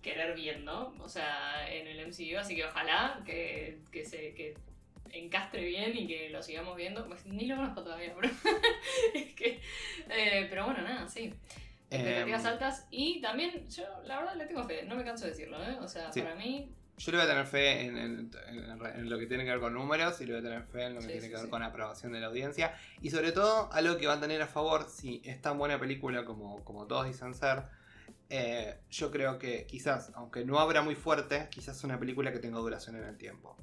querer 0.00 0.34
viendo. 0.36 0.94
O 1.00 1.08
sea, 1.08 1.66
en 1.72 1.86
el 1.86 2.06
MCU, 2.08 2.38
así 2.38 2.54
que 2.54 2.64
ojalá 2.64 3.22
que, 3.26 3.80
que 3.90 4.04
se. 4.04 4.34
Que 4.34 4.54
encastre 5.12 5.64
bien 5.64 5.96
y 5.96 6.06
que 6.06 6.30
lo 6.30 6.42
sigamos 6.42 6.76
viendo. 6.76 7.06
Pues, 7.06 7.24
ni 7.26 7.46
lo 7.46 7.56
conozco 7.56 7.82
todavía, 7.82 8.14
pero. 8.20 8.32
es 9.14 9.34
que. 9.34 9.60
eh, 10.10 10.46
pero 10.48 10.66
bueno, 10.66 10.82
nada, 10.82 11.08
sí. 11.08 11.32
Expectativas 11.90 12.40
Em, 12.44 12.46
altas. 12.50 12.86
Y 12.90 13.20
también, 13.20 13.68
yo 13.68 13.84
la 14.04 14.18
verdad 14.18 14.34
le 14.36 14.46
tengo 14.46 14.64
fe, 14.64 14.84
no 14.84 14.96
me 14.96 15.04
canso 15.04 15.24
de 15.26 15.30
decirlo, 15.32 15.62
¿eh? 15.62 15.76
O 15.80 15.86
sea, 15.88 16.12
Sí. 16.12 16.22
para 16.22 16.34
mí. 16.34 16.68
Yo 16.96 17.10
le 17.12 17.18
voy 17.18 17.26
a 17.26 17.28
tener 17.28 17.46
fe 17.46 17.86
en, 17.86 17.96
en- 17.98 18.30
en- 18.48 18.86
en 18.86 19.10
lo 19.10 19.18
que 19.18 19.26
tiene 19.26 19.44
que 19.44 19.50
ver 19.50 19.58
con 19.60 19.74
números 19.74 20.20
y 20.20 20.26
le 20.26 20.32
voy 20.34 20.40
a 20.40 20.44
tener 20.44 20.62
fe 20.64 20.84
en 20.84 20.94
lo 20.94 21.00
que 21.00 21.06
Sí, 21.06 21.12
tiene 21.12 21.22
sí, 21.22 21.28
que 21.28 21.34
ver 21.36 21.44
sí. 21.46 21.50
con 21.50 21.62
aprobación 21.62 22.12
de 22.12 22.20
la 22.20 22.28
audiencia. 22.28 22.74
Y 23.02 23.10
sobre 23.10 23.32
todo, 23.32 23.68
algo 23.72 23.96
que 23.96 24.06
va 24.06 24.14
a 24.14 24.20
tener 24.20 24.40
a 24.42 24.46
favor, 24.46 24.86
si 24.88 25.20
es 25.24 25.40
tan 25.42 25.58
buena 25.58 25.78
película 25.80 26.24
como, 26.24 26.62
como 26.64 26.86
todos 26.86 27.06
dicen 27.06 27.34
ser, 27.34 27.64
eh, 28.30 28.78
yo 28.90 29.10
creo 29.10 29.38
que 29.38 29.66
quizás, 29.66 30.12
aunque 30.14 30.44
no 30.44 30.58
abra 30.60 30.82
muy 30.82 30.94
fuerte, 30.94 31.48
quizás 31.50 31.82
una 31.84 31.98
película 31.98 32.32
que 32.32 32.38
tenga 32.38 32.58
duración 32.58 32.96
en 32.96 33.04
el 33.04 33.16
tiempo. 33.18 33.56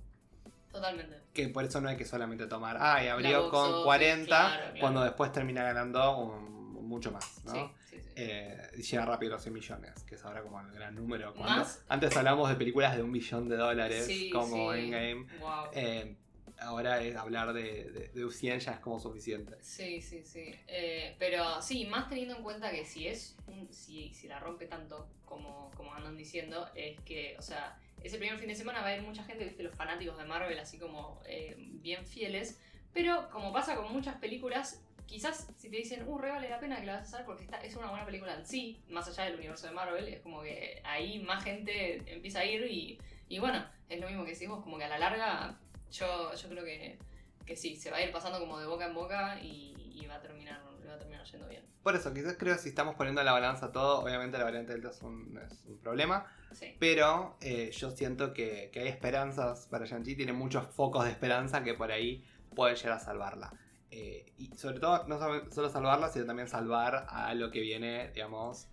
Totalmente. 0.71 1.17
Que 1.33 1.49
por 1.49 1.63
eso 1.65 1.81
no 1.81 1.89
hay 1.89 1.97
que 1.97 2.05
solamente 2.05 2.47
tomar, 2.47 2.77
ah, 2.79 3.01
y 3.01 3.07
La 3.07 3.13
abrió 3.13 3.49
con 3.49 3.65
office, 3.71 3.83
40, 3.85 4.25
claro, 4.27 4.55
claro. 4.63 4.79
cuando 4.79 5.03
después 5.03 5.31
termina 5.31 5.63
ganando 5.63 6.17
un- 6.17 6.61
mucho 6.87 7.11
más, 7.11 7.43
¿no? 7.45 7.73
Sí. 7.99 8.09
Eh, 8.15 8.57
llega 8.77 9.05
rápido 9.05 9.33
a 9.33 9.35
los 9.35 9.41
100 9.43 9.53
millones, 9.53 10.03
que 10.03 10.15
es 10.15 10.23
ahora 10.25 10.41
como 10.41 10.59
el 10.61 10.71
gran 10.71 10.95
número. 10.95 11.33
Más- 11.35 11.83
Antes 11.89 12.15
hablamos 12.15 12.49
de 12.49 12.55
películas 12.55 12.95
de 12.95 13.03
un 13.03 13.11
millón 13.11 13.49
de 13.49 13.57
dólares, 13.57 14.05
Sí, 14.05 14.29
como. 14.29 14.73
Endgame. 14.73 15.25
Wow. 15.39 15.65
Eh, 15.73 16.15
ahora 16.59 17.01
es 17.01 17.15
hablar 17.15 17.53
de, 17.53 17.89
de, 17.91 18.07
de 18.09 18.31
100 18.31 18.59
ya 18.59 18.71
es 18.73 18.79
como 18.79 18.99
suficiente. 18.99 19.55
Sí, 19.61 20.01
sí, 20.01 20.23
sí. 20.23 20.53
Eh, 20.67 21.15
pero 21.19 21.61
sí, 21.61 21.85
más 21.85 22.07
teniendo 22.07 22.35
en 22.35 22.43
cuenta 22.43 22.69
que 22.71 22.85
si 22.85 23.07
es 23.07 23.35
un, 23.47 23.67
si, 23.73 24.13
si 24.13 24.27
la 24.27 24.39
rompe 24.39 24.67
tanto 24.67 25.07
como, 25.25 25.71
como 25.75 25.93
andan 25.93 26.15
diciendo, 26.17 26.69
es 26.75 26.99
que, 27.01 27.35
o 27.39 27.41
sea, 27.41 27.77
ese 28.03 28.17
primer 28.17 28.37
fin 28.39 28.47
de 28.49 28.55
semana 28.55 28.79
va 28.81 28.87
a 28.87 28.91
haber 28.91 29.01
mucha 29.03 29.23
gente, 29.23 29.43
viste, 29.45 29.63
los 29.63 29.75
fanáticos 29.75 30.17
de 30.17 30.25
Marvel 30.25 30.59
así 30.59 30.77
como 30.77 31.21
eh, 31.25 31.55
bien 31.57 32.05
fieles. 32.05 32.59
Pero 32.93 33.29
como 33.31 33.53
pasa 33.53 33.75
con 33.75 33.91
muchas 33.93 34.17
películas, 34.17 34.83
quizás 35.11 35.45
si 35.57 35.69
te 35.69 35.75
dicen, 35.75 36.07
uh, 36.07 36.17
re 36.17 36.31
vale 36.31 36.49
la 36.49 36.59
pena 36.59 36.79
que 36.79 36.85
la 36.85 36.93
vas 36.93 37.01
a 37.01 37.15
hacer 37.15 37.25
porque 37.25 37.43
esta 37.43 37.57
es 37.61 37.75
una 37.75 37.89
buena 37.89 38.05
película 38.05 38.33
en 38.33 38.45
sí, 38.45 38.81
más 38.87 39.07
allá 39.09 39.25
del 39.25 39.35
universo 39.35 39.67
de 39.67 39.73
Marvel, 39.73 40.07
es 40.07 40.21
como 40.21 40.41
que 40.41 40.81
ahí 40.85 41.19
más 41.19 41.43
gente 41.43 42.01
empieza 42.11 42.39
a 42.39 42.45
ir 42.45 42.65
y, 42.65 42.97
y 43.27 43.39
bueno, 43.39 43.63
es 43.89 43.99
lo 43.99 44.07
mismo 44.07 44.23
que 44.23 44.31
decís 44.31 44.47
vos, 44.47 44.63
como 44.63 44.77
que 44.77 44.85
a 44.85 44.89
la 44.89 44.97
larga 44.99 45.59
yo, 45.91 46.33
yo 46.33 46.49
creo 46.49 46.63
que, 46.63 46.97
que 47.45 47.55
sí, 47.57 47.75
se 47.75 47.91
va 47.91 47.97
a 47.97 48.03
ir 48.03 48.11
pasando 48.13 48.39
como 48.39 48.57
de 48.57 48.65
boca 48.65 48.85
en 48.87 48.93
boca 48.93 49.37
y, 49.41 49.75
y 50.01 50.05
va 50.07 50.15
a 50.15 50.21
terminar, 50.21 50.61
va 50.87 50.93
a 50.93 50.97
terminar 50.97 51.25
yendo 51.25 51.47
bien. 51.49 51.65
Por 51.83 51.95
eso, 51.95 52.13
quizás 52.13 52.37
creo 52.37 52.55
que 52.55 52.61
si 52.61 52.69
estamos 52.69 52.95
poniendo 52.95 53.19
en 53.21 53.25
la 53.25 53.33
balanza 53.33 53.71
todo, 53.73 53.99
obviamente 54.01 54.37
la 54.37 54.45
variante 54.45 54.71
Delta 54.71 54.89
es 54.91 55.01
un, 55.01 55.37
es 55.45 55.65
un 55.65 55.77
problema, 55.79 56.25
Sí. 56.53 56.75
pero 56.79 57.37
eh, 57.41 57.71
yo 57.71 57.91
siento 57.91 58.33
que, 58.33 58.69
que 58.71 58.81
hay 58.81 58.87
esperanzas 58.87 59.67
para 59.67 59.85
Shang-Chi, 59.85 60.15
tiene 60.15 60.31
muchos 60.33 60.67
focos 60.67 61.03
de 61.05 61.11
esperanza 61.11 61.63
que 61.63 61.73
por 61.73 61.91
ahí 61.91 62.23
pueden 62.55 62.75
llegar 62.77 62.93
a 62.93 62.99
salvarla. 62.99 63.51
Eh, 63.91 64.25
y 64.37 64.47
sobre 64.55 64.79
todo, 64.79 65.05
no 65.07 65.19
solo- 65.19 65.69
salvarla, 65.69 66.09
sino 66.09 66.25
también 66.25 66.47
salvar 66.47 67.05
a 67.09 67.33
lo 67.35 67.51
que 67.51 67.59
viene, 67.59 68.09
digamos, 68.13 68.67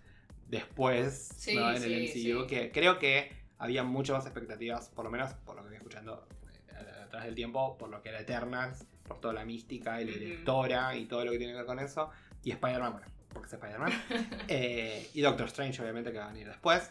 después 0.47 1.29
Sí, 1.37 1.55
¿no? 1.55 1.69
en 1.71 1.81
sí, 1.81 1.93
el 1.93 1.93
MCU, 2.33 2.41
sí. 2.41 2.47
que 2.47 2.71
creo 2.71 2.97
que 2.99 3.31
había 3.57 3.83
mucho 3.83 4.13
más 4.13 4.25
expectativas, 4.25 4.89
por 4.89 5.03
lo 5.05 5.11
menos 5.11 5.33
por 5.45 5.55
lo 5.55 5.61
que 5.61 5.67
estoy 5.67 5.77
escuchando 5.77 6.25
eh, 6.71 7.01
atrás 7.05 7.25
del 7.25 7.35
tiempo, 7.35 7.77
por 7.77 7.89
lo 7.89 8.01
que 8.01 8.09
era 8.09 8.19
Eternals, 8.21 8.85
por 9.07 9.19
toda 9.19 9.33
la 9.33 9.43
mística 9.45 10.01
y 10.01 10.05
la 10.05 10.13
directora 10.17 10.95
y 10.95 11.05
todo 11.05 11.25
lo 11.25 11.31
que 11.31 11.37
tiene 11.37 11.51
que 11.53 11.57
ver 11.57 11.65
con 11.65 11.79
eso, 11.79 12.09
y 12.43 12.51
Spider-Man, 12.51 12.93
bueno, 12.93 13.07
porque 13.33 13.47
es 13.47 13.53
Spider-Man, 13.53 13.91
eh, 14.47 15.09
y 15.13 15.21
Doctor 15.21 15.47
Strange, 15.47 15.81
obviamente, 15.81 16.11
que 16.13 16.17
va 16.19 16.25
a 16.25 16.29
venir 16.29 16.47
después. 16.47 16.89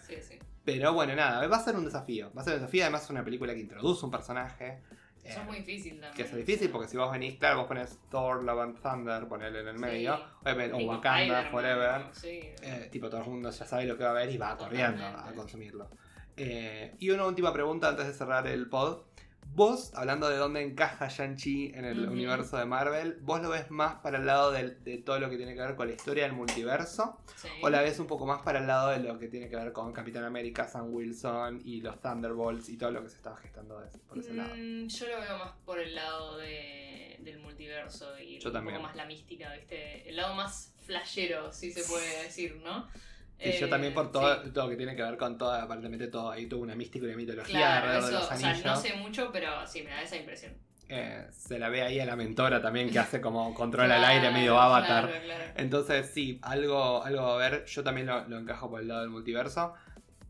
Pero 0.64 0.92
bueno, 0.92 1.14
nada, 1.14 1.46
va 1.46 1.56
a 1.56 1.64
ser 1.64 1.76
un 1.76 1.84
desafío. 1.86 2.30
Va 2.36 2.42
a 2.42 2.44
ser 2.44 2.54
un 2.54 2.60
desafío, 2.60 2.82
además 2.84 3.04
es 3.04 3.10
una 3.10 3.24
película 3.24 3.54
que 3.54 3.60
introduce 3.60 4.04
un 4.04 4.10
personaje. 4.10 4.80
Eso 5.28 5.38
eh, 5.38 5.42
es 5.42 5.46
muy 5.46 5.56
difícil 5.58 5.92
también. 6.00 6.12
que 6.14 6.22
es 6.22 6.34
difícil 6.34 6.70
porque 6.70 6.88
si 6.88 6.96
vos 6.96 7.10
venís, 7.12 7.38
claro, 7.38 7.58
vos 7.58 7.66
pones 7.68 7.98
Thor, 8.10 8.42
Love 8.42 8.60
and 8.60 8.82
Thunder, 8.82 9.28
ponele 9.28 9.60
en 9.60 9.68
el 9.68 9.78
medio, 9.78 10.14
o 10.14 10.78
Wakanda, 10.78 11.44
Forever, 11.50 12.06
Sí. 12.12 12.40
eh, 12.62 12.88
tipo 12.90 13.08
todo 13.10 13.20
el 13.22 13.26
mundo 13.28 13.50
ya 13.50 13.66
sabe 13.66 13.84
lo 13.84 13.96
que 13.98 14.04
va 14.04 14.10
a 14.10 14.14
ver 14.14 14.30
y 14.30 14.38
va 14.38 14.56
corriendo 14.56 14.96
Totalmente. 15.02 15.30
a 15.30 15.34
consumirlo. 15.34 15.90
Eh, 16.36 16.94
y 17.00 17.10
una 17.10 17.26
última 17.26 17.52
pregunta 17.52 17.88
antes 17.88 18.06
de 18.06 18.12
cerrar 18.14 18.46
el 18.46 18.68
pod. 18.68 19.02
Vos, 19.54 19.92
hablando 19.94 20.28
de 20.28 20.36
dónde 20.36 20.62
encaja 20.62 21.08
Shang-Chi 21.08 21.72
en 21.74 21.84
el 21.84 22.08
universo 22.08 22.56
de 22.58 22.64
Marvel, 22.64 23.18
¿vos 23.22 23.42
lo 23.42 23.48
ves 23.48 23.70
más 23.70 23.96
para 23.96 24.18
el 24.18 24.26
lado 24.26 24.52
de, 24.52 24.70
todo 25.04 25.18
lo 25.18 25.28
que 25.30 25.36
tiene 25.36 25.54
que 25.54 25.60
ver 25.60 25.74
con 25.74 25.88
la 25.88 25.94
historia 25.94 26.24
del 26.24 26.32
multiverso? 26.34 27.18
sí. 27.34 27.48
¿O 27.62 27.68
la 27.68 27.82
ves 27.82 27.98
un 27.98 28.06
poco 28.06 28.24
más 28.24 28.42
para 28.42 28.60
el 28.60 28.66
lado 28.68 28.90
de 28.90 29.00
lo 29.00 29.18
que 29.18 29.26
tiene 29.26 29.48
que 29.48 29.56
ver 29.56 29.72
con 29.72 29.92
Capitán 29.92 30.22
América, 30.24 30.68
Sam 30.68 30.92
Wilson 30.94 31.62
y 31.64 31.80
los 31.80 32.00
Thunderbolts 32.00 32.68
y 32.68 32.76
todo 32.76 32.92
lo 32.92 33.02
que 33.02 33.08
se 33.10 33.16
estaba 33.16 33.36
gestando 33.38 33.80
de- 33.80 33.88
por 34.08 34.18
ese 34.18 34.34
lado? 34.34 34.54
Mm, 34.54 34.86
yo 34.86 35.08
lo 35.08 35.20
veo 35.20 35.38
más 35.38 35.52
por 35.64 35.80
el 35.80 35.94
lado 35.94 36.36
de, 36.38 37.16
del 37.20 37.38
multiverso 37.40 38.16
y 38.18 38.38
Yo 38.38 38.50
un 38.50 38.52
también. 38.52 38.76
poco 38.76 38.86
más 38.86 38.96
la 38.96 39.06
mística, 39.06 39.52
¿viste? 39.54 40.08
El 40.08 40.16
lado 40.16 40.34
más 40.34 40.72
flashero, 40.86 41.52
si 41.52 41.72
se 41.72 41.82
puede 41.82 42.22
decir, 42.22 42.60
¿no? 42.64 42.86
Yo 43.40 43.66
Eh, 43.66 43.68
también 43.68 43.94
por 43.94 44.10
todo, 44.10 44.42
sí. 44.42 44.50
todo 44.50 44.64
lo 44.64 44.70
que 44.70 44.76
tiene 44.76 44.96
que 44.96 45.02
ver 45.02 45.16
con 45.16 45.38
toda, 45.38 45.62
aparentemente 45.62 46.08
todo, 46.08 46.30
ahí 46.30 46.46
tuvo 46.46 46.62
una 46.62 46.74
mística 46.74 47.04
y 47.04 47.08
una 47.08 47.16
mitología 47.16 47.58
Claro, 47.58 47.86
alrededor 47.92 48.02
eso, 48.02 48.06
de 48.08 48.14
los 48.14 48.24
o 48.24 48.36
sea, 48.36 48.52
no 48.74 48.76
sé 48.76 48.94
mucho, 48.94 49.30
pero 49.32 49.66
sí, 49.66 49.82
me 49.82 49.90
da 49.90 50.02
esa 50.02 50.16
impresión. 50.16 50.52
Eh, 50.90 51.26
se 51.30 51.58
la 51.58 51.68
ve 51.68 51.82
ahí 51.82 52.00
a 52.00 52.06
la 52.06 52.16
mentora 52.16 52.62
también 52.62 52.90
que 52.90 52.98
hace 52.98 53.20
como 53.20 53.52
controla 53.54 53.94
el 53.96 54.00
Claro, 54.00 54.14
aire 54.14 54.30
medio 54.32 54.58
avatar. 54.58 55.06
claro, 55.06 55.22
claro. 55.24 55.44
Entonces 55.56 56.10
sí, 56.12 56.38
algo, 56.42 57.04
algo 57.04 57.22
va 57.22 57.32
a 57.32 57.34
haber. 57.34 57.64
Yo 57.66 57.82
también 57.84 58.06
lo, 58.06 58.26
lo 58.26 58.38
encajo 58.38 58.70
por 58.70 58.80
el 58.80 58.88
lado 58.88 59.02
del 59.02 59.10
multiverso. 59.10 59.74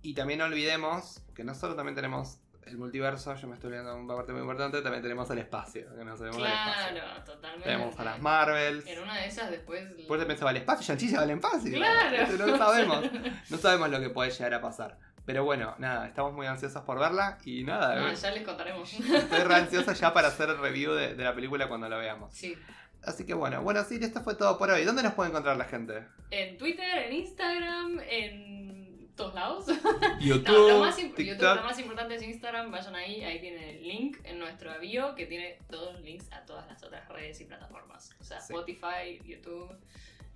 Y 0.03 0.15
también 0.15 0.41
no 0.41 0.47
olvidemos 0.47 1.23
que 1.35 1.45
no 1.45 1.55
solo 1.55 1.75
también 1.77 1.95
tenemos 1.95 2.41
el 2.69 2.79
multiverso, 2.79 3.35
yo 3.35 3.49
me 3.49 3.55
estoy 3.55 3.69
olvidando 3.69 3.97
una 3.97 4.15
parte 4.15 4.33
muy 4.33 4.43
importante, 4.43 4.81
también 4.83 5.03
tenemos 5.03 5.29
el 5.31 5.39
espacio, 5.39 5.95
que 5.97 6.05
no 6.05 6.17
sabemos 6.17 6.43
del 6.43 6.47
espacio. 6.53 7.01
Claro, 7.03 7.25
totalmente. 7.25 7.65
Tenemos 7.69 7.99
a 7.99 8.05
las 8.05 8.21
Marvels. 8.21 8.87
En 8.87 8.99
una 9.01 9.17
de 9.17 9.27
esas 9.27 9.51
después. 9.51 9.97
Después 9.97 10.21
también 10.21 10.39
se 10.39 10.45
va 10.45 10.51
al 10.51 10.57
espacio, 10.57 10.87
Shang-Chi 10.87 11.09
se 11.09 11.17
va 11.17 11.23
al 11.23 11.31
espacio. 11.31 11.73
Claro. 11.73 12.37
No 12.39 12.47
lo 12.47 12.57
sabemos. 12.59 13.05
No 13.51 13.57
sabemos 13.57 13.91
lo 13.91 14.01
que 14.01 14.11
puede 14.11 14.31
llegar 14.31 14.55
a 14.55 14.61
pasar. 14.61 14.99
Pero 15.25 15.45
bueno, 15.45 15.75
nada, 15.79 16.07
estamos 16.07 16.33
muy 16.33 16.47
ansiosos 16.47 16.83
por 16.85 16.99
verla 16.99 17.39
y 17.45 17.63
nada, 17.65 17.97
No, 17.97 18.09
eh, 18.09 18.15
ya 18.15 18.31
les 18.31 18.43
contaremos. 18.45 18.93
estoy 19.01 19.41
re 19.41 19.55
ansioso 19.55 19.93
ya 19.93 20.13
para 20.13 20.29
hacer 20.29 20.49
el 20.51 20.59
review 20.59 20.93
de, 20.93 21.15
de 21.15 21.25
la 21.25 21.35
película 21.35 21.69
cuando 21.69 21.89
la 21.89 21.97
veamos. 21.97 22.33
Sí. 22.35 22.57
Así 23.05 23.25
que 23.25 23.35
bueno, 23.35 23.63
bueno, 23.63 23.85
sí, 23.85 23.99
esto 24.01 24.23
fue 24.23 24.35
todo 24.35 24.59
por 24.59 24.71
hoy. 24.71 24.85
¿Dónde 24.85 25.03
nos 25.03 25.15
puede 25.15 25.31
encontrar 25.31 25.57
la 25.57 25.65
gente? 25.65 26.07
En 26.31 26.59
Twitter, 26.59 26.99
en 27.07 27.13
Instagram, 27.13 28.01
en 28.09 28.58
todos 29.19 29.35
lados. 29.35 29.67
YouTube, 30.21 30.49
No, 30.49 30.69
lo 30.69 30.79
más, 30.81 30.97
TikTok. 30.97 31.19
YouTube, 31.25 31.55
lo 31.57 31.63
más 31.63 31.79
importante 31.79 32.15
es 32.15 32.23
Instagram, 32.23 32.71
vayan 32.71 32.95
ahí, 32.97 33.23
ahí 33.23 33.41
tiene 33.41 33.79
el 33.79 33.87
link 33.87 34.17
en 34.25 34.39
nuestro 34.39 34.79
bio 34.81 35.15
que 35.15 35.27
tiene 35.27 35.59
todos 35.71 35.93
los 35.93 36.03
links 36.03 36.33
a 36.33 36.41
todas 36.47 36.67
las 36.67 36.83
otras 36.83 37.07
redes 37.11 37.39
y 37.41 37.45
plataformas. 37.45 38.11
O 38.21 38.25
sea, 38.25 38.41
Sí. 38.41 38.53
Spotify, 38.55 39.21
YouTube. 39.27 39.77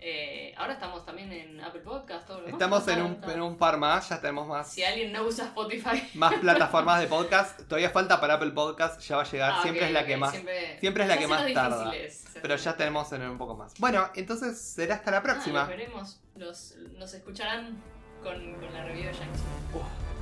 eh, 0.05 0.53
ahora 0.57 0.73
estamos 0.73 1.05
también 1.07 1.31
en 1.33 1.61
Apple 1.61 1.83
Podcast, 1.83 2.27
todo 2.27 2.41
lo 2.41 2.49
Estamos 2.49 2.89
en 2.89 3.03
un, 3.03 3.21
en 3.23 3.41
un 3.41 3.57
par 3.57 3.77
más, 3.79 4.09
ya 4.09 4.21
tenemos 4.21 4.49
más, 4.49 4.69
Si 4.73 4.83
alguien 4.83 5.13
no 5.13 5.23
usa 5.23 5.45
Spotify, 5.45 6.11
más 6.15 6.35
plataformas 6.41 7.01
de 7.01 7.07
podcast. 7.07 7.61
Todavía 7.69 7.89
falta 7.91 8.21
para 8.21 8.35
Apple 8.35 8.51
Podcast, 8.51 9.01
ya 9.01 9.15
va 9.17 9.23
a 9.23 9.31
llegar. 9.31 9.53
ah, 9.55 9.63
siempre 9.63 9.83
ok, 9.85 9.87
es 9.89 9.93
la 9.95 10.01
ok, 10.01 10.07
que 10.07 10.17
más. 10.17 10.31
Siempre, 10.33 10.81
siempre 10.81 11.03
es 11.05 11.09
la 11.09 11.19
que 11.19 11.27
más 11.29 11.55
tarda. 11.55 11.93
Pero 12.43 12.57
ya 12.57 12.77
tenemos 12.77 13.13
en 13.13 13.23
un 13.23 13.39
poco 13.39 13.57
más. 13.57 13.75
Bueno, 13.79 14.11
entonces 14.17 14.61
será 14.61 14.97
hasta 14.97 15.13
la 15.13 15.19
Ah, 15.19 15.23
próxima. 15.23 15.65
veremos. 15.67 16.19
Los, 16.35 16.75
nos 16.99 17.15
escucharán 17.15 17.81
con, 18.23 18.35
con 18.61 18.73
la 18.73 18.85
review 18.85 19.07
de 19.07 19.13
Jackson. 19.13 19.29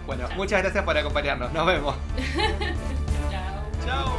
Bueno, 0.07 0.27
Chao. 0.29 0.37
muchas 0.37 0.63
gracias 0.63 0.85
por 0.85 0.97
acompañarnos. 0.97 1.53
Nos 1.53 1.67
vemos. 1.67 1.95
Chao. 3.31 3.63
Chao. 3.87 4.17